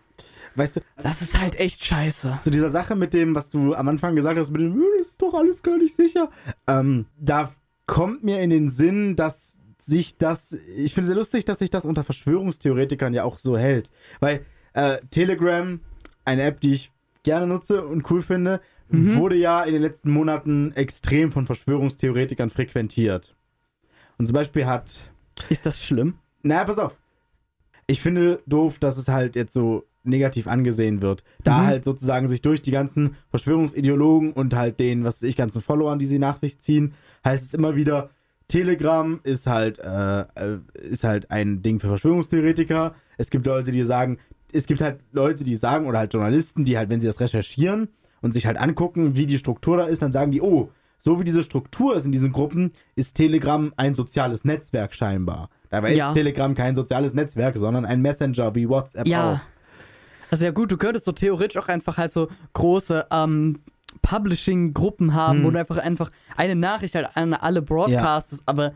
Weißt 0.56 0.78
du, 0.78 0.82
Das 1.02 1.22
ist 1.22 1.40
halt 1.40 1.56
echt 1.60 1.84
scheiße. 1.84 2.40
zu 2.44 2.50
dieser 2.52 2.70
Sache 2.70 2.96
mit 2.96 3.14
dem, 3.14 3.34
was 3.36 3.50
du 3.50 3.74
am 3.74 3.88
Anfang 3.88 4.16
gesagt 4.16 4.38
hast, 4.40 4.52
mit 4.52 4.62
dem, 4.62 4.80
"Äh, 4.80 4.84
das 5.00 5.08
ist 5.08 5.22
doch 5.22 5.34
alles 5.34 5.64
gar 5.64 5.78
nicht 5.78 5.96
sicher. 5.96 6.30
Ähm, 6.68 7.06
da 7.18 7.52
kommt 7.88 8.24
mir 8.24 8.42
in 8.42 8.50
den 8.50 8.70
Sinn, 8.70 9.16
dass 9.16 9.58
sich 9.80 10.18
das, 10.18 10.52
ich 10.54 10.94
finde 10.94 11.02
es 11.02 11.08
sehr 11.08 11.16
lustig, 11.16 11.46
dass 11.46 11.60
sich 11.60 11.70
das 11.70 11.86
unter 11.86 12.04
Verschwörungstheoretikern 12.04 13.14
ja 13.14 13.24
auch 13.24 13.38
so 13.38 13.58
hält. 13.58 13.92
Weil 14.20 14.46
äh, 14.74 14.98
Telegram, 15.12 15.80
eine 16.26 16.42
App, 16.44 16.60
die 16.62 16.74
ich 16.74 16.92
gerne 17.24 17.48
nutze 17.48 17.86
und 17.86 18.10
cool 18.12 18.22
finde, 18.22 18.62
Mhm. 18.90 19.16
wurde 19.16 19.36
ja 19.36 19.64
in 19.64 19.74
den 19.74 19.82
letzten 19.82 20.12
Monaten 20.12 20.72
extrem 20.74 21.32
von 21.32 21.48
Verschwörungstheoretikern 21.48 22.52
frequentiert. 22.52 23.36
Und 24.20 24.28
zum 24.28 24.34
Beispiel 24.36 24.66
hat 24.68 25.00
Ist 25.50 25.66
das 25.66 25.84
schlimm? 25.84 26.20
naja, 26.44 26.64
pass 26.66 26.78
auf. 26.78 26.96
Ich 27.88 28.02
finde 28.02 28.42
doof, 28.48 28.78
dass 28.80 28.98
es 28.98 29.08
halt 29.08 29.36
jetzt 29.36 29.54
so 29.54 29.86
negativ 30.08 30.48
angesehen 30.48 31.02
wird. 31.02 31.24
Da 31.44 31.60
Mhm. 31.60 31.66
halt 31.66 31.84
sozusagen 31.84 32.28
sich 32.28 32.42
durch 32.42 32.62
die 32.62 32.72
ganzen 32.72 33.16
Verschwörungsideologen 33.30 34.34
und 34.34 34.56
halt 34.56 34.80
den, 34.80 35.04
was 35.04 35.22
weiß 35.22 35.30
ich, 35.30 35.36
ganzen 35.38 35.62
Followern, 35.62 36.00
die 36.00 36.06
sie 36.06 36.20
nach 36.20 36.38
sich 36.38 36.60
ziehen, 36.60 36.94
heißt 37.24 37.44
es 37.46 37.54
immer 37.54 37.76
wieder, 37.76 38.10
Telegram 38.48 39.20
ist 39.24 39.48
halt, 39.48 39.80
äh, 39.80 40.22
äh, 40.22 40.60
ist 40.90 41.04
halt 41.04 41.32
ein 41.32 41.62
Ding 41.64 41.80
für 41.80 41.88
Verschwörungstheoretiker. 41.88 42.94
Es 43.18 43.30
gibt 43.30 43.48
Leute, 43.48 43.72
die 43.72 43.84
sagen, 43.86 44.18
es 44.54 44.68
gibt 44.68 44.82
halt 44.82 45.00
Leute, 45.12 45.44
die 45.44 45.56
sagen, 45.56 45.88
oder 45.88 46.00
halt 46.00 46.14
Journalisten, 46.14 46.64
die 46.66 46.78
halt, 46.78 46.90
wenn 46.90 47.02
sie 47.02 47.08
das 47.08 47.20
recherchieren 47.20 47.90
und 48.22 48.34
sich 48.34 48.46
halt 48.46 48.58
angucken, 48.58 49.16
wie 49.16 49.26
die 49.26 49.38
Struktur 49.40 49.78
da 49.78 49.86
ist, 49.86 50.02
dann 50.02 50.14
sagen 50.14 50.32
die, 50.32 50.42
oh, 50.42 50.70
so 51.02 51.20
wie 51.20 51.24
diese 51.24 51.44
Struktur 51.44 51.96
ist 51.96 52.06
in 52.06 52.12
diesen 52.12 52.32
Gruppen, 52.32 52.72
ist 52.96 53.16
Telegram 53.16 53.72
ein 53.78 53.94
soziales 53.96 54.44
Netzwerk 54.46 54.94
scheinbar. 54.96 55.50
Dabei 55.70 55.94
Ja. 55.94 56.10
ist 56.10 56.14
Telegram 56.14 56.54
kein 56.56 56.76
soziales 56.76 57.14
Netzwerk, 57.14 57.58
sondern 57.58 57.86
ein 57.86 58.02
Messenger 58.02 58.54
wie 58.56 58.70
WhatsApp 58.70 59.08
Ja. 59.08 59.34
auch. 59.34 59.40
Also 60.36 60.44
ja 60.44 60.52
gut, 60.52 60.70
du 60.70 60.76
könntest 60.76 61.06
so 61.06 61.14
theoretisch 61.14 61.56
auch 61.56 61.70
einfach 61.70 61.96
halt 61.98 62.12
so 62.12 62.28
große 62.52 63.08
ähm, 63.10 63.62
Publishing-Gruppen 64.02 65.14
haben, 65.14 65.38
Hm. 65.38 65.46
wo 65.46 65.52
du 65.52 65.60
einfach 65.60 65.78
einfach 65.78 66.12
eine 66.36 66.56
Nachricht 66.58 66.94
halt 66.94 67.08
an 67.16 67.34
alle 67.34 67.62
broadcastest, 67.62 68.44
aber 68.46 68.74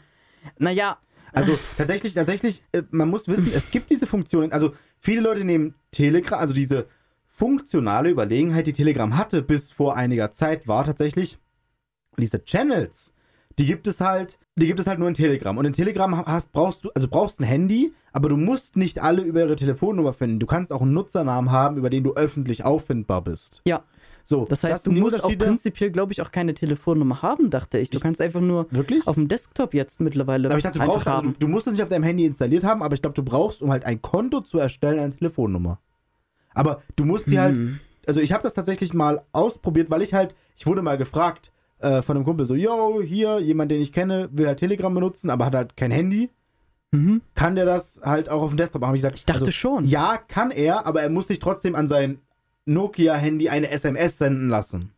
naja, 0.58 1.00
Also 1.34 1.60
tatsächlich, 1.78 2.14
tatsächlich, 2.14 2.64
äh, 2.72 2.84
man 2.92 3.10
muss 3.10 3.28
wissen, 3.28 3.52
es 3.54 3.72
gibt 3.72 3.90
diese 3.90 4.08
Funktionen. 4.08 4.54
Also 4.54 4.72
viele 5.02 5.20
Leute 5.20 5.44
nehmen 5.44 5.76
Telegram, 5.92 6.40
also 6.40 6.54
diese 6.54 6.88
funktionale 7.28 8.10
Überlegenheit, 8.10 8.66
die 8.66 8.72
Telegram 8.72 9.18
hatte 9.18 9.42
bis 9.42 9.74
vor 9.74 9.98
einiger 9.98 10.32
Zeit, 10.32 10.66
war 10.70 10.86
tatsächlich 10.86 11.38
diese 12.18 12.42
Channels. 12.46 13.14
Die 13.60 13.66
gibt 13.66 13.88
es 13.88 14.00
halt, 14.02 14.40
die 14.56 14.68
gibt 14.68 14.80
es 14.80 14.88
halt 14.88 15.00
nur 15.00 15.08
in 15.08 15.14
Telegram. 15.14 15.58
Und 15.58 15.66
in 15.66 15.74
Telegram 15.74 16.26
hast, 16.26 16.52
brauchst 16.52 16.86
du, 16.86 16.90
also 16.96 17.08
brauchst 17.08 17.40
ein 17.40 17.44
Handy, 17.44 17.94
aber 18.14 18.30
du 18.30 18.38
musst 18.38 18.78
nicht 18.78 19.02
alle 19.02 19.22
über 19.22 19.42
ihre 19.42 19.56
Telefonnummer 19.56 20.14
finden. 20.14 20.40
Du 20.40 20.46
kannst 20.46 20.72
auch 20.72 20.82
einen 20.82 20.94
Nutzernamen 20.94 21.52
haben, 21.52 21.78
über 21.78 21.90
den 21.90 22.04
du 22.04 22.14
öffentlich 22.16 22.64
auffindbar 22.64 23.22
bist. 23.24 23.62
Ja. 23.68 23.84
So, 24.24 24.46
Das 24.46 24.64
heißt, 24.64 24.86
du 24.86 24.92
musst 24.92 25.24
auch 25.24 25.36
prinzipiell, 25.38 25.90
glaube 25.90 26.12
ich, 26.14 26.22
auch 26.22 26.32
keine 26.32 26.54
Telefonnummer 26.54 27.22
haben, 27.24 27.50
dachte 27.50 27.80
ich. 27.80 27.90
Du 27.90 27.98
Ich- 27.98 28.04
kannst 28.04 28.22
einfach 28.22 28.42
nur 28.42 28.68
Wirklich? 28.72 29.08
auf 29.08 29.16
dem 29.16 29.28
Desktop 29.28 29.74
jetzt 29.74 30.00
mittlerweile 30.02 30.48
Aber 30.50 30.58
ich 30.58 30.64
dachte, 30.64 30.78
du 30.80 30.86
brauchst, 30.86 31.08
also, 31.08 31.24
du, 31.24 31.32
du 31.32 31.48
musst 31.48 31.66
es 31.68 31.74
nicht 31.74 31.82
auf 31.84 31.90
deinem 31.90 32.04
Handy 32.04 32.26
installiert 32.26 32.64
haben, 32.64 32.84
aber 32.84 32.94
ich 32.94 33.02
glaube, 33.02 33.16
du 33.16 33.24
brauchst, 33.24 33.62
um 33.62 33.72
halt 33.72 33.86
ein 33.86 34.02
Konto 34.02 34.42
zu 34.42 34.60
erstellen, 34.60 35.00
eine 35.00 35.14
Telefonnummer. 35.16 35.80
Aber 36.54 36.82
du 36.96 37.06
musst 37.06 37.28
die 37.28 37.40
halt, 37.40 37.58
Hm. 37.58 37.80
also 38.08 38.20
ich 38.22 38.32
habe 38.32 38.44
das 38.44 38.54
tatsächlich 38.54 38.94
mal 38.94 39.24
ausprobiert, 39.32 39.90
weil 39.90 40.02
ich 40.04 40.14
halt, 40.14 40.36
ich 40.56 40.66
wurde 40.68 40.82
mal 40.84 40.98
gefragt 40.98 41.52
äh, 41.80 42.02
von 42.02 42.16
einem 42.16 42.26
Kumpel 42.26 42.46
so, 42.46 42.56
yo, 42.56 43.02
hier, 43.02 43.40
jemand, 43.40 43.72
den 43.72 43.82
ich 43.82 43.92
kenne, 43.92 44.30
will 44.32 44.48
halt 44.48 44.60
Telegram 44.60 44.94
benutzen, 44.94 45.30
aber 45.30 45.46
hat 45.46 45.56
halt 45.56 45.78
kein 45.78 45.92
Handy. 45.92 46.30
Mhm. 46.92 47.22
Kann 47.36 47.56
der 47.56 47.66
das 47.66 48.00
halt 48.04 48.30
auch 48.30 48.42
auf 48.42 48.52
dem 48.52 48.58
Desktop 48.58 48.82
machen? 48.82 48.96
Ich 48.96 49.02
gesagt, 49.02 49.20
Ich 49.20 49.26
dachte 49.26 49.42
also, 49.42 49.52
schon. 49.52 49.86
ja, 49.86 50.18
kann 50.28 50.52
er, 50.52 50.86
aber 50.86 51.02
er 51.02 51.10
muss 51.10 51.28
sich 51.28 51.40
trotzdem 51.40 51.76
an 51.76 51.88
sein 51.88 52.20
Nokia-Handy 52.66 53.50
eine 53.50 53.70
SMS 53.70 54.18
senden 54.18 54.50
lassen. 54.50 54.92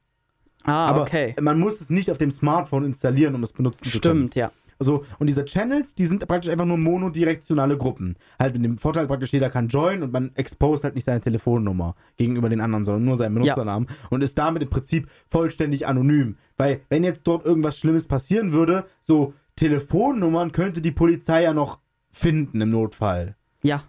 Ah, 0.63 0.85
aber 0.85 1.01
okay. 1.01 1.35
man 1.41 1.59
muss 1.59 1.81
es 1.81 1.89
nicht 1.89 2.11
auf 2.11 2.17
dem 2.17 2.29
Smartphone 2.29 2.85
installieren, 2.85 3.33
um 3.33 3.41
es 3.43 3.51
benutzen 3.51 3.83
zu 3.83 3.99
können. 3.99 4.19
Stimmt, 4.19 4.35
ja. 4.35 4.51
So, 4.83 5.05
und 5.19 5.27
diese 5.27 5.45
Channels, 5.45 5.95
die 5.95 6.07
sind 6.07 6.27
praktisch 6.27 6.51
einfach 6.51 6.65
nur 6.65 6.77
monodirektionale 6.77 7.77
Gruppen. 7.77 8.15
Halt 8.39 8.53
mit 8.53 8.65
dem 8.65 8.77
Vorteil 8.77 9.07
praktisch, 9.07 9.31
jeder 9.31 9.49
kann 9.49 9.67
joinen 9.67 10.03
und 10.03 10.11
man 10.11 10.31
exposed 10.35 10.83
halt 10.83 10.95
nicht 10.95 11.05
seine 11.05 11.21
Telefonnummer 11.21 11.95
gegenüber 12.17 12.49
den 12.49 12.61
anderen, 12.61 12.83
sondern 12.83 13.05
nur 13.05 13.17
seinen 13.17 13.35
Ja. 13.37 13.41
Benutzernamen 13.53 13.87
und 14.09 14.23
ist 14.23 14.37
damit 14.37 14.63
im 14.63 14.69
Prinzip 14.69 15.07
vollständig 15.29 15.87
anonym. 15.87 16.37
Weil, 16.57 16.81
wenn 16.89 17.03
jetzt 17.03 17.21
dort 17.25 17.45
irgendwas 17.45 17.77
Schlimmes 17.77 18.07
passieren 18.07 18.53
würde, 18.53 18.85
so 19.01 19.33
Telefonnummern 19.55 20.51
könnte 20.51 20.81
die 20.81 20.91
Polizei 20.91 21.43
ja 21.43 21.53
noch 21.53 21.79
finden 22.11 22.59
im 22.61 22.71
Notfall. 22.71 23.35
Ja. 23.63 23.83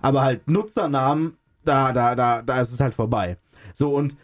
Aber 0.00 0.22
halt 0.22 0.48
Nutzernamen, 0.48 1.36
da, 1.64 1.92
da, 1.92 2.14
da, 2.14 2.42
da 2.42 2.60
ist 2.60 2.72
es 2.72 2.80
halt 2.80 2.94
vorbei. 2.94 3.36
So, 3.74 3.94
und 3.94 4.16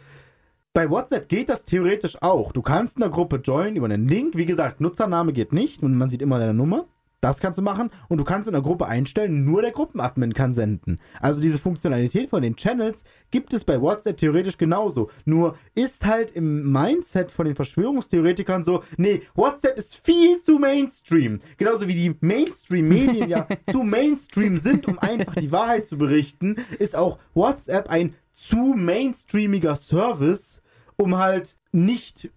bei 0.75 0.91
WhatsApp 0.91 1.29
geht 1.29 1.49
das 1.49 1.64
theoretisch 1.64 2.20
auch. 2.20 2.51
Du 2.51 2.61
kannst 2.61 2.97
in 2.97 3.01
der 3.01 3.11
Gruppe 3.11 3.37
joinen 3.37 3.77
über 3.77 3.87
einen 3.87 4.09
Link. 4.09 4.37
Wie 4.37 4.45
gesagt, 4.45 4.81
Nutzername 4.81 5.33
geht 5.33 5.53
nicht 5.53 5.85
und 5.85 5.97
man 5.97 6.09
sieht 6.09 6.20
immer 6.20 6.41
deine 6.41 6.53
Nummer. 6.53 6.87
Das 7.20 7.39
kannst 7.39 7.59
du 7.59 7.62
machen. 7.62 7.91
Und 8.09 8.18
du 8.18 8.25
kannst 8.25 8.49
in 8.49 8.55
der 8.55 8.61
Gruppe 8.61 8.87
einstellen, 8.87 9.45
nur 9.45 9.62
der 9.62 9.70
Gruppenadmin 9.70 10.35
kann 10.35 10.53
senden. 10.53 10.99
Also 11.20 11.41
diese 11.41 11.61
Funktionalität 11.61 12.29
von 12.29 12.43
den 12.43 12.57
Channels 12.57 13.05
gibt 13.31 13.55
es 13.55 13.62
bei 13.62 13.81
WhatsApp 13.81 14.16
theoretisch 14.16 14.59
genauso. 14.59 15.11
Nur 15.25 15.57
ist 15.77 16.05
halt 16.05 16.33
im 16.33 16.72
Mindset 16.72 17.31
von 17.31 17.47
den 17.47 17.55
Verschwörungstheoretikern 17.55 18.64
so, 18.64 18.83
nee, 18.97 19.22
WhatsApp 19.37 19.79
ist 19.79 19.95
viel 20.05 20.41
zu 20.41 20.59
Mainstream. 20.59 21.39
Genauso 21.57 21.87
wie 21.87 21.95
die 21.95 22.16
Mainstream-Medien 22.20 23.29
ja 23.29 23.47
zu 23.70 23.85
Mainstream 23.85 24.59
sind, 24.59 24.89
um 24.89 24.99
einfach 24.99 25.35
die 25.37 25.53
Wahrheit 25.53 25.87
zu 25.87 25.97
berichten, 25.97 26.57
ist 26.81 26.97
auch 26.97 27.18
WhatsApp 27.33 27.89
ein 27.89 28.16
zu 28.35 28.75
mainstreamiger 28.77 29.77
Service, 29.77 30.61
um 30.97 31.18
halt 31.18 31.57
nicht 31.72 32.30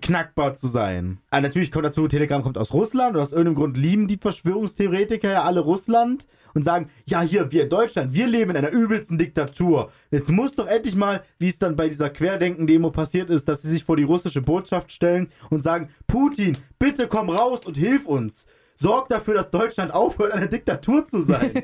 knackbar 0.00 0.56
zu 0.56 0.66
sein. 0.66 1.18
Ah, 1.30 1.40
natürlich 1.40 1.70
kommt 1.70 1.84
dazu, 1.84 2.06
Telegram 2.08 2.42
kommt 2.42 2.58
aus 2.58 2.72
Russland 2.72 3.16
und 3.16 3.22
aus 3.22 3.32
irgendeinem 3.32 3.56
Grund 3.56 3.76
lieben 3.76 4.06
die 4.06 4.18
Verschwörungstheoretiker 4.18 5.30
ja 5.30 5.42
alle 5.44 5.60
Russland 5.60 6.26
und 6.54 6.62
sagen, 6.62 6.90
ja 7.06 7.20
hier, 7.20 7.50
wir 7.52 7.64
in 7.64 7.68
Deutschland, 7.68 8.12
wir 8.14 8.26
leben 8.26 8.50
in 8.50 8.56
einer 8.56 8.70
übelsten 8.70 9.18
Diktatur. 9.18 9.90
Jetzt 10.10 10.30
muss 10.30 10.54
doch 10.54 10.66
endlich 10.66 10.96
mal, 10.96 11.22
wie 11.38 11.48
es 11.48 11.58
dann 11.58 11.76
bei 11.76 11.88
dieser 11.88 12.10
Querdenken-Demo 12.10 12.90
passiert 12.90 13.30
ist, 13.30 13.48
dass 13.48 13.62
sie 13.62 13.70
sich 13.70 13.84
vor 13.84 13.96
die 13.96 14.04
russische 14.04 14.42
Botschaft 14.42 14.92
stellen 14.92 15.28
und 15.50 15.62
sagen, 15.62 15.90
Putin, 16.06 16.56
bitte 16.78 17.08
komm 17.08 17.30
raus 17.30 17.66
und 17.66 17.76
hilf 17.76 18.06
uns. 18.06 18.46
Sorg 18.76 19.08
dafür, 19.08 19.34
dass 19.34 19.50
Deutschland 19.50 19.92
aufhört, 19.94 20.32
eine 20.32 20.48
Diktatur 20.48 21.06
zu 21.06 21.20
sein. 21.20 21.52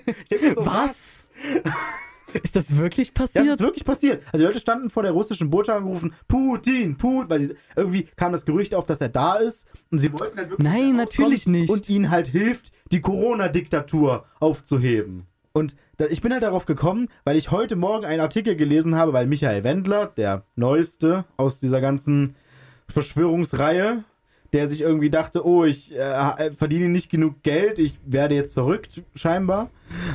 So, 0.55 0.66
Was? 0.66 1.30
Ist 2.43 2.57
das 2.57 2.76
wirklich 2.76 3.12
das 3.12 3.33
passiert? 3.33 3.55
ist 3.55 3.61
wirklich 3.61 3.85
passiert. 3.85 4.22
Also 4.26 4.39
die 4.39 4.45
Leute 4.45 4.59
standen 4.61 4.91
vor 4.91 5.03
der 5.03 5.12
russischen 5.12 5.51
Botschaft 5.51 5.81
und 5.81 5.87
gerufen, 5.87 6.14
Putin, 6.28 6.97
Putin, 6.97 7.31
weil 7.31 7.41
sie, 7.41 7.55
irgendwie 7.76 8.09
kam 8.16 8.33
das 8.33 8.45
Gerücht 8.45 8.74
auf, 8.74 8.87
dass 8.87 9.01
er 9.01 9.09
da 9.09 9.35
ist 9.37 9.66
und 9.91 9.99
sie 9.99 10.12
wollten 10.12 10.39
halt 10.39 10.51
wirklich 10.51 10.68
Nein, 10.72 10.97
natürlich 10.97 11.47
nicht. 11.47 11.70
Und 11.70 11.89
ihnen 11.89 12.11
halt 12.11 12.28
hilft, 12.28 12.72
die 12.93 13.01
Corona-Diktatur 13.01 14.24
aufzuheben. 14.39 15.26
Und 15.53 15.74
da, 15.97 16.07
ich 16.07 16.20
bin 16.20 16.33
halt 16.33 16.43
darauf 16.43 16.66
gekommen, 16.66 17.07
weil 17.24 17.37
ich 17.37 17.51
heute 17.51 17.76
Morgen 17.76 18.05
einen 18.05 18.20
Artikel 18.20 18.55
gelesen 18.57 18.95
habe, 18.95 19.12
weil 19.12 19.26
Michael 19.26 19.64
Wendler, 19.64 20.07
der 20.07 20.45
neueste 20.55 21.24
aus 21.37 21.59
dieser 21.59 21.81
ganzen 21.81 22.37
Verschwörungsreihe, 22.89 24.05
der 24.53 24.66
sich 24.66 24.81
irgendwie 24.81 25.11
dachte, 25.11 25.45
oh, 25.45 25.64
ich 25.64 25.97
äh, 25.97 26.53
verdiene 26.53 26.89
nicht 26.89 27.11
genug 27.11 27.43
Geld, 27.43 27.78
ich 27.78 27.99
werde 28.05 28.35
jetzt 28.35 28.55
verrückt, 28.55 29.03
scheinbar. 29.14 29.70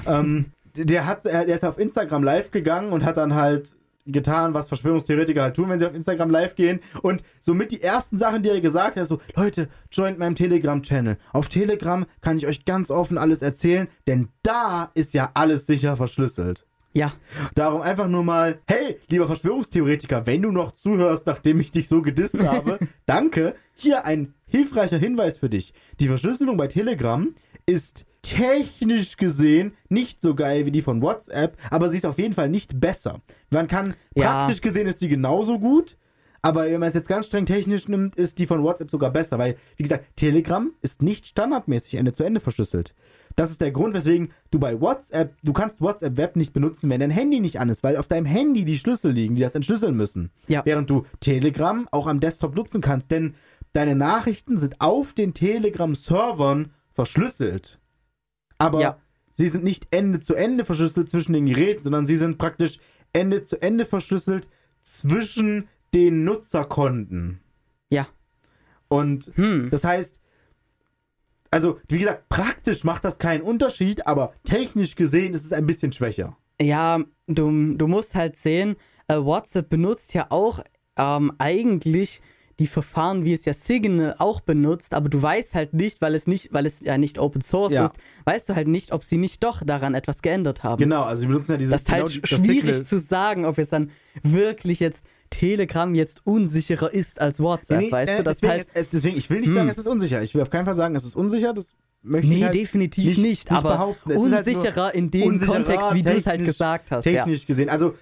ähm, 0.05 0.51
der 0.75 1.05
hat, 1.05 1.25
er- 1.25 1.45
der 1.45 1.55
ist 1.55 1.63
auf 1.65 1.77
Instagram 1.79 2.23
live 2.23 2.51
gegangen 2.51 2.91
und 2.91 3.03
hat 3.05 3.17
dann 3.17 3.33
halt 3.35 3.73
getan, 4.07 4.53
was 4.53 4.67
Verschwörungstheoretiker 4.67 5.41
halt 5.41 5.55
tun, 5.55 5.67
wenn 5.69 5.79
sie 5.79 5.87
auf 5.87 5.95
Instagram 5.95 6.29
live 6.29 6.55
gehen. 6.55 6.79
Und 7.01 7.23
somit 7.39 7.71
die 7.71 7.81
ersten 7.81 8.17
Sachen, 8.17 8.43
die 8.43 8.49
er 8.49 8.61
gesagt 8.61 8.97
hat, 8.97 9.07
so, 9.07 9.19
Leute, 9.35 9.67
joint 9.91 10.19
meinem 10.19 10.35
Telegram-Channel. 10.35 11.17
Auf 11.33 11.49
Telegram 11.49 12.05
kann 12.21 12.37
ich 12.37 12.45
euch 12.45 12.65
ganz 12.65 12.91
offen 12.91 13.17
alles 13.17 13.41
erzählen, 13.41 13.87
denn 14.07 14.27
da 14.43 14.91
ist 14.93 15.15
ja 15.15 15.31
alles 15.33 15.65
sicher 15.65 15.95
verschlüsselt. 15.97 16.67
ja. 16.93 17.13
Darum 17.55 17.81
einfach 17.81 18.07
nur 18.07 18.23
mal, 18.23 18.59
hey, 18.67 18.99
lieber 19.09 19.25
Verschwörungstheoretiker, 19.25 20.27
wenn 20.27 20.43
du 20.43 20.51
noch 20.51 20.73
zuhörst, 20.73 21.25
nachdem 21.25 21.59
ich 21.59 21.71
dich 21.71 21.87
so 21.87 22.03
gedisst 22.03 22.37
habe, 22.47 22.77
danke. 23.07 23.55
Hier 23.73 24.05
ein 24.05 24.33
hilfreicher 24.45 24.97
Hinweis 24.99 25.39
für 25.39 25.49
dich. 25.49 25.73
Die 25.99 26.07
Verschlüsselung 26.07 26.57
bei 26.57 26.67
Telegram 26.67 27.33
ist 27.65 28.05
technisch 28.21 29.17
gesehen 29.17 29.73
nicht 29.89 30.21
so 30.21 30.33
geil 30.35 30.65
wie 30.65 30.71
die 30.71 30.81
von 30.81 31.01
WhatsApp, 31.01 31.57
aber 31.69 31.89
sie 31.89 31.97
ist 31.97 32.05
auf 32.05 32.17
jeden 32.17 32.33
Fall 32.33 32.49
nicht 32.49 32.79
besser. 32.79 33.21
Man 33.51 33.67
kann, 33.67 33.93
Ja. 34.15 34.23
praktisch 34.45 34.61
gesehen 34.61 34.87
ist 34.87 35.01
die 35.01 35.09
genauso 35.09 35.59
gut, 35.59 35.95
aber 36.41 36.65
wenn 36.65 36.79
man 36.79 36.89
es 36.89 36.95
jetzt 36.95 37.07
ganz 37.07 37.27
streng 37.27 37.45
technisch 37.45 37.87
nimmt, 37.87 38.15
ist 38.15 38.37
die 38.39 38.45
von 38.47 38.63
WhatsApp 38.63 38.89
sogar 38.91 39.11
besser, 39.11 39.37
weil, 39.39 39.57
wie 39.77 39.83
gesagt, 39.83 40.05
Telegram 40.15 40.71
ist 40.81 41.01
nicht 41.01 41.27
standardmäßig 41.27 41.95
Ende 41.95 42.13
zu 42.13 42.23
Ende 42.23 42.39
verschlüsselt. 42.39 42.93
Das 43.35 43.51
ist 43.51 43.61
der 43.61 43.71
Grund, 43.71 43.93
weswegen 43.93 44.29
du 44.49 44.59
bei 44.59 44.79
WhatsApp, 44.79 45.35
du 45.43 45.53
kannst 45.53 45.81
WhatsApp 45.81 46.17
Web 46.17 46.35
nicht 46.35 46.53
benutzen, 46.53 46.89
wenn 46.89 46.99
dein 47.01 47.09
Handy 47.11 47.39
nicht 47.39 47.59
an 47.59 47.69
ist, 47.69 47.83
weil 47.83 47.97
auf 47.97 48.07
deinem 48.07 48.25
Handy 48.25 48.63
die 48.63 48.77
Schlüssel 48.77 49.11
liegen, 49.11 49.35
die 49.35 49.41
das 49.41 49.55
entschlüsseln 49.55 49.95
müssen. 49.95 50.31
Ja. 50.47 50.61
Während 50.65 50.89
du 50.89 51.05
Telegram 51.19 51.87
auch 51.91 52.07
am 52.07 52.19
Desktop 52.19 52.55
nutzen 52.55 52.79
kannst, 52.81 53.11
denn 53.11 53.35
deine 53.73 53.95
Nachrichten 53.95 54.57
sind 54.57 54.79
auf 54.81 55.13
den 55.13 55.33
Telegram-Servern 55.33 56.71
verschlüsselt. 56.95 57.79
Aber 58.57 58.81
Ja. 58.81 58.97
sie 59.33 59.49
sind 59.49 59.63
nicht 59.63 59.87
Ende 59.91 60.19
zu 60.21 60.33
Ende 60.33 60.65
verschlüsselt 60.65 61.09
zwischen 61.09 61.33
den 61.33 61.45
Geräten, 61.45 61.83
sondern 61.83 62.05
sie 62.05 62.17
sind 62.17 62.37
praktisch 62.37 62.79
Ende 63.13 63.43
zu 63.43 63.61
Ende 63.61 63.85
verschlüsselt 63.85 64.47
zwischen 64.81 65.67
den 65.93 66.23
Nutzerkonten. 66.23 67.39
Ja. 67.89 68.07
Und 68.87 69.31
Hm. 69.35 69.69
das 69.69 69.83
heißt, 69.83 70.19
also 71.51 71.79
wie 71.87 71.99
gesagt, 71.99 72.27
praktisch 72.29 72.83
macht 72.83 73.03
das 73.05 73.17
keinen 73.17 73.41
Unterschied, 73.41 74.07
aber 74.07 74.33
technisch 74.43 74.95
gesehen 74.95 75.33
ist 75.33 75.45
es 75.45 75.53
ein 75.53 75.65
bisschen 75.65 75.91
schwächer. 75.93 76.37
Ja, 76.61 77.03
du, 77.27 77.75
du 77.75 77.87
musst 77.87 78.15
halt 78.15 78.35
sehen, 78.37 78.75
äh, 79.07 79.17
WhatsApp 79.17 79.69
benutzt 79.69 80.13
ja 80.13 80.27
auch 80.29 80.59
ähm, 80.97 81.33
eigentlich 81.37 82.21
die 82.59 82.67
Verfahren, 82.67 83.25
wie 83.25 83.33
es 83.33 83.43
ja 83.45 83.53
Signal 83.53 84.15
auch 84.17 84.39
benutzt, 84.39 84.93
aber 84.93 85.09
du 85.09 85.21
weißt 85.21 85.55
halt 85.55 85.73
nicht, 85.73 86.01
weil 86.01 86.15
es 86.15 86.25
nicht, 86.25 86.53
weil 86.53 86.65
es 86.65 86.79
ja 86.79 86.97
nicht 86.97 87.19
Open 87.19 87.41
Source 87.41 87.73
Ja. 87.73 87.83
ist, 87.85 87.95
weißt 88.23 88.47
du 88.49 88.55
halt 88.55 88.67
nicht, 88.69 88.93
ob 88.93 89.03
sie 89.03 89.17
nicht 89.17 89.43
doch 89.43 89.61
daran 89.65 89.93
etwas 89.93 90.21
geändert 90.21 90.63
haben. 90.63 90.81
Genau, 90.81 91.03
also 91.03 91.21
sie 91.21 91.27
benutzen 91.27 91.51
ja 91.51 91.57
dieses 91.57 91.71
Das 91.71 91.81
ist 91.81 91.91
halt 91.91 92.05
genau 92.07 92.25
schwierig 92.43 92.85
zu 92.85 92.97
sagen, 92.97 93.45
ob 93.45 93.57
jetzt 93.57 93.73
dann 93.73 93.91
wirklich 94.23 94.79
jetzt 94.79 95.05
Telegram 95.29 95.93
jetzt 95.95 96.21
unsicherer 96.25 96.93
ist 96.93 97.19
als 97.19 97.39
WhatsApp, 97.41 97.81
Nee, 97.81 97.91
weißt 97.91 98.11
äh, 98.13 98.17
du? 98.17 98.23
Das 98.23 98.37
deswegen, 98.37 98.51
halt, 98.59 98.67
es, 98.73 98.89
deswegen, 98.89 99.17
ich 99.17 99.29
will 99.29 99.39
nicht 99.41 99.49
Hm. 99.49 99.55
sagen, 99.55 99.69
es 99.69 99.77
ist 99.77 99.87
unsicher. 99.87 100.21
Ich 100.21 100.33
will 100.33 100.41
auf 100.41 100.49
keinen 100.49 100.65
Fall 100.65 100.75
sagen, 100.75 100.95
es 100.95 101.03
ist 101.03 101.15
unsicher. 101.17 101.53
Das 101.53 101.75
möchte 102.03 102.31
ich 102.31 102.37
nee, 102.39 102.43
halt 102.45 102.53
definitiv 102.53 103.05
nicht- 103.05 103.21
nicht, 103.21 103.51
aber. 103.51 103.95
Es 104.05 104.15
halt 104.15 104.17
unsicherer 104.17 104.93
in 104.95 105.11
dem 105.11 105.23
unsicherer, 105.27 105.55
Kontext, 105.57 105.93
wie 105.93 106.03
du 106.03 106.13
es 106.13 106.25
halt 106.25 106.45
gesagt 106.45 106.91
hast. 106.91 107.03
Ja. 107.05 107.11
technisch 107.23 107.45
gesehen. 107.45 107.67
Also, 107.69 107.95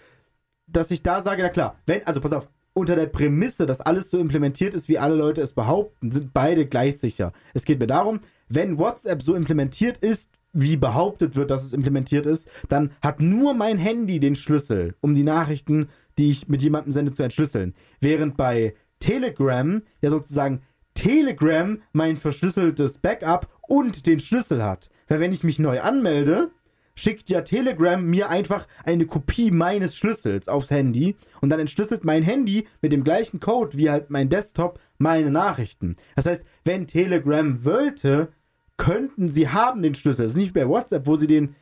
dass 0.68 0.92
ich 0.92 1.02
da 1.02 1.22
sage, 1.22 1.42
na 1.42 1.50
klar, 1.50 1.80
wenn, 1.88 2.06
also 2.06 2.22
pass 2.22 2.34
auf, 2.34 2.48
unter 2.74 2.96
der 2.96 3.08
Prämisse, 3.08 3.66
dass 3.66 3.82
alles 3.82 4.10
so 4.10 4.18
implementiert 4.18 4.74
ist, 4.74 4.90
wie 4.90 4.98
alle 4.98 5.16
Leute 5.16 5.42
es 5.42 5.54
behaupten, 5.54 6.12
sind 6.12 6.34
beide 6.34 6.66
gleich 6.66 6.98
sicher. 6.98 7.32
Es 7.54 7.66
geht 7.66 7.80
mir 7.80 7.88
darum, 7.88 8.22
wenn 8.50 8.78
WhatsApp 8.78 9.22
so 9.22 9.36
implementiert 9.36 9.98
ist, 9.98 10.32
wie 10.54 10.78
behauptet 10.78 11.36
wird, 11.36 11.50
dass 11.50 11.64
es 11.64 11.74
implementiert 11.74 12.26
ist, 12.26 12.48
dann 12.70 12.92
hat 13.02 13.22
nur 13.22 13.54
mein 13.54 13.78
Handy 13.78 14.20
den 14.20 14.36
Schlüssel, 14.36 14.96
um 15.02 15.16
die 15.16 15.24
Nachrichten, 15.24 15.90
die 16.18 16.30
ich 16.30 16.48
mit 16.48 16.62
jemandem 16.62 16.92
sende, 16.92 17.12
zu 17.12 17.24
entschlüsseln. 17.24 17.74
Während 18.02 18.38
bei 18.38 18.76
Telegram 19.00 19.82
ja 20.02 20.10
sozusagen 20.10 20.62
Telegram 20.94 21.82
mein 21.92 22.18
verschlüsseltes 22.18 23.00
Backup 23.00 23.48
und 23.68 24.06
den 24.06 24.20
Schlüssel 24.20 24.64
hat. 24.64 24.90
Weil 25.08 25.20
wenn 25.20 25.34
ich 25.34 25.44
mich 25.44 25.58
neu 25.58 25.82
anmelde, 25.82 26.52
schickt 26.96 27.30
ja 27.30 27.42
Telegram 27.42 28.04
mir 28.04 28.30
einfach 28.30 28.68
eine 28.86 29.06
Kopie 29.06 29.52
meines 29.52 29.96
Schlüssels 29.96 30.48
aufs 30.48 30.72
Handy 30.72 31.16
und 31.42 31.50
dann 31.50 31.60
entschlüsselt 31.60 32.04
mein 32.04 32.24
Handy 32.24 32.68
mit 32.82 32.92
dem 32.92 33.04
gleichen 33.04 33.40
Code 33.40 33.78
wie 33.78 33.90
halt 33.90 34.10
mein 34.10 34.30
Desktop 34.30 34.80
meine 34.98 35.32
Nachrichten. 35.32 35.96
Das 36.16 36.26
heißt, 36.26 36.44
wenn 36.66 36.88
Telegram 36.88 37.64
wollte, 37.66 38.32
könnten 38.78 39.30
sie 39.30 39.50
haben 39.50 39.82
den 39.82 39.96
Schlüssel. 39.96 40.24
Das 40.24 40.32
ist 40.32 40.38
nicht 40.38 40.54
bei 40.54 40.68
WhatsApp, 40.68 41.08
wo 41.08 41.16
sie 41.16 41.28
den 41.28 41.56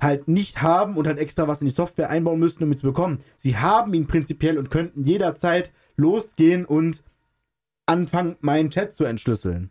halt 0.00 0.28
nicht 0.28 0.62
haben 0.62 0.96
und 0.96 1.06
halt 1.06 1.18
extra 1.18 1.48
was 1.48 1.60
in 1.60 1.66
die 1.66 1.74
Software 1.74 2.10
einbauen 2.10 2.38
müssten, 2.38 2.64
um 2.64 2.72
ihn 2.72 2.78
zu 2.78 2.86
bekommen. 2.86 3.20
Sie 3.36 3.56
haben 3.56 3.92
ihn 3.94 4.06
prinzipiell 4.06 4.58
und 4.58 4.70
könnten 4.70 5.02
jederzeit 5.02 5.72
losgehen 5.96 6.64
und 6.64 7.02
anfangen, 7.86 8.36
meinen 8.40 8.70
Chat 8.70 8.94
zu 8.94 9.04
entschlüsseln. 9.04 9.70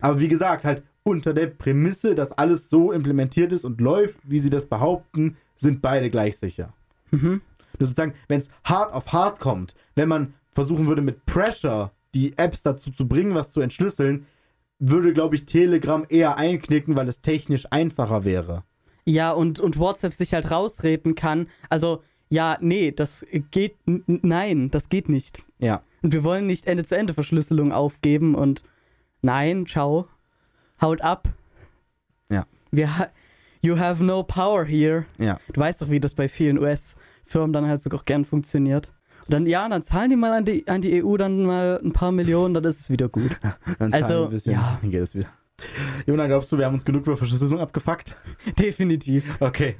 Aber 0.00 0.18
wie 0.18 0.28
gesagt, 0.28 0.64
halt 0.64 0.82
unter 1.04 1.34
der 1.34 1.46
Prämisse, 1.46 2.14
dass 2.14 2.32
alles 2.32 2.68
so 2.68 2.90
implementiert 2.90 3.52
ist 3.52 3.64
und 3.64 3.80
läuft, 3.80 4.18
wie 4.24 4.38
sie 4.38 4.50
das 4.50 4.66
behaupten, 4.66 5.36
sind 5.54 5.82
beide 5.82 6.10
gleich 6.10 6.38
sicher. 6.38 6.72
Mhm. 7.10 7.42
Nur 7.78 7.86
sozusagen, 7.86 8.14
wenn 8.28 8.40
es 8.40 8.48
hart 8.64 8.92
auf 8.92 9.12
hart 9.12 9.38
kommt, 9.38 9.74
wenn 9.94 10.08
man 10.08 10.34
versuchen 10.52 10.86
würde, 10.86 11.02
mit 11.02 11.26
Pressure 11.26 11.92
die 12.14 12.36
Apps 12.38 12.62
dazu 12.62 12.90
zu 12.90 13.06
bringen, 13.06 13.34
was 13.34 13.52
zu 13.52 13.60
entschlüsseln, 13.60 14.26
würde, 14.78 15.12
glaube 15.12 15.34
ich, 15.34 15.46
Telegram 15.46 16.04
eher 16.08 16.38
einknicken, 16.38 16.96
weil 16.96 17.08
es 17.08 17.20
technisch 17.20 17.66
einfacher 17.70 18.24
wäre. 18.24 18.64
Ja, 19.04 19.32
und, 19.32 19.60
und 19.60 19.78
WhatsApp 19.78 20.14
sich 20.14 20.32
halt 20.32 20.50
rausreden 20.50 21.14
kann. 21.14 21.48
Also, 21.68 22.02
ja, 22.30 22.56
nee, 22.60 22.90
das 22.90 23.26
geht, 23.50 23.76
nein, 23.84 24.70
das 24.70 24.88
geht 24.88 25.08
nicht. 25.08 25.42
Ja. 25.58 25.82
Und 26.02 26.12
wir 26.12 26.24
wollen 26.24 26.46
nicht 26.46 26.66
Ende-zu-Ende-Verschlüsselung 26.66 27.72
aufgeben 27.72 28.34
und 28.34 28.62
nein, 29.22 29.66
ciao, 29.66 30.08
haut 30.80 31.00
ab. 31.02 31.28
Ja. 32.30 32.44
Wir 32.70 32.98
ha 32.98 33.08
you 33.60 33.78
have 33.78 34.02
no 34.02 34.22
power 34.22 34.64
here. 34.64 35.06
Ja. 35.18 35.38
Du 35.52 35.60
weißt 35.60 35.80
doch, 35.82 35.90
wie 35.90 36.00
das 36.00 36.14
bei 36.14 36.28
vielen 36.28 36.58
US-Firmen 36.58 37.52
dann 37.52 37.66
halt 37.66 37.80
sogar 37.82 38.02
gern 38.04 38.24
funktioniert. 38.24 38.92
Und 39.26 39.32
dann, 39.32 39.46
ja, 39.46 39.66
dann 39.68 39.82
zahlen 39.82 40.10
die 40.10 40.16
mal 40.16 40.32
an 40.32 40.44
die, 40.44 40.68
an 40.68 40.82
die 40.82 41.02
EU 41.02 41.16
dann 41.16 41.44
mal 41.44 41.80
ein 41.82 41.92
paar 41.92 42.12
Millionen, 42.12 42.52
dann 42.52 42.64
ist 42.64 42.80
es 42.80 42.90
wieder 42.90 43.08
gut. 43.08 43.30
Dann 43.78 43.92
Also, 43.94 44.06
zahlen 44.06 44.18
wir 44.20 44.24
ein 44.26 44.30
bisschen, 44.30 44.52
ja. 44.52 44.78
dann 44.82 44.90
geht 44.90 45.00
es 45.00 45.14
wieder. 45.14 45.28
Jona, 46.06 46.26
glaubst 46.26 46.52
du, 46.52 46.58
wir 46.58 46.66
haben 46.66 46.74
uns 46.74 46.84
genug 46.84 47.06
über 47.06 47.16
Verschlüsselung 47.16 47.60
abgefuckt? 47.60 48.16
Definitiv. 48.58 49.40
Okay. 49.40 49.76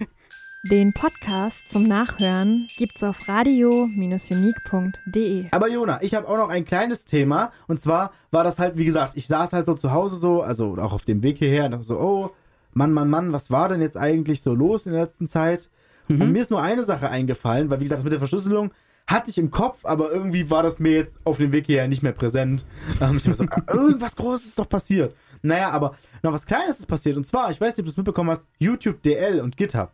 Den 0.71 0.95
Podcast 0.95 1.69
zum 1.69 1.87
Nachhören 1.87 2.69
gibt's 2.79 3.03
auf 3.05 3.29
radio-unique.de. 3.29 5.45
Aber 5.51 5.69
Jona, 5.69 6.03
ich 6.03 6.15
habe 6.15 6.27
auch 6.27 6.39
noch 6.39 6.49
ein 6.49 6.65
kleines 6.65 7.05
Thema. 7.05 7.53
Und 7.67 7.81
zwar 7.81 8.13
war 8.31 8.45
das 8.45 8.59
halt, 8.59 8.79
wie 8.79 8.87
gesagt, 8.87 9.13
ich 9.17 9.27
saß 9.27 9.53
halt 9.53 9.67
so 9.67 9.75
zu 9.75 9.93
Hause 9.93 10.17
so, 10.17 10.41
also 10.41 10.79
auch 10.79 10.95
auf 10.95 11.05
dem 11.05 11.23
Weg 11.23 11.37
hierher, 11.39 11.67
und 11.67 11.73
dachte 11.73 11.85
so, 11.85 11.99
oh, 12.01 12.31
Mann, 12.73 12.93
Mann, 12.95 13.11
Mann, 13.11 13.31
was 13.33 13.51
war 13.51 13.69
denn 13.69 13.83
jetzt 13.83 13.99
eigentlich 13.99 14.41
so 14.41 14.55
los 14.55 14.87
in 14.87 14.93
der 14.93 15.03
letzten 15.03 15.27
Zeit? 15.27 15.69
Und 16.09 16.19
Mhm. 16.19 16.33
mir 16.33 16.41
ist 16.41 16.51
nur 16.51 16.63
eine 16.63 16.83
Sache 16.85 17.11
eingefallen, 17.11 17.69
weil, 17.71 17.81
wie 17.81 17.85
gesagt, 17.85 17.99
das 17.99 18.05
mit 18.05 18.13
der 18.15 18.21
Verschlüsselung 18.21 18.71
hatte 19.07 19.29
ich 19.31 19.37
im 19.37 19.51
Kopf, 19.51 19.81
aber 19.85 20.11
irgendwie 20.13 20.49
war 20.49 20.63
das 20.63 20.79
mir 20.79 20.93
jetzt 20.93 21.19
auf 21.25 21.37
dem 21.37 21.53
Weg 21.53 21.67
hierher 21.67 21.89
nicht 21.89 22.03
mehr 22.03 22.13
präsent. 22.13 22.65
Ähm, 23.03 23.19
ich 23.19 23.29
hab 23.29 23.35
so, 23.35 23.45
ah, 23.45 23.63
irgendwas 23.71 24.17
Großes 24.17 24.47
ist 24.47 24.59
doch 24.59 24.69
passiert. 24.69 25.15
Naja, 25.43 25.69
aber 25.73 25.95
noch 26.23 26.33
was 26.33 26.47
Kleines 26.47 26.79
ist 26.81 26.87
passiert. 26.87 27.19
Und 27.19 27.27
zwar, 27.27 27.51
ich 27.51 27.61
weiß 27.61 27.77
nicht, 27.77 27.81
ob 27.81 27.85
du 27.85 27.91
es 27.91 27.97
mitbekommen 27.99 28.31
hast, 28.31 28.45
YouTube 28.59 29.03
DL 29.03 29.41
und 29.43 29.59
GitHub. 29.59 29.91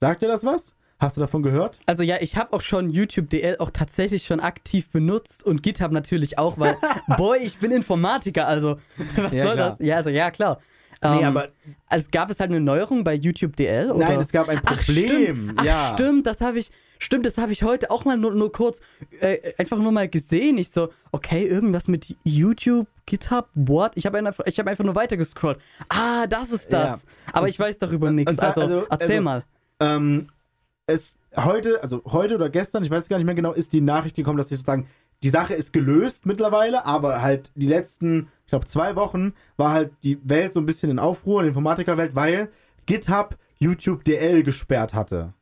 Sagt 0.00 0.22
dir 0.22 0.28
das 0.28 0.44
was? 0.44 0.74
Hast 1.00 1.16
du 1.16 1.20
davon 1.20 1.42
gehört? 1.42 1.78
Also 1.86 2.02
ja, 2.02 2.16
ich 2.20 2.36
habe 2.36 2.52
auch 2.52 2.60
schon 2.60 2.90
YouTube 2.90 3.30
DL 3.30 3.56
auch 3.58 3.70
tatsächlich 3.70 4.24
schon 4.24 4.40
aktiv 4.40 4.90
benutzt 4.90 5.44
und 5.44 5.62
GitHub 5.62 5.92
natürlich 5.92 6.38
auch, 6.38 6.58
weil, 6.58 6.76
boy, 7.16 7.38
ich 7.38 7.58
bin 7.58 7.70
Informatiker, 7.70 8.46
also 8.48 8.78
was 9.16 9.32
Ja, 9.32 9.44
soll 9.44 9.54
klar. 9.54 9.70
das? 9.70 9.78
Ja, 9.80 9.96
also 9.96 10.10
ja, 10.10 10.30
klar. 10.30 10.58
Nee, 11.00 11.20
Ähm, 11.20 11.24
aber 11.26 11.48
also 11.86 12.08
gab 12.10 12.28
es 12.30 12.40
halt 12.40 12.50
eine 12.50 12.60
Neuerung 12.60 13.04
bei 13.04 13.14
YouTube 13.14 13.54
DL? 13.54 13.92
Oder? 13.92 14.08
nein, 14.08 14.18
es 14.18 14.32
gab 14.32 14.48
ein 14.48 14.60
Ach, 14.64 14.76
Problem. 14.76 15.06
stimmt. 15.08 15.52
Ach, 15.56 15.64
ja. 15.64 15.90
stimmt, 15.94 16.26
das 16.26 16.40
habe 16.40 16.58
ich, 16.58 16.72
stimmt, 16.98 17.24
das 17.26 17.38
habe 17.38 17.52
ich 17.52 17.62
heute 17.62 17.92
auch 17.92 18.04
mal 18.04 18.16
nur, 18.16 18.32
nur 18.34 18.50
kurz, 18.50 18.80
äh, 19.20 19.52
einfach 19.58 19.78
nur 19.78 19.92
mal 19.92 20.08
gesehen. 20.08 20.58
Ich 20.58 20.70
so, 20.70 20.88
okay, 21.12 21.44
irgendwas 21.44 21.86
mit 21.86 22.16
YouTube, 22.24 22.88
GitHub, 23.06 23.48
what? 23.54 23.92
Ich 23.94 24.06
habe 24.06 24.18
einfach, 24.18 24.44
ich 24.46 24.58
hab 24.58 24.66
einfach 24.66 24.84
nur 24.84 24.96
weitergescrollt. 24.96 25.58
Ah, 25.88 26.26
das 26.26 26.50
ist 26.50 26.72
das. 26.72 27.04
Aber 27.32 27.48
ich 27.48 27.58
weiß 27.60 27.78
darüber 27.78 28.10
nichts. 28.10 28.34
zwar- 28.36 28.48
Also, 28.48 28.60
also- 28.62 28.86
erzähl 28.90 29.10
also- 29.10 29.22
mal. 29.22 29.44
Ähm, 29.80 30.28
es 30.86 31.18
heute, 31.36 31.82
also 31.82 32.02
heute 32.06 32.34
oder 32.34 32.50
gestern, 32.50 32.82
ich 32.82 32.90
weiß 32.90 33.08
gar 33.08 33.18
nicht 33.18 33.26
mehr 33.26 33.34
genau, 33.34 33.52
ist 33.52 33.72
die 33.72 33.80
Nachricht 33.80 34.16
gekommen, 34.16 34.38
dass 34.38 34.48
sie 34.48 34.56
sozusagen, 34.56 34.88
die 35.22 35.30
Sache 35.30 35.54
ist 35.54 35.72
gelöst 35.72 36.26
mittlerweile, 36.26 36.86
aber 36.86 37.22
halt 37.22 37.50
die 37.54 37.66
letzten, 37.66 38.28
ich 38.44 38.50
glaube, 38.50 38.66
zwei 38.66 38.96
Wochen 38.96 39.34
war 39.56 39.72
halt 39.72 39.92
die 40.04 40.18
Welt 40.24 40.52
so 40.52 40.60
ein 40.60 40.66
bisschen 40.66 40.90
in 40.90 40.98
Aufruhr, 40.98 41.42
die 41.42 41.48
Informatikerwelt, 41.48 42.14
weil 42.14 42.50
GitHub 42.86 43.36
YouTube 43.58 44.04
DL 44.04 44.42
gesperrt 44.42 44.94
hatte. 44.94 45.34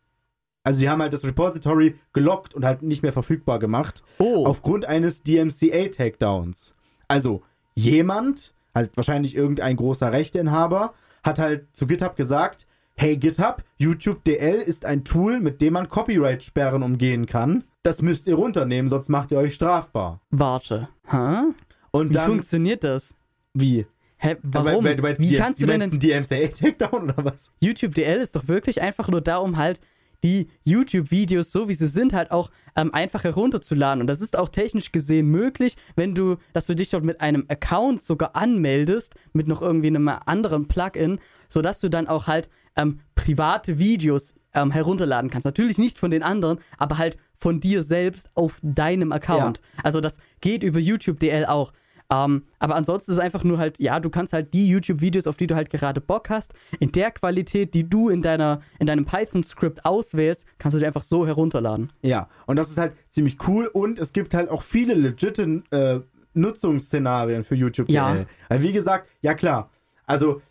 Also 0.64 0.80
die 0.80 0.88
haben 0.88 1.00
halt 1.00 1.12
das 1.12 1.24
Repository 1.24 1.96
gelockt 2.12 2.54
und 2.54 2.64
halt 2.64 2.82
nicht 2.82 3.02
mehr 3.02 3.12
verfügbar 3.12 3.60
gemacht. 3.60 4.02
Oh, 4.18 4.46
aufgrund 4.46 4.84
eines 4.84 5.22
DMCA-Takedowns. 5.22 6.74
Also 7.06 7.42
jemand, 7.76 8.52
halt 8.74 8.96
wahrscheinlich 8.96 9.36
irgendein 9.36 9.76
großer 9.76 10.10
Rechteinhaber, 10.10 10.94
hat 11.22 11.38
halt 11.38 11.68
zu 11.72 11.86
GitHub 11.86 12.16
gesagt, 12.16 12.66
hey 12.98 13.16
GitHub, 13.16 13.62
YouTube 13.78 14.24
DL 14.24 14.56
ist 14.62 14.84
ein 14.84 15.04
Tool, 15.04 15.40
mit 15.40 15.60
dem 15.60 15.74
man 15.74 15.88
Copyright-Sperren 15.88 16.82
umgehen 16.82 17.26
kann. 17.26 17.64
Das 17.82 18.02
müsst 18.02 18.26
ihr 18.26 18.34
runternehmen, 18.34 18.88
sonst 18.88 19.08
macht 19.08 19.32
ihr 19.32 19.38
euch 19.38 19.54
strafbar. 19.54 20.20
warte. 20.30 20.88
Hä? 21.08 21.52
Und 21.92 22.10
Wie 22.10 22.14
dann, 22.14 22.26
funktioniert 22.30 22.84
das? 22.84 23.14
wie? 23.54 23.86
Hä, 24.18 24.36
warum? 24.42 24.82
Du 24.84 25.02
meinst, 25.02 25.20
Wie 25.20 25.28
die- 25.28 25.36
kannst 25.36 25.60
du 25.60 25.66
die 25.66 25.72
denn 25.72 25.80
meinst 25.90 25.92
einen 25.92 26.00
DMCA-Takedown 26.00 27.02
oder 27.04 27.24
was? 27.24 27.52
YouTube 27.60 27.94
DL 27.94 28.18
ist 28.18 28.34
doch 28.34 28.48
wirklich 28.48 28.80
einfach 28.80 29.08
nur 29.08 29.20
da, 29.20 29.36
um 29.38 29.58
halt 29.58 29.80
die 30.24 30.48
YouTube-Videos, 30.64 31.52
so 31.52 31.68
wie 31.68 31.74
sie 31.74 31.86
sind, 31.86 32.14
halt 32.14 32.30
auch 32.30 32.50
ähm, 32.76 32.92
einfach 32.94 33.24
herunterzuladen. 33.24 34.00
Und 34.00 34.06
das 34.06 34.22
ist 34.22 34.36
auch 34.38 34.48
technisch 34.48 34.90
gesehen 34.90 35.26
möglich, 35.28 35.76
wenn 35.96 36.14
du, 36.14 36.36
dass 36.54 36.66
du 36.66 36.74
dich 36.74 36.88
dort 36.88 37.04
mit 37.04 37.20
einem 37.20 37.44
Account 37.48 38.00
sogar 38.00 38.34
anmeldest, 38.34 39.14
mit 39.34 39.46
noch 39.48 39.60
irgendwie 39.60 39.88
einem 39.88 40.08
anderen 40.08 40.66
Plugin, 40.66 41.18
sodass 41.50 41.80
du 41.80 41.90
dann 41.90 42.08
auch 42.08 42.26
halt 42.26 42.48
ähm, 42.76 43.00
private 43.14 43.78
Videos 43.78 44.34
ähm, 44.54 44.70
herunterladen 44.70 45.30
kannst. 45.30 45.44
Natürlich 45.44 45.78
nicht 45.78 45.98
von 45.98 46.10
den 46.10 46.22
anderen, 46.22 46.58
aber 46.78 46.98
halt 46.98 47.16
von 47.38 47.60
dir 47.60 47.82
selbst 47.82 48.28
auf 48.34 48.58
deinem 48.62 49.12
Account. 49.12 49.60
Also 49.82 50.00
das 50.00 50.18
geht 50.40 50.62
über 50.62 50.78
YouTube 50.78 51.20
DL 51.20 51.46
auch. 51.46 51.72
Ähm, 52.10 52.44
aber 52.58 52.76
ansonsten 52.76 53.10
ist 53.10 53.18
es 53.18 53.22
einfach 53.22 53.42
nur 53.42 53.58
halt, 53.58 53.80
ja, 53.80 53.98
du 53.98 54.10
kannst 54.10 54.32
halt 54.32 54.54
die 54.54 54.68
YouTube-Videos, 54.68 55.26
auf 55.26 55.36
die 55.36 55.46
du 55.46 55.56
halt 55.56 55.70
gerade 55.70 56.00
Bock 56.00 56.30
hast, 56.30 56.54
in 56.78 56.92
der 56.92 57.10
Qualität, 57.10 57.74
die 57.74 57.88
du 57.88 58.08
in, 58.08 58.22
deiner, 58.22 58.60
in 58.78 58.86
deinem 58.86 59.04
Python-Skript 59.04 59.84
auswählst, 59.84 60.46
kannst 60.58 60.76
du 60.76 60.78
die 60.78 60.86
einfach 60.86 61.02
so 61.02 61.26
herunterladen. 61.26 61.92
Ja, 62.02 62.28
und 62.46 62.56
das 62.56 62.70
ist 62.70 62.78
halt 62.78 62.92
ziemlich 63.10 63.38
cool 63.48 63.66
und 63.66 63.98
es 63.98 64.12
gibt 64.12 64.34
halt 64.34 64.50
auch 64.50 64.62
viele 64.62 64.94
legitime 64.94 65.62
äh, 65.70 66.00
Nutzungsszenarien 66.34 67.42
für 67.42 67.54
YouTube 67.54 67.88
Ja. 67.88 68.24
Weil 68.48 68.62
wie 68.62 68.72
gesagt, 68.72 69.08
ja 69.20 69.34
klar, 69.34 69.70
also 70.06 70.42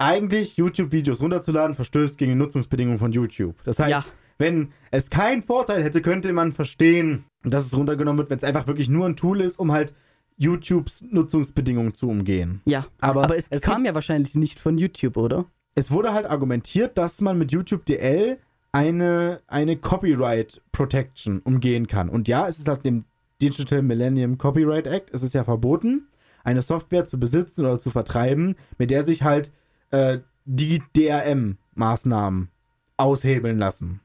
eigentlich 0.00 0.56
YouTube-Videos 0.56 1.20
runterzuladen 1.20 1.76
verstößt 1.76 2.18
gegen 2.18 2.32
die 2.32 2.38
Nutzungsbedingungen 2.38 2.98
von 2.98 3.12
YouTube. 3.12 3.56
Das 3.64 3.78
heißt, 3.78 3.90
Ja. 3.90 4.04
wenn 4.38 4.72
es 4.90 5.10
keinen 5.10 5.42
Vorteil 5.42 5.82
hätte, 5.82 6.00
könnte 6.02 6.32
man 6.32 6.52
verstehen, 6.52 7.24
dass 7.44 7.66
es 7.66 7.76
runtergenommen 7.76 8.18
wird, 8.18 8.30
wenn 8.30 8.38
es 8.38 8.44
einfach 8.44 8.66
wirklich 8.66 8.88
nur 8.88 9.06
ein 9.06 9.16
Tool 9.16 9.40
ist, 9.40 9.58
um 9.58 9.72
halt 9.72 9.92
YouTubes 10.38 11.04
Nutzungsbedingungen 11.10 11.92
zu 11.94 12.08
umgehen. 12.08 12.62
Ja, 12.64 12.86
Aber 13.00 13.24
aber 13.24 13.36
es, 13.36 13.48
es 13.50 13.60
kam 13.60 13.84
ja 13.84 13.94
wahrscheinlich 13.94 14.34
nicht 14.34 14.58
von 14.58 14.78
YouTube, 14.78 15.16
oder? 15.16 15.44
es 15.76 15.90
wurde 15.90 16.12
halt 16.12 16.26
argumentiert, 16.26 16.98
dass 16.98 17.20
man 17.20 17.38
mit 17.38 17.52
YouTube 17.52 17.84
DL 17.86 18.38
eine, 18.72 19.40
eine 19.46 19.76
Copyright 19.76 20.60
Protection 20.72 21.40
umgehen 21.40 21.86
kann. 21.86 22.08
Und 22.08 22.26
ja, 22.28 22.48
es 22.48 22.58
ist 22.58 22.68
halt 22.68 22.84
dem 22.84 23.04
Digital 23.40 23.80
Millennium 23.82 24.36
Copyright 24.36 24.86
Act, 24.86 25.10
es 25.14 25.22
ist 25.22 25.32
ja 25.34 25.44
verboten, 25.44 26.08
eine 26.44 26.62
Software 26.62 27.04
zu 27.06 27.18
besitzen 27.18 27.64
oder 27.64 27.78
zu 27.78 27.90
vertreiben, 27.90 28.56
mit 28.78 28.90
der 28.90 29.02
sich 29.02 29.22
halt 29.22 29.50
äh, 29.90 30.18
die 30.44 30.82
DRM-Maßnahmen 30.96 32.48
aushebeln 32.96 33.58
lassen. 33.58 34.00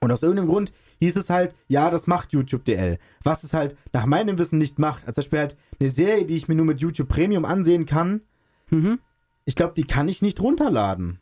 Und 0.00 0.10
aus 0.12 0.22
irgendeinem 0.22 0.48
Grund 0.48 0.72
hieß 1.00 1.16
es 1.16 1.30
halt, 1.30 1.54
ja, 1.68 1.90
das 1.90 2.06
macht 2.06 2.32
YouTube 2.32 2.64
DL. 2.64 2.98
Was 3.22 3.42
es 3.44 3.52
halt 3.54 3.76
nach 3.92 4.06
meinem 4.06 4.38
Wissen 4.38 4.58
nicht 4.58 4.78
macht. 4.78 5.06
Als 5.06 5.16
Beispiel 5.16 5.38
halt 5.40 5.56
eine 5.80 5.88
Serie, 5.88 6.24
die 6.24 6.36
ich 6.36 6.48
mir 6.48 6.54
nur 6.54 6.66
mit 6.66 6.80
YouTube 6.80 7.08
Premium 7.08 7.44
ansehen 7.44 7.86
kann, 7.86 8.20
Mhm. 8.70 8.98
ich 9.44 9.54
glaube, 9.56 9.74
die 9.76 9.84
kann 9.84 10.08
ich 10.08 10.22
nicht 10.22 10.40
runterladen. 10.40 11.18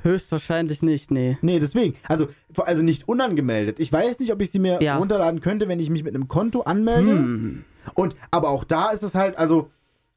Höchstwahrscheinlich 0.00 0.82
nicht, 0.82 1.10
nee. 1.10 1.38
Nee, 1.40 1.58
deswegen. 1.58 1.96
Also, 2.06 2.28
also 2.56 2.82
nicht 2.82 3.08
unangemeldet. 3.08 3.80
Ich 3.80 3.92
weiß 3.92 4.20
nicht, 4.20 4.32
ob 4.32 4.40
ich 4.42 4.50
sie 4.50 4.58
mir 4.58 4.80
Ja. 4.82 4.98
runterladen 4.98 5.40
könnte, 5.40 5.68
wenn 5.68 5.80
ich 5.80 5.90
mich 5.90 6.04
mit 6.04 6.14
einem 6.14 6.28
Konto 6.28 6.60
anmelde. 6.62 7.12
Hm. 7.12 7.64
Und, 7.94 8.14
aber 8.30 8.50
auch 8.50 8.64
da 8.64 8.90
ist 8.90 9.02
es 9.02 9.14
halt, 9.14 9.36
also, 9.38 9.70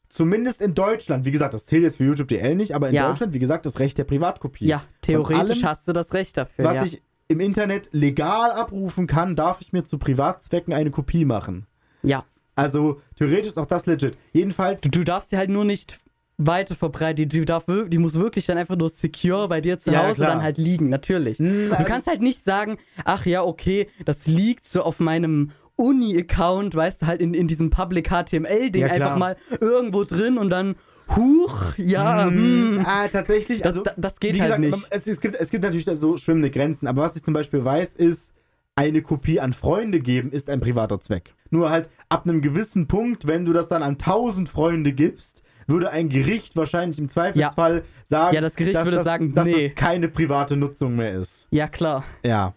zumindest 0.09 0.61
in 0.61 0.73
Deutschland, 0.75 1.25
wie 1.25 1.31
gesagt, 1.31 1.53
das 1.53 1.65
zählt 1.65 1.83
jetzt 1.83 1.97
für 1.97 2.03
YouTube 2.05 2.27
DL 2.27 2.55
nicht, 2.55 2.75
aber 2.75 2.89
in 2.89 2.95
Ja. 2.95 3.07
Deutschland, 3.09 3.33
wie 3.33 3.39
gesagt, 3.39 3.65
das 3.65 3.79
Recht 3.79 3.97
der 3.97 4.03
Privatkopie. 4.03 4.65
Ja, 4.65 4.83
theoretisch 5.01 5.57
allem, 5.57 5.63
hast 5.65 5.87
du 5.87 5.93
das 5.93 6.13
Recht 6.13 6.35
dafür. 6.37 6.65
Was 6.65 6.75
ja. 6.75 6.83
ich 6.85 7.01
im 7.27 7.39
Internet 7.39 7.89
legal 7.91 8.51
abrufen 8.51 9.05
kann, 9.07 9.35
darf 9.35 9.61
ich 9.61 9.71
mir 9.71 9.83
zu 9.85 9.97
Privatzwecken 9.99 10.73
eine 10.73 10.91
Kopie 10.91 11.25
machen. 11.25 11.65
ja. 12.03 12.25
Also, 12.55 12.99
theoretisch 13.15 13.47
ist 13.51 13.57
auch 13.57 13.67
das 13.67 13.85
legit. 13.85 14.17
Jedenfalls, 14.33 14.81
Du, 14.81 14.89
du 14.89 15.05
darfst 15.05 15.29
sie 15.29 15.37
halt 15.37 15.49
nur 15.49 15.63
nicht 15.63 15.97
weiter 16.37 16.75
verbreitet. 16.75 17.31
Die, 17.31 17.45
darf, 17.45 17.69
wir- 17.69 17.87
die 17.87 17.97
muss 17.97 18.15
wirklich 18.15 18.47
dann 18.47 18.57
einfach 18.57 18.75
nur 18.75 18.89
secure 18.89 19.47
bei 19.47 19.61
dir 19.61 19.79
zu 19.79 19.91
Ja, 19.93 20.03
Hause 20.07 20.15
klar. 20.15 20.31
dann 20.31 20.43
halt 20.43 20.57
liegen, 20.57 20.89
natürlich. 20.89 21.37
Hm, 21.37 21.69
Du 21.69 21.83
kannst 21.85 22.07
halt 22.07 22.21
nicht 22.21 22.43
sagen, 22.43 22.77
ach 23.05 23.25
ja, 23.25 23.43
okay, 23.45 23.87
das 24.03 24.27
liegt 24.27 24.65
so 24.65 24.81
auf 24.83 24.99
meinem 24.99 25.51
Uni-Account, 25.79 26.75
weißt 26.75 27.01
du, 27.03 27.07
halt 27.07 27.21
in, 27.21 27.33
in 27.33 27.47
diesem 27.47 27.69
Public 27.69 28.09
HTML-Ding 28.09 28.81
Ja, 28.85 28.91
einfach 28.93 29.17
mal 29.17 29.35
irgendwo 29.59 30.03
drin 30.03 30.37
und 30.37 30.49
dann, 30.49 30.75
huch, 31.15 31.73
ja, 31.77 32.25
hm. 32.25 32.83
Ah, 32.85 33.07
tatsächlich. 33.07 33.59
Das, 33.59 33.67
Also, 33.67 33.83
da- 33.83 33.93
das 33.97 34.19
geht 34.19 34.33
halt 34.39 34.43
gesagt, 34.43 34.61
nicht. 34.61 34.71
man- 34.71 34.81
Es, 34.91 35.07
es, 35.07 35.19
gibt, 35.19 35.35
es 35.35 35.49
gibt 35.49 35.63
natürlich 35.63 35.85
so 35.85 36.17
schwimmende 36.17 36.51
Grenzen, 36.51 36.87
aber 36.87 37.01
was 37.03 37.15
ich 37.15 37.23
zum 37.23 37.33
Beispiel 37.33 37.63
weiß, 37.63 37.95
ist, 37.95 38.31
eine 38.75 39.01
Kopie 39.01 39.39
an 39.41 39.51
Freunde 39.51 39.99
geben 39.99 40.31
ist 40.31 40.49
ein 40.49 40.61
privater 40.61 41.01
Zweck. 41.01 41.33
Nur 41.49 41.69
halt 41.69 41.89
ab 42.07 42.23
einem 42.25 42.41
gewissen 42.41 42.87
Punkt, 42.87 43.27
wenn 43.27 43.43
du 43.43 43.51
das 43.51 43.67
dann 43.67 43.83
an 43.83 43.97
1000 43.97 44.47
Freunde 44.47 44.93
gibst, 44.93 45.43
würde 45.67 45.89
ein 45.91 46.07
Gericht 46.09 46.55
wahrscheinlich 46.55 46.97
im 46.97 47.09
Zweifelsfall 47.09 47.83
sagen, 48.05 48.33
Ja, 48.35 48.41
das 48.41 48.55
Gericht 48.55 48.75
dass 48.77 48.85
würde 48.85 48.97
das, 48.97 49.03
sagen, 49.03 49.33
dass 49.35 49.45
nee. 49.45 49.67
das 49.69 49.75
keine 49.75 50.07
private 50.07 50.55
Nutzung 50.55 50.95
mehr 50.95 51.13
ist. 51.13 51.47
Ja, 51.51 51.67
klar. 51.67 52.03
Ja. 52.23 52.53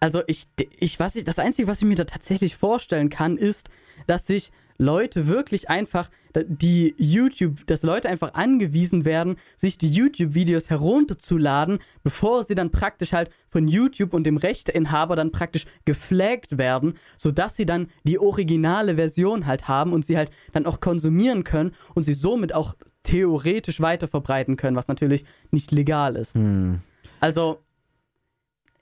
Also 0.00 0.22
ich, 0.26 0.44
ich 0.78 0.98
was 1.00 1.16
ich, 1.16 1.24
das 1.24 1.38
Einzige, 1.38 1.68
was 1.68 1.78
ich 1.78 1.86
mir 1.86 1.96
da 1.96 2.04
tatsächlich 2.04 2.56
vorstellen 2.56 3.10
kann, 3.10 3.36
ist, 3.36 3.68
dass 4.06 4.26
sich 4.26 4.52
Leute 4.78 5.26
wirklich 5.26 5.70
einfach, 5.70 6.10
die 6.34 6.94
YouTube, 6.98 7.66
dass 7.66 7.82
Leute 7.82 8.08
einfach 8.08 8.34
angewiesen 8.34 9.04
werden, 9.04 9.36
sich 9.56 9.78
die 9.78 9.90
YouTube-Videos 9.90 10.68
herunterzuladen, 10.68 11.78
bevor 12.02 12.44
sie 12.44 12.54
dann 12.54 12.70
praktisch 12.70 13.12
halt 13.12 13.30
von 13.48 13.68
YouTube 13.68 14.12
und 14.12 14.24
dem 14.24 14.36
Rechteinhaber 14.36 15.16
dann 15.16 15.32
praktisch 15.32 15.64
geflaggt 15.86 16.58
werden, 16.58 16.94
sodass 17.16 17.56
sie 17.56 17.64
dann 17.64 17.88
die 18.04 18.18
originale 18.18 18.96
Version 18.96 19.46
halt 19.46 19.66
haben 19.66 19.92
und 19.92 20.04
sie 20.04 20.18
halt 20.18 20.30
dann 20.52 20.66
auch 20.66 20.80
konsumieren 20.80 21.44
können 21.44 21.72
und 21.94 22.02
sie 22.02 22.14
somit 22.14 22.54
auch 22.54 22.74
theoretisch 23.02 23.80
weiterverbreiten 23.80 24.56
können, 24.56 24.76
was 24.76 24.88
natürlich 24.88 25.24
nicht 25.50 25.70
legal 25.70 26.16
ist. 26.16 26.34
Hm. 26.34 26.80
Also, 27.20 27.62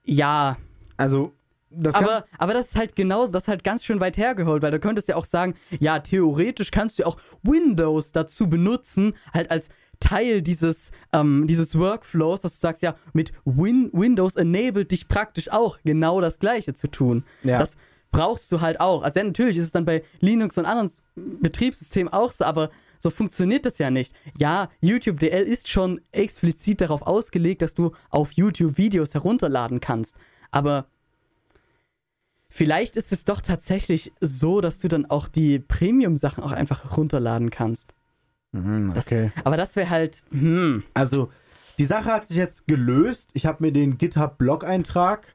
ja, 0.04 0.56
Also, 0.96 1.32
das 1.70 1.94
aber, 1.94 2.24
aber 2.38 2.54
das 2.54 2.68
ist 2.68 2.76
halt 2.76 2.94
genau, 2.94 3.26
das 3.26 3.44
ist 3.44 3.48
halt 3.48 3.64
ganz 3.64 3.84
schön 3.84 4.00
weit 4.00 4.16
hergeholt, 4.16 4.62
weil 4.62 4.70
du 4.70 4.78
könntest 4.78 5.08
ja 5.08 5.16
auch 5.16 5.24
sagen, 5.24 5.54
ja, 5.80 5.98
theoretisch 5.98 6.70
kannst 6.70 6.98
du 6.98 7.02
ja 7.02 7.08
auch 7.08 7.18
Windows 7.42 8.12
dazu 8.12 8.48
benutzen, 8.48 9.14
halt 9.32 9.50
als 9.50 9.68
Teil 10.00 10.42
dieses, 10.42 10.90
ähm, 11.12 11.46
dieses 11.46 11.78
Workflows, 11.78 12.42
dass 12.42 12.54
du 12.54 12.58
sagst, 12.58 12.82
ja, 12.82 12.94
mit 13.12 13.32
Win 13.44 13.90
Windows 13.92 14.36
enabled 14.36 14.90
dich 14.90 15.08
praktisch 15.08 15.50
auch 15.50 15.78
genau 15.84 16.20
das 16.20 16.38
Gleiche 16.38 16.74
zu 16.74 16.88
tun. 16.88 17.24
Ja. 17.42 17.58
Das 17.58 17.76
brauchst 18.10 18.52
du 18.52 18.60
halt 18.60 18.80
auch. 18.80 19.02
Also 19.02 19.20
ja, 19.20 19.24
natürlich 19.24 19.56
ist 19.56 19.64
es 19.64 19.72
dann 19.72 19.84
bei 19.84 20.02
Linux 20.20 20.56
und 20.58 20.66
anderen 20.66 20.90
Betriebssystemen 21.16 22.12
auch 22.12 22.32
so, 22.32 22.44
aber 22.44 22.70
so 23.00 23.10
funktioniert 23.10 23.66
das 23.66 23.78
ja 23.78 23.90
nicht. 23.90 24.14
Ja, 24.38 24.70
YouTube 24.80 25.18
DL 25.18 25.42
ist 25.42 25.68
schon 25.68 26.00
explizit 26.12 26.80
darauf 26.80 27.02
ausgelegt, 27.02 27.60
dass 27.60 27.74
du 27.74 27.92
auf 28.10 28.32
YouTube 28.32 28.78
Videos 28.78 29.14
herunterladen 29.14 29.80
kannst. 29.80 30.16
Aber 30.54 30.86
vielleicht 32.48 32.96
ist 32.96 33.12
es 33.12 33.24
doch 33.24 33.40
tatsächlich 33.40 34.12
so, 34.20 34.60
dass 34.60 34.78
du 34.78 34.88
dann 34.88 35.06
auch 35.06 35.28
die 35.28 35.58
Premium-Sachen 35.58 36.42
auch 36.44 36.52
einfach 36.52 36.96
runterladen 36.96 37.50
kannst. 37.50 37.94
Mhm, 38.52 38.92
Das, 38.94 39.06
okay. 39.06 39.32
Aber 39.42 39.56
das 39.56 39.74
wäre 39.76 39.90
halt, 39.90 40.22
hm, 40.30 40.84
Also, 40.94 41.30
die 41.78 41.84
Sache 41.84 42.12
hat 42.12 42.28
sich 42.28 42.36
jetzt 42.36 42.68
gelöst. 42.68 43.30
Ich 43.32 43.46
habe 43.46 43.64
mir 43.64 43.72
den 43.72 43.98
GitHub-Blog-Eintrag 43.98 45.34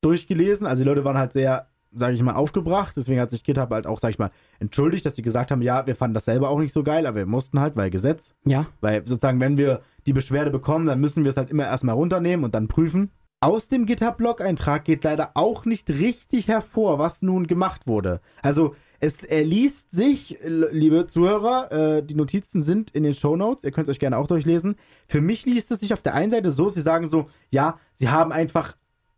durchgelesen. 0.00 0.66
Also, 0.66 0.84
die 0.84 0.88
Leute 0.88 1.04
waren 1.04 1.18
halt 1.18 1.32
sehr, 1.32 1.66
sage 1.92 2.14
ich 2.14 2.22
mal, 2.22 2.34
aufgebracht. 2.34 2.94
Deswegen 2.96 3.20
hat 3.20 3.32
sich 3.32 3.42
GitHub 3.42 3.70
halt 3.70 3.88
auch, 3.88 3.98
sage 3.98 4.12
ich 4.12 4.18
mal, 4.20 4.30
entschuldigt, 4.60 5.04
dass 5.04 5.16
sie 5.16 5.22
gesagt 5.22 5.50
haben, 5.50 5.60
ja, 5.62 5.84
wir 5.88 5.96
fanden 5.96 6.14
das 6.14 6.26
selber 6.26 6.50
auch 6.50 6.60
nicht 6.60 6.72
so 6.72 6.84
geil, 6.84 7.04
aber 7.06 7.16
wir 7.16 7.26
mussten 7.26 7.58
halt, 7.58 7.74
weil 7.74 7.90
Gesetz. 7.90 8.36
ja, 8.44 8.66
Weil 8.80 9.00
sozusagen, 9.08 9.40
wenn 9.40 9.56
wir 9.56 9.82
die 10.06 10.12
Beschwerde 10.12 10.52
bekommen, 10.52 10.86
dann 10.86 11.00
müssen 11.00 11.24
wir 11.24 11.30
es 11.30 11.36
halt 11.36 11.50
immer 11.50 11.64
erstmal 11.64 11.96
runternehmen 11.96 12.44
und 12.44 12.54
dann 12.54 12.68
prüfen. 12.68 13.10
Aus 13.42 13.66
dem 13.66 13.86
GitHub-Blog-Eintrag 13.86 14.84
geht 14.84 15.02
leider 15.02 15.32
auch 15.34 15.64
nicht 15.64 15.90
richtig 15.90 16.46
hervor, 16.46 17.00
was 17.00 17.22
nun 17.22 17.48
gemacht 17.48 17.88
wurde. 17.88 18.20
Also, 18.40 18.76
es 19.00 19.24
erliest 19.24 19.90
sich, 19.90 20.40
l- 20.44 20.68
liebe 20.70 21.08
Zuhörer, 21.08 21.72
äh, 21.72 22.02
die 22.04 22.14
Notizen 22.14 22.62
sind 22.62 22.92
in 22.92 23.02
den 23.02 23.14
Shownotes, 23.14 23.64
ihr 23.64 23.72
könnt 23.72 23.88
es 23.88 23.94
euch 23.96 23.98
gerne 23.98 24.16
auch 24.16 24.28
durchlesen. 24.28 24.76
Für 25.08 25.20
mich 25.20 25.44
liest 25.44 25.72
es 25.72 25.80
sich 25.80 25.92
auf 25.92 26.00
der 26.02 26.14
einen 26.14 26.30
Seite 26.30 26.52
so, 26.52 26.68
sie 26.68 26.82
sagen 26.82 27.08
so, 27.08 27.28
ja, 27.50 27.80
sie 27.96 28.10
haben 28.10 28.30
einfach 28.30 28.76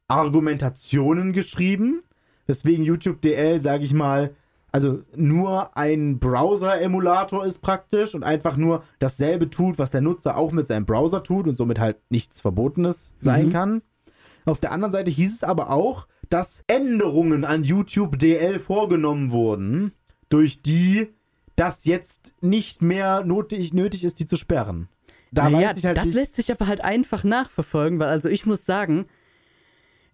Argumentationen 0.09 1.35
geschrieben, 1.35 2.01
weswegen 2.47 2.83
YouTube 2.83 3.21
DL, 3.21 3.61
sage 3.61 3.85
ich 3.85 3.93
mal, 3.93 4.35
also 4.73 5.03
nur 5.15 5.77
ein 5.77 6.19
Browser-Emulator 6.19 7.45
ist 7.45 7.59
praktisch 7.59 8.15
und 8.15 8.25
einfach 8.25 8.57
nur 8.57 8.83
dasselbe 9.01 9.51
tut, 9.51 9.79
was 9.79 9.91
der 9.91 10.01
Nutzer 10.01 10.37
auch 10.39 10.51
mit 10.51 10.67
seinem 10.67 10.87
Browser 10.87 11.23
tut 11.23 11.47
und 11.47 11.57
somit 11.57 11.79
halt 11.79 11.99
nichts 12.09 12.41
Verbotenes 12.41 13.13
sein 13.21 13.47
Mhm. 13.49 13.53
kann. 13.53 13.83
Auf 14.45 14.61
der 14.61 14.73
anderen 14.73 14.93
Seite 14.93 15.11
hieß 15.11 15.35
es 15.35 15.45
aber 15.45 15.71
auch, 15.71 16.07
dass 16.29 16.63
Änderungen 16.67 17.45
an 17.45 17.65
YouTube 17.65 18.19
DL 18.19 18.59
vorgenommen 18.59 19.31
wurden, 19.31 19.93
durch 20.29 20.63
die 20.63 21.09
das 21.57 21.85
jetzt 21.85 22.33
nicht 22.41 22.83
mehr 22.83 23.25
nötig, 23.25 23.73
nötig 23.73 24.05
ist, 24.05 24.19
die 24.19 24.27
zu 24.27 24.37
sperren. 24.37 24.89
Da 25.33 25.49
naja, 25.49 25.69
halt 25.69 25.99
das 25.99 26.07
nicht, 26.07 26.15
lässt 26.15 26.37
sich 26.37 26.51
aber 26.53 26.67
halt 26.67 26.83
einfach 26.83 27.25
nachverfolgen, 27.25 27.99
weil 27.99 28.09
also 28.09 28.29
ich 28.29 28.47
muss 28.47 28.65
sagen, 28.65 29.07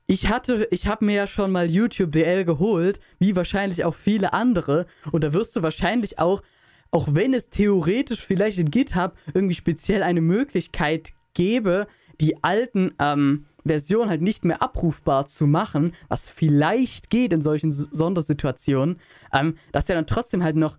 ich 0.06 0.28
hatte, 0.28 0.66
ich 0.70 0.86
habe 0.86 1.04
mir 1.04 1.14
ja 1.14 1.26
schon 1.26 1.52
mal 1.52 1.70
YouTube 1.70 2.10
DL 2.12 2.44
geholt, 2.44 3.00
wie 3.18 3.36
wahrscheinlich 3.36 3.84
auch 3.84 3.94
viele 3.94 4.32
andere, 4.32 4.86
und 5.12 5.22
da 5.22 5.32
wirst 5.32 5.54
du 5.54 5.62
wahrscheinlich 5.62 6.18
auch, 6.18 6.42
auch 6.90 7.08
wenn 7.12 7.32
es 7.34 7.48
theoretisch 7.48 8.24
vielleicht 8.24 8.58
in 8.58 8.70
GitHub 8.70 9.14
irgendwie 9.34 9.54
speziell 9.54 10.02
eine 10.02 10.20
Möglichkeit 10.20 11.12
gäbe, 11.34 11.86
die 12.20 12.42
alten 12.42 12.92
ähm, 12.98 13.46
Versionen 13.64 14.10
halt 14.10 14.22
nicht 14.22 14.44
mehr 14.44 14.62
abrufbar 14.62 15.26
zu 15.26 15.46
machen, 15.46 15.92
was 16.08 16.28
vielleicht 16.28 17.10
geht 17.10 17.32
in 17.32 17.40
solchen 17.40 17.70
Sondersituationen, 17.70 18.96
ähm, 19.32 19.56
dass 19.72 19.86
du 19.86 19.94
dann 19.94 20.06
trotzdem 20.06 20.42
halt 20.42 20.56
noch 20.56 20.78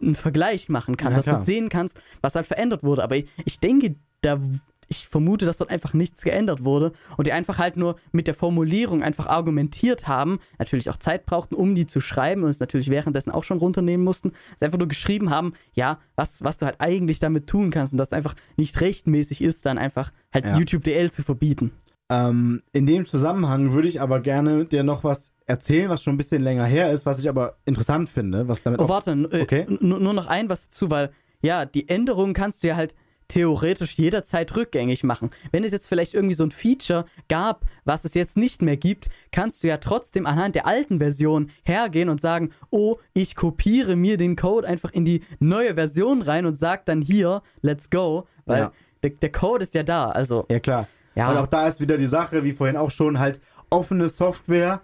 einen 0.00 0.14
Vergleich 0.14 0.68
machen 0.68 0.96
kannst, 0.96 1.16
Ja, 1.16 1.22
dass 1.32 1.40
du 1.40 1.44
sehen 1.44 1.68
kannst, 1.68 1.96
was 2.20 2.34
halt 2.34 2.46
verändert 2.46 2.82
wurde. 2.82 3.02
Aber 3.02 3.16
ich, 3.16 3.26
ich 3.44 3.60
denke, 3.60 3.96
da 4.20 4.40
ich 4.88 5.08
vermute, 5.08 5.46
dass 5.46 5.58
dort 5.58 5.70
einfach 5.70 5.94
nichts 5.94 6.22
geändert 6.22 6.64
wurde 6.64 6.92
und 7.16 7.26
die 7.26 7.32
einfach 7.32 7.58
halt 7.58 7.76
nur 7.76 7.96
mit 8.12 8.26
der 8.26 8.34
Formulierung 8.34 9.02
einfach 9.02 9.26
argumentiert 9.26 10.08
haben, 10.08 10.40
natürlich 10.58 10.90
auch 10.90 10.98
Zeit 10.98 11.24
brauchten, 11.26 11.54
um 11.54 11.74
die 11.74 11.86
zu 11.86 12.00
schreiben 12.00 12.42
und 12.42 12.50
es 12.50 12.60
natürlich 12.60 12.90
währenddessen 12.90 13.30
auch 13.30 13.44
schon 13.44 13.58
runternehmen 13.58 14.04
mussten, 14.04 14.30
dass 14.30 14.58
sie 14.58 14.64
einfach 14.66 14.78
nur 14.78 14.88
geschrieben 14.88 15.30
haben, 15.30 15.54
ja, 15.72 15.98
was, 16.16 16.44
was 16.44 16.58
du 16.58 16.66
halt 16.66 16.76
eigentlich 16.80 17.18
damit 17.18 17.46
tun 17.46 17.70
kannst 17.70 17.94
und 17.94 17.98
das 17.98 18.12
einfach 18.12 18.34
nicht 18.56 18.80
rechtmäßig 18.80 19.40
ist, 19.40 19.64
dann 19.66 19.78
einfach 19.78 20.12
halt 20.32 20.46
Ja. 20.46 20.58
YouTube 20.58 20.84
DL 20.84 21.10
zu 21.10 21.22
verbieten. 21.22 21.72
Ähm, 22.14 22.62
in 22.72 22.86
dem 22.86 23.06
Zusammenhang 23.06 23.72
würde 23.72 23.88
ich 23.88 24.00
aber 24.00 24.20
gerne 24.20 24.64
dir 24.66 24.82
noch 24.82 25.04
was 25.04 25.32
erzählen, 25.46 25.88
was 25.90 26.02
schon 26.02 26.14
ein 26.14 26.18
bisschen 26.18 26.42
länger 26.42 26.64
her 26.64 26.92
ist, 26.92 27.04
was 27.06 27.18
ich 27.18 27.28
aber 27.28 27.56
interessant 27.64 28.08
finde, 28.08 28.46
was 28.48 28.62
damit 28.62 28.80
Oh, 28.80 28.88
warte, 28.88 29.12
äh, 29.32 29.42
Okay. 29.42 29.66
nur 29.80 30.12
noch 30.14 30.26
ein 30.26 30.48
was 30.48 30.68
dazu, 30.68 30.90
weil 30.90 31.10
ja, 31.42 31.66
die 31.66 31.88
Änderungen 31.88 32.32
kannst 32.32 32.62
du 32.62 32.68
ja 32.68 32.76
halt 32.76 32.94
theoretisch 33.28 33.94
jederzeit 33.96 34.54
rückgängig 34.54 35.02
machen. 35.02 35.30
Wenn 35.50 35.64
es 35.64 35.72
jetzt 35.72 35.88
vielleicht 35.88 36.12
irgendwie 36.14 36.34
so 36.34 36.44
ein 36.44 36.50
Feature 36.50 37.06
gab, 37.28 37.64
was 37.84 38.04
es 38.04 38.12
jetzt 38.14 38.36
nicht 38.36 38.60
mehr 38.62 38.76
gibt, 38.76 39.08
kannst 39.32 39.62
du 39.62 39.68
ja 39.68 39.78
trotzdem 39.78 40.26
anhand 40.26 40.54
der 40.54 40.66
alten 40.66 40.98
Version 40.98 41.50
hergehen 41.64 42.10
und 42.10 42.20
sagen, 42.20 42.50
oh, 42.70 42.96
ich 43.14 43.34
kopiere 43.34 43.96
mir 43.96 44.18
den 44.18 44.36
Code 44.36 44.68
einfach 44.68 44.92
in 44.92 45.04
die 45.06 45.22
neue 45.40 45.74
Version 45.74 46.20
rein 46.22 46.44
und 46.46 46.54
sag 46.54 46.84
dann 46.84 47.00
hier, 47.00 47.40
let's 47.62 47.88
go, 47.90 48.26
weil 48.44 48.58
Ja. 48.60 48.72
der, 49.02 49.10
der 49.10 49.32
Code 49.32 49.64
ist 49.64 49.74
ja 49.74 49.82
da, 49.82 50.10
also 50.10 50.44
Ja, 50.50 50.60
klar. 50.60 50.86
Ja. 51.14 51.30
Und 51.30 51.36
auch 51.36 51.46
da 51.46 51.66
ist 51.68 51.80
wieder 51.80 51.96
die 51.96 52.06
Sache, 52.06 52.44
wie 52.44 52.52
vorhin 52.52 52.76
auch 52.76 52.90
schon, 52.90 53.18
halt 53.18 53.40
offene 53.70 54.08
Software 54.08 54.80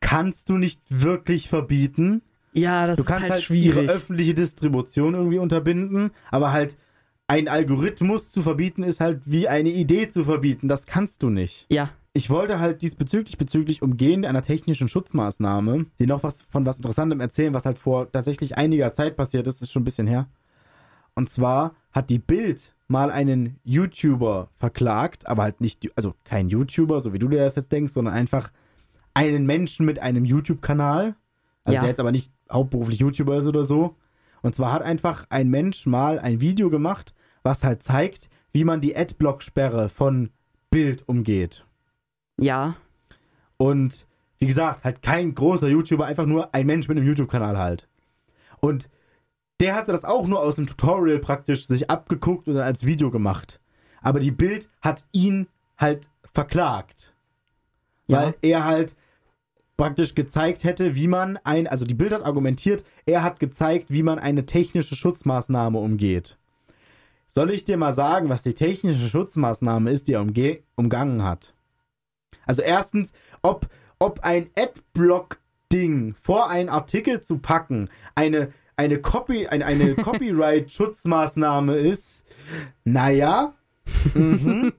kannst 0.00 0.48
du 0.48 0.58
nicht 0.58 0.80
wirklich 0.88 1.48
verbieten. 1.48 2.22
ja, 2.52 2.86
das 2.86 2.96
Du 2.96 3.02
ist 3.02 3.08
kannst 3.08 3.22
halt, 3.22 3.32
halt, 3.32 3.42
schwierig. 3.42 3.82
ihre 3.84 3.92
öffentliche 3.92 4.34
Distribution 4.34 5.14
irgendwie 5.14 5.38
unterbinden, 5.38 6.10
aber 6.30 6.52
halt 6.52 6.76
ein 7.26 7.48
Algorithmus 7.48 8.30
zu 8.30 8.42
verbieten 8.42 8.82
ist 8.82 9.00
halt 9.00 9.22
wie 9.24 9.48
eine 9.48 9.70
Idee 9.70 10.10
zu 10.10 10.24
verbieten. 10.24 10.68
Das 10.68 10.86
kannst 10.86 11.22
du 11.22 11.30
nicht. 11.30 11.64
Ja, 11.70 11.88
Ich 12.12 12.28
wollte 12.28 12.60
halt 12.60 12.82
diesbezüglich, 12.82 13.38
bezüglich 13.38 13.80
Umgehen 13.82 14.24
einer 14.26 14.42
technischen 14.42 14.88
Schutzmaßnahme, 14.88 15.86
dir 15.98 16.06
noch 16.06 16.22
was 16.22 16.42
von 16.42 16.66
was 16.66 16.76
Interessantem 16.76 17.20
erzählen, 17.20 17.54
was 17.54 17.64
halt 17.64 17.78
vor 17.78 18.12
tatsächlich 18.12 18.56
einiger 18.58 18.92
Zeit 18.92 19.16
passiert 19.16 19.46
ist, 19.46 19.62
ist 19.62 19.72
schon 19.72 19.82
ein 19.82 19.86
bisschen 19.86 20.06
her. 20.06 20.28
Und 21.14 21.30
zwar 21.30 21.74
hat 21.92 22.10
die 22.10 22.18
Bild 22.18 22.74
mal 22.86 23.10
einen 23.10 23.58
YouTuber 23.64 24.50
verklagt, 24.58 25.26
aber 25.26 25.42
halt 25.44 25.60
nicht, 25.60 25.90
also 25.96 26.14
kein 26.24 26.48
YouTuber, 26.48 27.00
so 27.00 27.12
wie 27.12 27.18
du 27.18 27.28
dir 27.28 27.38
das 27.40 27.54
jetzt 27.54 27.72
denkst, 27.72 27.92
sondern 27.92 28.14
einfach 28.14 28.50
einen 29.14 29.46
Menschen 29.46 29.86
mit 29.86 30.00
einem 30.00 30.24
YouTube-Kanal, 30.24 31.14
also 31.64 31.74
Ja. 31.74 31.80
der 31.80 31.88
jetzt 31.90 32.00
aber 32.00 32.12
nicht 32.12 32.32
hauptberuflich 32.50 32.98
YouTuber 32.98 33.38
ist 33.38 33.46
oder 33.46 33.64
so. 33.64 33.96
Und 34.42 34.54
zwar 34.54 34.72
hat 34.72 34.82
einfach 34.82 35.24
ein 35.30 35.48
Mensch 35.48 35.86
mal 35.86 36.18
ein 36.18 36.40
Video 36.40 36.68
gemacht, 36.68 37.14
was 37.42 37.64
halt 37.64 37.82
zeigt, 37.82 38.28
wie 38.52 38.64
man 38.64 38.80
die 38.80 38.94
Adblock-Sperre 38.96 39.88
von 39.88 40.30
Bild 40.70 41.08
umgeht. 41.08 41.64
ja, 42.38 42.74
Und 43.56 44.06
wie 44.40 44.46
gesagt, 44.46 44.84
halt 44.84 45.00
kein 45.00 45.34
großer 45.34 45.68
YouTuber, 45.68 46.04
einfach 46.04 46.26
nur 46.26 46.52
ein 46.54 46.66
Mensch 46.66 46.88
mit 46.88 46.98
einem 46.98 47.06
YouTube-Kanal 47.06 47.56
halt. 47.56 47.88
Und 48.60 48.90
der 49.60 49.74
hatte 49.74 49.92
das 49.92 50.04
auch 50.04 50.26
nur 50.26 50.40
aus 50.40 50.56
dem 50.56 50.66
Tutorial 50.66 51.18
praktisch 51.18 51.66
sich 51.66 51.90
abgeguckt 51.90 52.48
und 52.48 52.54
dann 52.54 52.64
als 52.64 52.84
Video 52.84 53.10
gemacht. 53.10 53.60
Aber 54.02 54.20
die 54.20 54.30
Bild 54.32 54.68
hat 54.80 55.04
ihn 55.12 55.48
halt 55.78 56.10
verklagt. 56.32 57.14
Ja. 58.06 58.18
Weil 58.18 58.34
er 58.42 58.64
halt 58.64 58.94
praktisch 59.76 60.14
gezeigt 60.14 60.64
hätte, 60.64 60.94
wie 60.94 61.08
man 61.08 61.38
ein, 61.44 61.66
also 61.66 61.84
die 61.84 61.94
Bild 61.94 62.12
hat 62.12 62.24
argumentiert, 62.24 62.84
er 63.06 63.22
hat 63.22 63.40
gezeigt, 63.40 63.86
wie 63.88 64.02
man 64.02 64.18
eine 64.18 64.46
technische 64.46 64.94
Schutzmaßnahme 64.94 65.78
umgeht. 65.78 66.36
Soll 67.26 67.50
ich 67.50 67.64
dir 67.64 67.76
mal 67.76 67.92
sagen, 67.92 68.28
was 68.28 68.42
die 68.42 68.54
technische 68.54 69.08
Schutzmaßnahme 69.08 69.90
ist, 69.90 70.06
die 70.06 70.12
er 70.12 70.20
umge 70.20 70.60
umgangen 70.76 71.24
hat? 71.24 71.54
Also 72.46 72.62
erstens, 72.62 73.12
ob, 73.42 73.68
ob 73.98 74.20
ein 74.20 74.50
Adblock-Ding 74.56 76.14
vor 76.22 76.50
einen 76.50 76.68
Artikel 76.68 77.22
zu 77.22 77.38
packen 77.38 77.88
eine, 78.14 78.52
eine, 78.76 78.98
Copy, 78.98 79.46
eine, 79.46 79.66
eine 79.66 79.94
Copyright-Schutzmaßnahme 79.94 81.76
ist, 81.76 82.24
naja. 82.84 83.54
Mhm. 84.14 84.72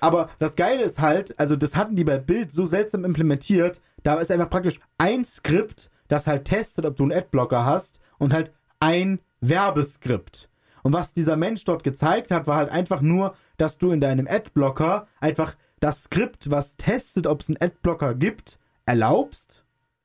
Aber 0.00 0.30
das 0.38 0.56
Geile 0.56 0.82
ist 0.82 1.00
halt, 1.00 1.38
also 1.38 1.56
das 1.56 1.76
hatten 1.76 1.96
die 1.96 2.04
bei 2.04 2.18
Bild 2.18 2.52
so 2.52 2.64
seltsam 2.64 3.04
implementiert, 3.04 3.80
da 4.02 4.14
ist 4.14 4.30
einfach 4.30 4.48
praktisch 4.48 4.80
ein 4.98 5.24
Skript, 5.24 5.90
das 6.08 6.26
halt 6.26 6.46
testet, 6.46 6.86
ob 6.86 6.96
du 6.96 7.04
einen 7.04 7.12
Adblocker 7.12 7.64
hast 7.64 8.00
und 8.18 8.32
halt 8.32 8.52
ein 8.80 9.20
Werbeskript. 9.40 10.48
Und 10.82 10.94
was 10.94 11.12
dieser 11.12 11.36
Mensch 11.36 11.64
dort 11.64 11.84
gezeigt 11.84 12.30
hat, 12.30 12.46
war 12.46 12.56
halt 12.56 12.70
einfach 12.70 13.02
nur, 13.02 13.34
dass 13.58 13.76
du 13.76 13.92
in 13.92 14.00
deinem 14.00 14.26
Adblocker 14.26 15.06
einfach 15.20 15.54
das 15.78 16.04
Skript, 16.04 16.50
was 16.50 16.76
testet, 16.76 17.26
ob 17.26 17.40
es 17.40 17.48
einen 17.48 17.60
Adblocker 17.60 18.14
gibt, 18.14 18.58
erlaubst, 18.86 19.64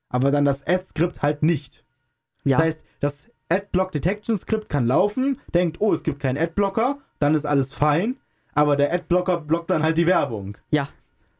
aber 0.09 0.31
dann 0.31 0.45
das 0.45 0.65
Ad-Skript 0.67 1.21
halt 1.21 1.43
nicht. 1.43 1.84
Ja. 2.45 2.57
Das 2.57 2.65
heißt, 2.65 2.83
das 3.01 3.29
Adblock 3.49 3.91
Detection 3.91 4.37
Skript 4.37 4.69
kann 4.69 4.87
laufen, 4.87 5.39
denkt, 5.53 5.77
oh, 5.81 5.91
es 5.93 6.03
gibt 6.03 6.19
keinen 6.19 6.37
Adblocker, 6.37 6.99
dann 7.19 7.35
ist 7.35 7.45
alles 7.45 7.73
fein, 7.73 8.15
aber 8.53 8.75
der 8.75 8.93
Adblocker 8.93 9.41
blockt 9.41 9.69
dann 9.69 9.83
halt 9.83 9.97
die 9.97 10.07
Werbung. 10.07 10.57
ja. 10.71 10.87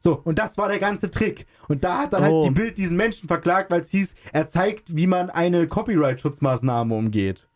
So, 0.01 0.21
und 0.23 0.37
das 0.37 0.55
war 0.59 0.67
der 0.69 0.77
ganze 0.77 1.09
Trick. 1.09 1.47
Und 1.67 1.83
da 1.83 1.97
hat 1.97 2.13
dann 2.13 2.21
Oh. 2.25 2.43
halt 2.43 2.45
die 2.45 2.61
Bild 2.61 2.77
diesen 2.77 2.95
Menschen 2.95 3.27
verklagt, 3.27 3.71
weil 3.71 3.81
es 3.81 3.89
hieß, 3.89 4.13
er 4.33 4.47
zeigt, 4.47 4.95
wie 4.95 5.07
man 5.07 5.31
eine 5.31 5.65
Copyright-Schutzmaßnahme 5.65 6.93
umgeht. 6.93 7.47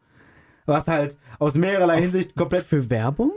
Was 0.65 0.87
halt 0.87 1.15
aus 1.37 1.53
mehrerlei 1.53 2.01
Hinsicht 2.01 2.35
komplett. 2.35 2.65
Für 2.65 2.89
Werbung? 2.89 3.31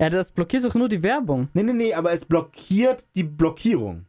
Ja, 0.00 0.08
das 0.08 0.30
blockiert 0.30 0.64
doch 0.64 0.74
nur 0.76 0.88
die 0.88 1.02
Werbung. 1.02 1.48
Nee, 1.52 1.64
nee, 1.64 1.72
nee, 1.72 1.94
aber 1.94 2.12
es 2.12 2.24
blockiert 2.24 3.06
die 3.16 3.24
Blockierung. 3.24 4.04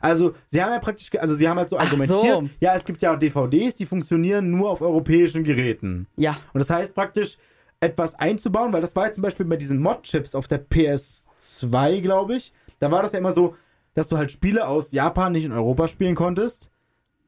Also, 0.00 0.34
sie 0.48 0.62
haben 0.62 0.72
ja 0.72 0.78
praktisch, 0.78 1.10
also 1.18 1.34
sie 1.34 1.48
haben 1.48 1.56
halt 1.58 1.68
so 1.68 1.78
argumentiert, 1.78 2.22
so. 2.40 2.48
ja, 2.60 2.74
es 2.74 2.84
gibt 2.84 3.02
ja 3.02 3.14
DVDs, 3.16 3.74
die 3.74 3.86
funktionieren 3.86 4.50
nur 4.50 4.70
auf 4.70 4.80
europäischen 4.80 5.44
Geräten. 5.44 6.06
Ja. 6.16 6.36
Und 6.52 6.58
das 6.60 6.70
heißt 6.70 6.94
praktisch, 6.94 7.36
etwas 7.80 8.14
einzubauen, 8.14 8.72
weil 8.72 8.80
das 8.80 8.94
war 8.96 9.06
ja 9.06 9.12
zum 9.12 9.22
Beispiel 9.22 9.46
bei 9.46 9.56
diesen 9.56 9.80
Mod-Chips 9.80 10.34
auf 10.34 10.48
der 10.48 10.64
PS2, 10.68 12.00
glaube 12.00 12.36
ich. 12.36 12.52
Da 12.80 12.90
war 12.90 13.02
das 13.02 13.12
ja 13.12 13.18
immer 13.18 13.32
so, 13.32 13.56
dass 13.94 14.08
du 14.08 14.16
halt 14.16 14.30
Spiele 14.30 14.66
aus 14.66 14.92
Japan 14.92 15.32
nicht 15.32 15.44
in 15.44 15.52
Europa 15.52 15.88
spielen 15.88 16.14
konntest. 16.14 16.70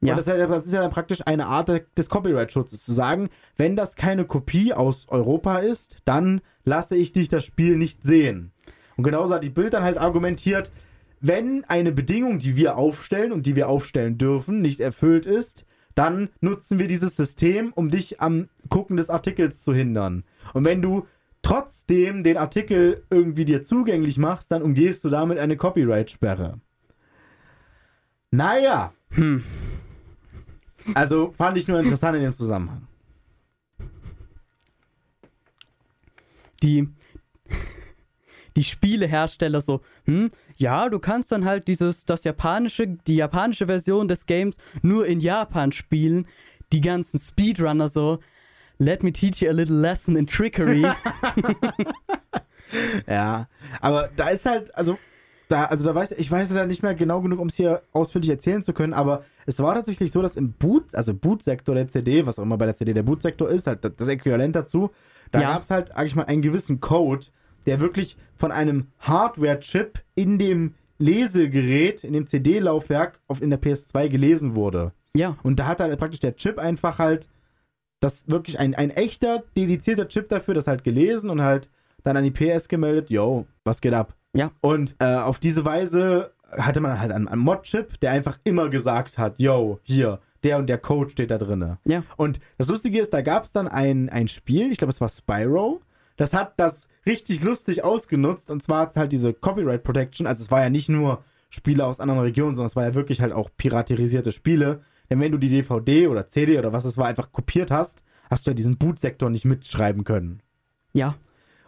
Ja. 0.02 0.12
Und 0.12 0.16
das, 0.18 0.26
ist 0.26 0.38
ja- 0.38 0.46
das 0.46 0.66
ist 0.66 0.72
ja 0.72 0.80
dann 0.80 0.90
praktisch 0.90 1.20
eine 1.26 1.46
Art 1.46 1.68
de- 1.68 1.84
des 1.96 2.08
Copyright-Schutzes, 2.08 2.82
zu 2.84 2.92
sagen, 2.92 3.28
wenn 3.56 3.76
das 3.76 3.96
keine 3.96 4.24
Kopie 4.24 4.72
aus 4.72 5.06
Europa 5.08 5.58
ist, 5.58 5.98
dann 6.04 6.40
lasse 6.64 6.96
ich 6.96 7.12
dich 7.12 7.28
das 7.28 7.44
Spiel 7.44 7.76
nicht 7.76 8.04
sehen. 8.04 8.52
Und 8.96 9.04
genauso 9.04 9.34
hat 9.34 9.44
die 9.44 9.50
Bild 9.50 9.72
dann 9.74 9.82
halt 9.82 9.98
argumentiert, 9.98 10.72
wenn 11.20 11.64
eine 11.64 11.92
Bedingung, 11.92 12.38
die 12.38 12.56
wir 12.56 12.76
aufstellen 12.76 13.32
und 13.32 13.46
die 13.46 13.56
wir 13.56 13.68
aufstellen 13.68 14.18
dürfen, 14.18 14.60
nicht 14.62 14.80
erfüllt 14.80 15.26
ist, 15.26 15.66
dann 15.94 16.30
nutzen 16.40 16.78
wir 16.78 16.88
dieses 16.88 17.16
System, 17.16 17.72
um 17.74 17.90
dich 17.90 18.20
am 18.20 18.48
Gucken 18.68 18.96
des 18.96 19.10
Artikels 19.10 19.62
zu 19.62 19.74
hindern. 19.74 20.24
Und 20.54 20.64
wenn 20.64 20.80
du 20.80 21.06
trotzdem 21.42 22.22
den 22.22 22.36
Artikel 22.36 23.04
irgendwie 23.10 23.44
dir 23.44 23.62
zugänglich 23.62 24.18
machst, 24.18 24.50
dann 24.50 24.62
umgehst 24.62 25.04
du 25.04 25.08
damit 25.08 25.38
eine 25.38 25.56
Copyright-Sperre. 25.56 26.60
Naja. 28.30 28.92
Hm. 29.10 29.44
Also 30.94 31.34
fand 31.36 31.58
ich 31.58 31.68
nur 31.68 31.80
interessant 31.80 32.16
in 32.16 32.22
dem 32.22 32.32
Zusammenhang. 32.32 32.86
Die, 36.62 36.88
die 38.56 38.64
Spielehersteller 38.64 39.60
so, 39.60 39.80
hm, 40.04 40.28
ja, 40.60 40.88
du 40.88 40.98
kannst 40.98 41.32
dann 41.32 41.44
halt 41.44 41.66
dieses, 41.68 42.04
das 42.04 42.24
japanische, 42.24 42.86
die 42.86 43.16
japanische 43.16 43.66
Version 43.66 44.06
des 44.08 44.26
Games 44.26 44.58
nur 44.82 45.06
in 45.06 45.18
Japan 45.20 45.72
spielen. 45.72 46.26
Die 46.72 46.80
ganzen 46.80 47.18
Speedrunner 47.18 47.88
so, 47.88 48.18
let 48.78 49.02
me 49.02 49.12
teach 49.12 49.40
you 49.40 49.48
a 49.48 49.52
little 49.52 49.76
lesson 49.80 50.16
in 50.16 50.26
trickery. 50.26 50.86
Ja, 53.08 53.48
aber 53.80 54.10
da 54.14 54.28
ist 54.28 54.46
halt, 54.46 54.72
also 54.76 54.96
da, 55.48 55.64
also 55.64 55.84
da 55.84 55.92
weiß 55.92 56.12
ich 56.12 56.30
weiß 56.30 56.54
ja 56.54 56.66
nicht 56.66 56.84
mehr 56.84 56.94
genau 56.94 57.20
genug, 57.20 57.40
um 57.40 57.48
es 57.48 57.56
hier 57.56 57.82
ausführlich 57.92 58.30
erzählen 58.30 58.62
zu 58.62 58.72
können, 58.72 58.94
aber 58.94 59.24
es 59.46 59.58
war 59.58 59.74
tatsächlich 59.74 60.12
so, 60.12 60.22
dass 60.22 60.36
im 60.36 60.52
Boot, 60.52 60.94
also 60.94 61.12
Bootsektor 61.12 61.74
der 61.74 61.88
CD, 61.88 62.26
was 62.26 62.38
auch 62.38 62.44
immer 62.44 62.56
bei 62.58 62.66
der 62.66 62.76
CD 62.76 62.92
der 62.94 63.02
Bootsektor 63.02 63.48
ist, 63.48 63.66
halt 63.66 63.84
das- 63.98 64.06
Äquivalent 64.06 64.54
dazu, 64.54 64.90
da 65.32 65.40
Ja. 65.40 65.52
gab 65.54 65.62
es 65.62 65.70
halt, 65.70 65.88
sag 65.88 66.06
ich 66.06 66.14
mal, 66.14 66.26
einen 66.26 66.42
gewissen 66.42 66.80
Code, 66.80 67.26
der 67.70 67.78
wirklich 67.78 68.16
von 68.34 68.50
einem 68.50 68.88
Hardware-Chip 68.98 70.00
in 70.16 70.38
dem 70.38 70.74
Lesegerät, 70.98 72.02
in 72.02 72.12
dem 72.12 72.26
CD-Laufwerk 72.26 73.20
auf 73.28 73.40
in 73.40 73.50
der 73.50 73.62
PS2 73.62 74.08
gelesen 74.08 74.56
wurde. 74.56 74.90
ja, 75.16 75.36
Und 75.44 75.60
da 75.60 75.68
hat 75.68 75.78
halt 75.78 75.96
praktisch 75.96 76.18
der 76.18 76.34
Chip 76.34 76.58
einfach 76.58 76.98
halt 76.98 77.28
das 78.00 78.24
wirklich 78.26 78.58
ein, 78.58 78.74
ein 78.74 78.90
echter, 78.90 79.44
dedizierter 79.56 80.08
Chip 80.08 80.28
dafür, 80.30 80.54
das 80.54 80.66
halt 80.66 80.82
gelesen 80.82 81.30
und 81.30 81.42
halt 81.42 81.70
dann 82.02 82.16
an 82.16 82.24
die 82.24 82.32
PS 82.32 82.66
gemeldet, 82.66 83.08
yo, 83.08 83.46
was 83.62 83.80
geht 83.80 83.94
ab? 83.94 84.16
Ja. 84.34 84.50
Und 84.62 84.96
äh, 84.98 85.14
auf 85.14 85.38
diese 85.38 85.64
Weise 85.64 86.32
hatte 86.50 86.80
man 86.80 86.98
halt 87.00 87.12
einen, 87.12 87.28
einen 87.28 87.42
Mod-Chip, 87.42 88.00
der 88.00 88.10
einfach 88.10 88.40
immer 88.42 88.68
gesagt 88.68 89.16
hat, 89.16 89.40
yo, 89.40 89.78
hier, 89.84 90.18
der 90.42 90.58
und 90.58 90.68
der 90.68 90.78
Code 90.78 91.10
steht 91.10 91.30
da 91.30 91.38
drinne. 91.38 91.78
ja. 91.84 92.02
Und 92.16 92.40
das 92.58 92.66
Lustige 92.66 93.00
ist, 93.00 93.14
da 93.14 93.20
gab 93.22 93.44
es 93.44 93.52
dann 93.52 93.68
ein, 93.68 94.08
ein 94.08 94.26
Spiel, 94.26 94.72
ich 94.72 94.78
glaube, 94.78 94.90
es 94.90 95.00
war 95.00 95.08
Spyro. 95.08 95.82
Das 96.20 96.34
hat 96.34 96.60
das 96.60 96.86
richtig 97.06 97.42
lustig 97.42 97.82
ausgenutzt. 97.82 98.50
Und 98.50 98.62
zwar 98.62 98.82
hat 98.82 98.90
es 98.90 98.96
halt 98.98 99.10
diese 99.10 99.32
Copyright 99.32 99.82
Protection. 99.82 100.26
Also, 100.26 100.42
es 100.42 100.50
war 100.50 100.60
ja 100.60 100.68
nicht 100.68 100.90
nur 100.90 101.24
Spiele 101.48 101.86
aus 101.86 101.98
anderen 101.98 102.20
Regionen, 102.20 102.54
sondern 102.54 102.66
es 102.66 102.76
war 102.76 102.84
ja 102.84 102.94
wirklich 102.94 103.22
halt 103.22 103.32
auch 103.32 103.48
piraterisierte 103.56 104.30
Spiele. 104.30 104.82
Denn 105.08 105.18
wenn 105.18 105.32
du 105.32 105.38
die 105.38 105.48
DVD 105.48 106.08
oder 106.08 106.26
CD 106.26 106.58
oder 106.58 106.74
was 106.74 106.84
es 106.84 106.98
war 106.98 107.06
einfach 107.06 107.32
kopiert 107.32 107.70
hast, 107.70 108.04
hast 108.28 108.46
du 108.46 108.50
ja 108.50 108.54
diesen 108.54 108.76
Bootsektor 108.76 109.30
nicht 109.30 109.46
mitschreiben 109.46 110.04
können. 110.04 110.42
Ja. 110.92 111.14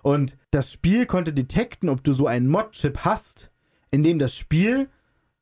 Und 0.03 0.37
das 0.51 0.71
Spiel 0.71 1.07
konnte 1.07 1.33
detekten, 1.33 1.89
ob 1.89 2.05
du 2.05 2.13
so 2.13 2.27
einen 2.27 2.49
Mod-Chip 2.49 2.99
hast, 3.07 3.51
in 3.91 4.03
dem 4.03 4.19
das 4.19 4.37
Spiel 4.37 4.91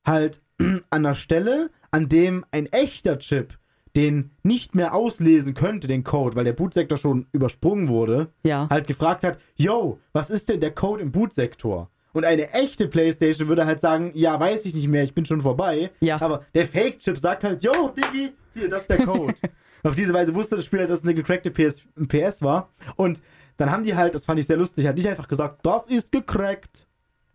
halt 0.07 0.39
an 0.91 1.03
der 1.03 1.17
Stelle, 1.17 1.71
an 1.91 2.09
dem 2.09 2.45
ein 2.53 2.67
echter 2.67 3.19
Chip 3.19 3.59
den 3.97 4.31
nicht 4.43 4.75
mehr 4.75 4.95
auslesen 4.95 5.55
könnte, 5.55 5.87
den 5.89 6.05
Code, 6.05 6.37
weil 6.37 6.45
der 6.45 6.53
Bootsektor 6.53 6.97
schon 6.99 7.27
übersprungen 7.33 7.89
wurde, 7.89 8.29
Ja. 8.45 8.69
halt 8.71 8.87
gefragt 8.87 9.25
hat, 9.25 9.39
yo, 9.57 9.99
was 10.13 10.31
ist 10.31 10.49
denn 10.49 10.61
der 10.61 10.71
Code 10.73 11.03
im 11.03 11.11
Bootsektor? 11.13 11.91
Und 12.13 12.25
eine 12.25 12.51
echte 12.53 12.89
Playstation 12.89 13.49
würde 13.49 13.67
halt 13.67 13.81
sagen, 13.81 14.11
ja, 14.15 14.39
weiß 14.39 14.65
ich 14.67 14.75
nicht 14.75 14.89
mehr, 14.89 15.05
ich 15.05 15.15
bin 15.15 15.25
schon 15.27 15.43
vorbei. 15.43 15.91
Ja. 16.01 16.21
Aber 16.21 16.45
der 16.55 16.67
Fake-Chip 16.67 17.17
sagt 17.19 17.45
halt, 17.45 17.63
yo, 17.63 17.89
Diggi, 17.97 18.33
hier, 18.55 18.69
das 18.69 18.83
ist 18.83 18.91
der 18.91 19.05
Code. 19.07 19.35
Auf 19.85 19.95
diese 19.95 20.13
Weise 20.13 20.35
wusste 20.35 20.57
das 20.57 20.65
Spiel 20.65 20.81
halt, 20.81 20.91
dass 20.91 20.99
es 20.99 21.05
eine 21.05 21.15
gecrackte 21.15 21.51
PS, 21.51 21.83
PS 22.09 22.43
war. 22.43 22.69
Und 22.97 23.23
dann 23.57 23.71
haben 23.71 23.85
die 23.85 23.95
halt, 23.95 24.15
das 24.15 24.25
fand 24.25 24.39
ich 24.41 24.47
sehr 24.47 24.57
lustig, 24.57 24.87
hat 24.87 24.97
nicht 24.97 25.09
einfach 25.09 25.29
gesagt, 25.29 25.61
das 25.65 25.87
ist 25.87 26.11
gecrackt, 26.13 26.87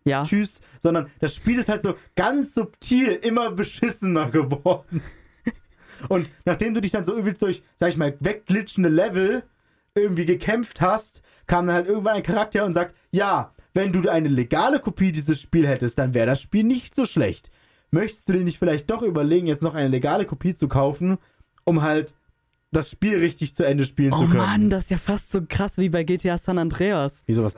Ja. 0.04 0.22
tschüss, 0.24 0.60
sondern 0.80 1.08
das 1.20 1.34
Spiel 1.34 1.58
ist 1.58 1.68
halt 1.68 1.82
so 1.82 1.94
ganz 2.14 2.54
subtil 2.54 3.12
immer 3.22 3.50
beschissener 3.50 4.30
geworden. 4.30 5.02
Und 6.08 6.30
nachdem 6.44 6.74
du 6.74 6.80
dich 6.80 6.92
dann 6.92 7.04
so 7.04 7.16
übelst 7.16 7.42
durch, 7.42 7.62
sag 7.76 7.90
ich 7.90 7.96
mal, 7.96 8.16
wegglitschende 8.20 8.88
Level 8.88 9.42
irgendwie 9.94 10.26
gekämpft 10.26 10.80
hast, 10.80 11.22
kam 11.46 11.66
dann 11.66 11.74
halt 11.76 11.86
irgendwann 11.86 12.16
ein 12.16 12.22
Charakter 12.22 12.64
und 12.64 12.74
sagt, 12.74 12.94
ja, 13.10 13.52
wenn 13.74 13.92
du 13.92 14.08
eine 14.08 14.28
legale 14.28 14.80
Kopie 14.80 15.12
dieses 15.12 15.40
Spiels 15.40 15.68
hättest, 15.68 15.98
dann 15.98 16.14
wäre 16.14 16.26
das 16.26 16.40
Spiel 16.40 16.64
nicht 16.64 16.94
so 16.94 17.04
schlecht. 17.04 17.50
Möchtest 17.90 18.28
du 18.28 18.32
dir 18.32 18.44
nicht 18.44 18.58
vielleicht 18.58 18.90
doch 18.90 19.02
überlegen, 19.02 19.46
jetzt 19.46 19.62
noch 19.62 19.74
eine 19.74 19.88
legale 19.88 20.24
Kopie 20.26 20.54
zu 20.54 20.68
kaufen, 20.68 21.18
um 21.64 21.82
halt 21.82 22.14
das 22.72 22.90
Spiel 22.90 23.18
richtig 23.18 23.54
zu 23.54 23.64
Ende 23.64 23.84
spielen 23.84 24.12
Oh 24.12 24.18
zu 24.18 24.24
können? 24.26 24.38
Mann, 24.38 24.70
das 24.70 24.84
ist 24.84 24.90
ja 24.90 24.96
fast 24.98 25.30
so 25.30 25.40
krass 25.48 25.78
wie 25.78 25.88
bei 25.88 26.02
GTA 26.02 26.36
San 26.36 26.58
Andreas. 26.58 27.22
Wieso 27.26 27.44
was? 27.44 27.56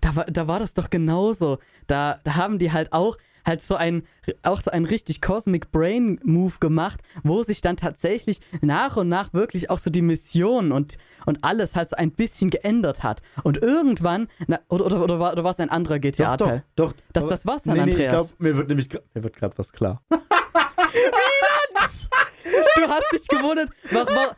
Da 0.00 0.16
war, 0.16 0.24
da 0.24 0.48
war 0.48 0.58
das 0.58 0.74
doch 0.74 0.90
genauso. 0.90 1.58
Da, 1.86 2.20
da 2.24 2.36
haben 2.36 2.58
die 2.58 2.72
halt 2.72 2.92
auch 2.92 3.16
halt 3.46 3.62
so 3.62 3.76
ein 3.76 4.02
auch 4.42 4.60
so 4.60 4.70
einen 4.70 4.84
richtig 4.84 5.22
Cosmic 5.22 5.70
Brain 5.70 6.20
Move 6.24 6.54
gemacht, 6.60 7.00
wo 7.22 7.42
sich 7.42 7.60
dann 7.60 7.76
tatsächlich 7.76 8.40
nach 8.60 8.96
und 8.96 9.08
nach 9.08 9.32
wirklich 9.32 9.70
auch 9.70 9.78
so 9.78 9.88
die 9.90 10.02
Mission 10.02 10.72
und, 10.72 10.98
und 11.24 11.44
alles 11.44 11.76
halt 11.76 11.88
so 11.88 11.96
ein 11.96 12.10
bisschen 12.10 12.50
geändert 12.50 13.02
hat. 13.04 13.22
Und 13.44 13.58
irgendwann, 13.58 14.26
na, 14.48 14.58
oder, 14.68 14.86
oder, 14.86 15.02
oder, 15.02 15.20
war, 15.20 15.32
oder 15.32 15.44
war 15.44 15.52
es 15.52 15.60
ein 15.60 15.70
anderer 15.70 15.96
Doch, 15.98 16.02
GTA-Teil? 16.02 16.64
doch, 16.74 16.92
doch. 16.92 16.94
Das- 17.12 17.24
Aber- 17.24 17.30
das 17.30 17.46
war's, 17.46 17.64
San 17.64 17.76
nee, 17.76 17.84
nee, 17.84 17.90
ich 17.90 17.94
Andreas. 18.06 18.28
glaub, 18.36 18.40
mir 18.40 18.56
wird 18.56 18.68
nämlich 18.68 18.88
mir 19.14 19.22
wird 19.22 19.36
gerade 19.36 19.56
was 19.56 19.72
klar. 19.72 20.02
du 22.76 22.88
hast 22.88 23.12
dich 23.12 23.26
gewundert, 23.28 23.70
wa 23.90 24.04
wa 24.06 24.36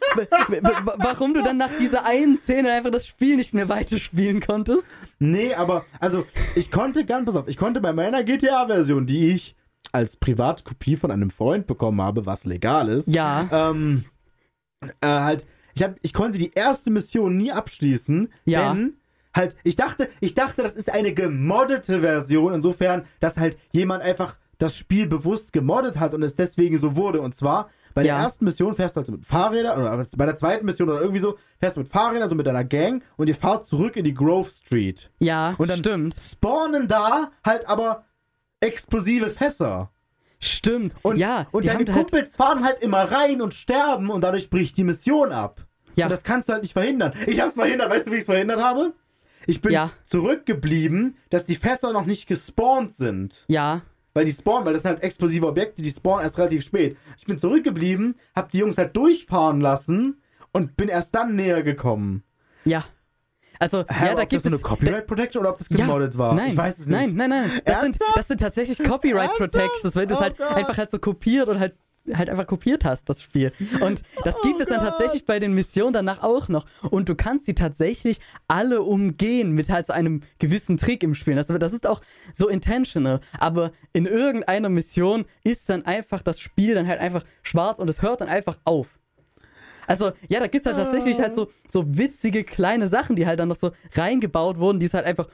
wa 0.84 0.94
warum 0.98 1.34
du 1.34 1.42
dann 1.42 1.56
nach 1.56 1.70
dieser 1.78 2.04
einen 2.04 2.36
Szene 2.36 2.72
einfach 2.72 2.90
das 2.90 3.06
Spiel 3.06 3.36
nicht 3.36 3.54
mehr 3.54 3.68
weiterspielen 3.68 4.40
konntest. 4.40 4.86
Nee, 5.18 5.54
aber, 5.54 5.84
also, 6.00 6.26
ich 6.54 6.70
konnte, 6.70 7.04
ganz, 7.04 7.26
pass 7.26 7.36
auf, 7.36 7.48
ich 7.48 7.56
konnte 7.56 7.80
bei 7.80 7.92
meiner 7.92 8.24
GTA-Version, 8.24 9.06
die 9.06 9.30
ich 9.30 9.54
als 9.92 10.16
Privatkopie 10.16 10.96
von 10.96 11.11
einem 11.11 11.30
Freund 11.30 11.66
bekommen 11.66 12.00
habe, 12.02 12.26
was 12.26 12.44
legal 12.44 12.88
ist, 12.88 13.09
Ja, 13.09 13.48
ähm, 13.70 14.04
äh, 15.00 15.06
halt, 15.06 15.46
ich, 15.74 15.82
hab, 15.82 15.96
ich 16.02 16.12
konnte 16.12 16.38
die 16.38 16.52
erste 16.52 16.90
Mission 16.90 17.36
nie 17.36 17.52
abschließen, 17.52 18.28
Ja. 18.44 18.72
denn 18.74 18.94
halt, 19.34 19.56
ich 19.64 19.76
dachte, 19.76 20.09
ich 20.20 20.34
dachte, 20.34 20.62
das 20.62 20.74
ist 20.74 20.92
eine 20.92 21.14
gemoddete 21.14 22.00
Version, 22.00 22.52
insofern, 22.52 23.06
dass 23.20 23.36
halt 23.38 23.56
jemand 23.72 24.02
einfach 24.02 24.36
das 24.59 24.76
Spiel 24.76 25.06
bewusst 25.06 25.52
gemoddet 25.52 25.98
hat 25.98 26.14
und 26.14 26.22
es 26.22 26.34
deswegen 26.34 26.78
so 26.78 26.96
wurde. 26.96 27.20
Und 27.20 27.34
zwar, 27.34 27.70
bei 27.94 28.02
der 28.02 28.14
Ja. 28.16 28.22
ersten 28.22 28.44
Mission 28.44 28.74
fährst 28.74 28.96
du 28.96 28.98
halt 28.98 29.06
so 29.06 29.12
mit 29.12 29.24
Fahrrädern, 29.24 29.80
oder 29.80 30.04
bei 30.16 30.26
der 30.26 30.36
zweiten 30.36 30.66
Mission 30.66 30.88
oder 30.90 31.00
irgendwie 31.00 31.20
so, 31.20 31.38
fährst 31.61 31.76
du 31.76 31.80
mit 31.80 31.88
Fahrrädern, 31.88 32.28
so 32.28 32.34
mit 32.34 32.46
deiner 32.46 32.64
Gang 32.64 33.02
und 33.16 33.28
ihr 33.28 33.34
fahrt 33.36 33.66
zurück 33.66 33.96
in 33.96 34.04
die 34.04 34.14
Grove 34.14 34.48
Street. 34.50 35.11
ja, 35.20 35.54
Und 35.59 35.70
dann 35.70 35.78
stimmt. 35.78 36.14
spawnen 36.20 36.88
da 36.88 37.30
halt 37.44 37.68
aber 37.68 38.04
explosive 38.61 39.30
Fässer. 39.30 39.90
Stimmt. 40.40 40.94
Und, 41.02 41.16
ja, 41.18 41.46
und 41.50 41.64
die 41.64 41.68
deine 41.68 41.78
halt, 41.78 41.92
Kumpels 42.11 42.36
fahren 42.36 42.64
halt 42.64 42.78
immer 42.80 43.11
rein 43.11 43.40
und 43.42 43.54
sterben 43.54 44.11
und 44.11 44.22
dadurch 44.22 44.50
bricht 44.50 44.76
die 44.76 44.84
Mission 44.84 45.32
ab. 45.32 45.64
Ja. 45.94 46.06
Und 46.06 46.11
das 46.12 46.22
kannst 46.22 46.48
du 46.48 46.52
halt 46.52 46.62
nicht 46.62 46.72
verhindern. 46.74 47.12
Ich 47.26 47.40
hab's 47.40 47.54
verhindert. 47.54 47.90
Weißt 47.90 48.06
du, 48.06 48.11
wie 48.12 48.16
ich 48.16 48.20
es 48.20 48.26
verhindert 48.26 48.61
habe? 48.62 48.92
Ich 49.46 49.61
bin 49.61 49.72
Ja. 49.72 49.90
zurückgeblieben, 50.04 51.16
dass 51.30 51.44
die 51.44 51.56
Fässer 51.56 51.92
noch 51.92 52.06
nicht 52.06 52.26
gespawnt 52.28 52.94
sind. 52.94 53.44
ja, 53.48 53.82
Weil 54.14 54.24
die 54.24 54.32
spawnen, 54.32 54.64
weil 54.66 54.72
das 54.72 54.82
sind 54.82 54.90
halt 54.92 55.02
explosive 55.02 55.46
Objekte, 55.46 55.82
die 55.82 55.90
spawnen 55.90 56.24
erst 56.24 56.38
relativ 56.38 56.64
spät. 56.64 56.96
Ich 57.18 57.26
bin 57.26 57.38
zurückgeblieben, 57.38 58.14
hab 58.34 58.50
die 58.50 58.59
Jungs 58.59 58.78
halt 58.78 58.96
durchfahren 58.96 59.61
lassen 59.61 60.20
und 60.52 60.76
bin 60.76 60.88
erst 60.88 61.14
dann 61.14 61.36
näher 61.36 61.62
gekommen. 61.62 62.22
ja. 62.64 62.84
Also, 63.61 63.84
Hä, 63.88 64.06
ja, 64.06 64.14
da 64.14 64.22
ob 64.22 64.28
gibt 64.28 64.44
das 64.44 64.52
so 64.52 64.56
es 64.56 64.62
eine 64.64 64.76
Copyright 64.76 65.06
Protection 65.09 65.40
oder 65.40 65.50
ob 65.50 65.59
das 65.59 65.66
Ja, 65.70 65.78
gemoddet 65.78 66.16
war? 66.16 66.32
Nein, 66.32 66.52
ich 66.52 66.56
weiß 66.56 66.78
es 66.78 66.86
nicht. 66.86 66.96
Nein, 66.96 67.14
nein, 67.16 67.28
nein. 67.30 67.61
Das 67.64 67.80
sind, 67.80 67.98
das 68.14 68.28
sind 68.28 68.40
tatsächlich 68.40 68.78
Copyright 68.78 69.30
Ernsthaft? 69.30 69.50
Protections, 69.52 69.96
weil 69.96 70.06
du 70.06 70.14
es 70.14 70.20
Oh 70.20 70.22
halt 70.22 70.38
Gott. 70.38 70.56
einfach 70.56 70.78
halt 70.78 70.90
so 70.90 71.00
kopiert 71.00 71.48
und 71.48 71.59
halt 71.59 71.74
halt 72.14 72.30
einfach 72.30 72.46
kopiert 72.46 72.84
hast, 72.84 73.09
das 73.09 73.22
Spiel. 73.22 73.52
Und 73.80 74.02
das 74.24 74.36
Oh 74.38 74.42
gibt 74.42 74.61
es 74.61 74.68
dann 74.68 74.80
tatsächlich 74.80 75.24
bei 75.24 75.38
den 75.38 75.52
Missionen 75.52 75.92
danach 75.92 76.22
auch 76.22 76.48
noch. 76.48 76.66
Und 76.90 77.09
du 77.09 77.14
kannst 77.14 77.46
sie 77.46 77.54
tatsächlich 77.54 78.18
alle 78.46 78.82
umgehen 78.82 79.52
mit 79.52 79.70
halt 79.70 79.86
so 79.86 79.92
einem 79.92 80.22
gewissen 80.38 80.76
Trick 80.76 81.02
im 81.02 81.14
Spiel. 81.14 81.34
Das, 81.34 81.48
das 81.48 81.72
ist 81.72 81.86
auch 81.86 82.00
so 82.34 82.48
intentional. 82.48 83.20
Aber 83.38 83.72
in 83.92 84.06
irgendeiner 84.06 84.68
Mission 84.68 85.24
ist 85.44 85.68
dann 85.68 85.84
einfach 85.84 86.22
das 86.22 86.40
Spiel 86.40 86.74
dann 86.74 86.86
halt 86.86 87.00
einfach 87.00 87.24
schwarz 87.42 87.78
und 87.78 87.90
es 87.90 88.02
hört 88.02 88.20
dann 88.20 88.28
einfach 88.28 88.59
auf. 88.64 88.98
Also, 89.88 90.12
ja, 90.28 90.38
da 90.38 90.46
gibt 90.48 90.66
es 90.66 90.66
halt 90.66 90.76
tatsächlich 90.76 91.18
halt 91.18 91.32
so, 91.32 91.50
so 91.68 91.84
witzige 91.96 92.44
kleine 92.44 92.88
Sachen, 92.88 93.16
die 93.16 93.26
halt 93.26 93.40
dann 93.40 93.48
noch 93.48 93.56
so 93.56 93.72
reingebaut 93.94 94.59
wurden, 94.59 94.78
die 94.78 94.86
es 94.86 94.92
halt 94.92 95.06
einfach 95.06 95.28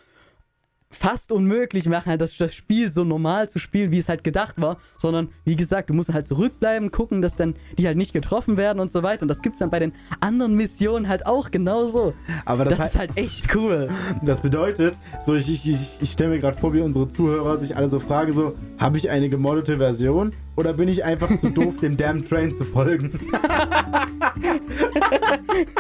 fast 0.95 1.33
unmöglich 1.33 1.89
machen, 1.89 2.11
halt 2.11 2.21
das, 2.21 2.37
das 2.37 2.55
Spiel 2.55 2.89
so 2.89 3.05
normal 3.05 3.49
zu 3.49 3.59
spielen, 3.59 3.91
wie 3.91 3.99
es 3.99 4.09
halt 4.09 4.25
gedacht 4.25 4.61
war, 4.61 4.77
sondern 4.99 5.29
wie 5.45 5.57
gesagt, 5.57 5.91
du 5.91 5.95
musst 5.95 6.13
halt 6.13 6.27
zurückbleiben, 6.27 6.91
gucken, 6.91 7.23
dass 7.23 7.37
dann 7.37 7.55
die 7.79 7.87
halt 7.87 7.97
nicht 7.97 8.13
getroffen 8.13 8.57
werden 8.57 8.81
und 8.81 8.91
so 8.91 9.03
weiter. 9.03 9.23
Und 9.23 9.29
das 9.29 9.43
gibt's 9.43 9.59
dann 9.59 9.71
bei 9.71 9.79
den 9.79 9.93
anderen 10.21 10.55
Missionen 10.55 11.09
halt 11.09 11.27
auch 11.27 11.51
genauso. 11.51 12.15
Aber 12.45 12.65
das, 12.65 12.79
Das, 12.79 12.91
ist 12.91 12.99
halt 12.99 13.17
echt 13.17 13.55
cool. 13.55 13.89
Das 14.23 14.41
bedeutet, 14.41 14.99
so 15.21 15.35
ich, 15.35 15.51
ich, 15.51 15.69
ich, 15.69 15.99
ich 16.01 16.13
stelle 16.13 16.31
mir 16.31 16.39
gerade 16.39 16.57
vor, 16.57 16.73
wie 16.73 16.81
unsere 16.81 17.09
Zuhörer 17.09 17.59
sich 17.59 17.77
alle 17.77 17.89
so 17.89 18.01
fragen, 18.01 18.33
so, 18.33 18.55
habe 18.79 18.97
ich 18.97 19.11
eine 19.11 19.29
gemoddete 19.29 19.77
Version 19.77 20.33
oder 20.57 20.73
bin 20.73 20.89
ich 20.89 21.05
einfach 21.05 21.39
zu 21.39 21.51
doof, 21.51 21.75
dem 21.81 21.97
Damn 21.97 22.27
Train 22.27 22.53
zu 22.53 22.65
folgen? 22.65 23.19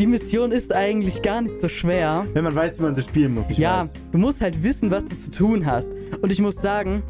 Die 0.00 0.06
Mission 0.06 0.50
ist 0.50 0.74
eigentlich 0.74 1.20
gar 1.20 1.42
nicht 1.42 1.60
so 1.60 1.68
schwer. 1.68 2.26
Wenn 2.32 2.44
man 2.44 2.54
weiß, 2.54 2.78
wie 2.78 2.82
man 2.84 2.94
sie 2.94 3.02
spielen 3.02 3.34
muss. 3.34 3.54
Ja, 3.58 3.82
weiß. 3.82 3.92
du 4.12 4.16
musst 4.16 4.40
halt 4.40 4.62
wissen, 4.62 4.90
was 4.90 5.04
du 5.04 5.14
zu 5.14 5.30
tun 5.30 5.66
hast. 5.66 5.92
Und 6.22 6.32
ich 6.32 6.40
muss 6.40 6.54
sagen, 6.54 7.02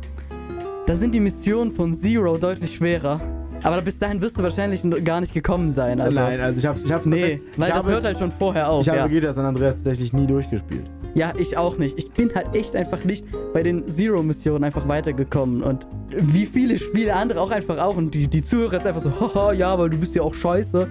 da 0.87 0.97
sind 0.97 1.15
die 1.15 1.21
Missionen 1.21 1.71
von 1.71 1.95
Zero 1.95 2.37
deutlich 2.37 2.75
schwerer. 2.75 3.21
Aber 3.63 3.81
bis 3.81 3.97
dahin 3.97 4.21
wirst 4.21 4.41
du 4.41 4.43
wahrscheinlich 4.43 4.83
gar 5.05 5.21
nicht 5.21 5.33
gekommen 5.33 5.73
sein. 5.73 6.01
Also. 6.01 6.19
Nein, 6.19 6.41
also 6.41 6.59
ich 6.59 6.67
habe 6.67 6.81
ich 6.85 6.91
hab's 6.91 7.07
Nee, 7.07 7.41
weil 7.57 7.71
das 7.71 7.87
hört 7.87 8.03
halt 8.03 8.19
schon 8.19 8.33
vorher 8.33 8.69
auf. 8.69 8.85
Ich 8.85 8.89
habe 8.89 9.09
ja. 9.09 9.33
San 9.33 9.45
Andreas 9.45 9.77
tatsächlich 9.77 10.13
nie 10.13 10.27
durchgespielt. 10.27 10.91
Ja, 11.15 11.33
ich 11.37 11.57
auch 11.57 11.77
nicht. 11.79 11.99
Ich 11.99 12.11
bin 12.13 12.35
halt 12.35 12.55
echt 12.55 12.77
einfach 12.77 13.05
nicht 13.05 13.25
bei 13.53 13.63
den 13.63 13.89
Zero-Missionen 13.89 14.65
einfach 14.65 14.87
weitergekommen. 14.89 15.63
Und 15.63 15.87
wie 16.11 16.47
viele 16.47 16.79
Spiele 16.79 17.15
andere 17.15 17.41
auch 17.41 17.51
einfach 17.51 17.79
auch. 17.79 17.97
Und 17.97 18.15
die, 18.15 18.29
die 18.29 18.43
Zuhörer 18.43 18.75
ist 18.75 18.87
einfach 18.87 19.01
so, 19.03 19.13
haha, 19.21 19.53
ja, 19.53 19.79
weil 19.79 19.91
du 19.91 19.97
bist 19.99 20.15
ja 20.15 20.23
auch 20.23 20.35
scheiße. 20.35 20.87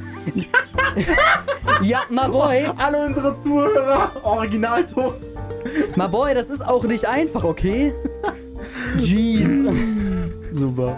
ja, 1.82 1.99
my 2.09 2.28
boy, 2.32 2.65
Alle 2.78 3.05
unsere 3.05 3.39
Zuhörer, 3.39 4.11
Originalton. 4.24 5.13
my 5.95 6.07
boy, 6.07 6.34
das 6.34 6.49
ist 6.49 6.65
auch 6.65 6.84
nicht 6.84 7.05
einfach, 7.05 7.43
okay? 7.43 7.93
Jeez. 8.97 9.47
Super. 10.51 10.97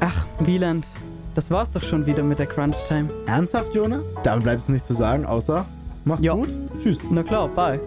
Ach, 0.00 0.26
Wieland, 0.40 0.86
das 1.34 1.50
war's 1.50 1.72
doch 1.72 1.82
schon 1.82 2.06
wieder 2.06 2.22
mit 2.22 2.38
der 2.38 2.46
Crunch-Time. 2.46 3.08
Ernsthaft, 3.26 3.74
Jonah? 3.74 4.00
Damit 4.22 4.44
bleibt 4.44 4.62
es 4.62 4.68
nicht 4.68 4.84
zu 4.86 4.94
sagen, 4.94 5.24
außer 5.26 5.64
macht's 6.04 6.24
Ja. 6.24 6.34
gut. 6.34 6.48
Tschüss. 6.82 6.98
Na 7.10 7.22
klar, 7.22 7.48
bye. 7.48 7.80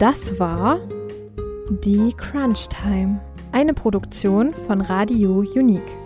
Das 0.00 0.40
war 0.40 0.80
die 1.84 2.14
Crunch 2.16 2.70
Time, 2.70 3.20
eine 3.52 3.74
Produktion 3.74 4.54
von 4.66 4.80
Radio 4.80 5.40
Unique. 5.54 5.99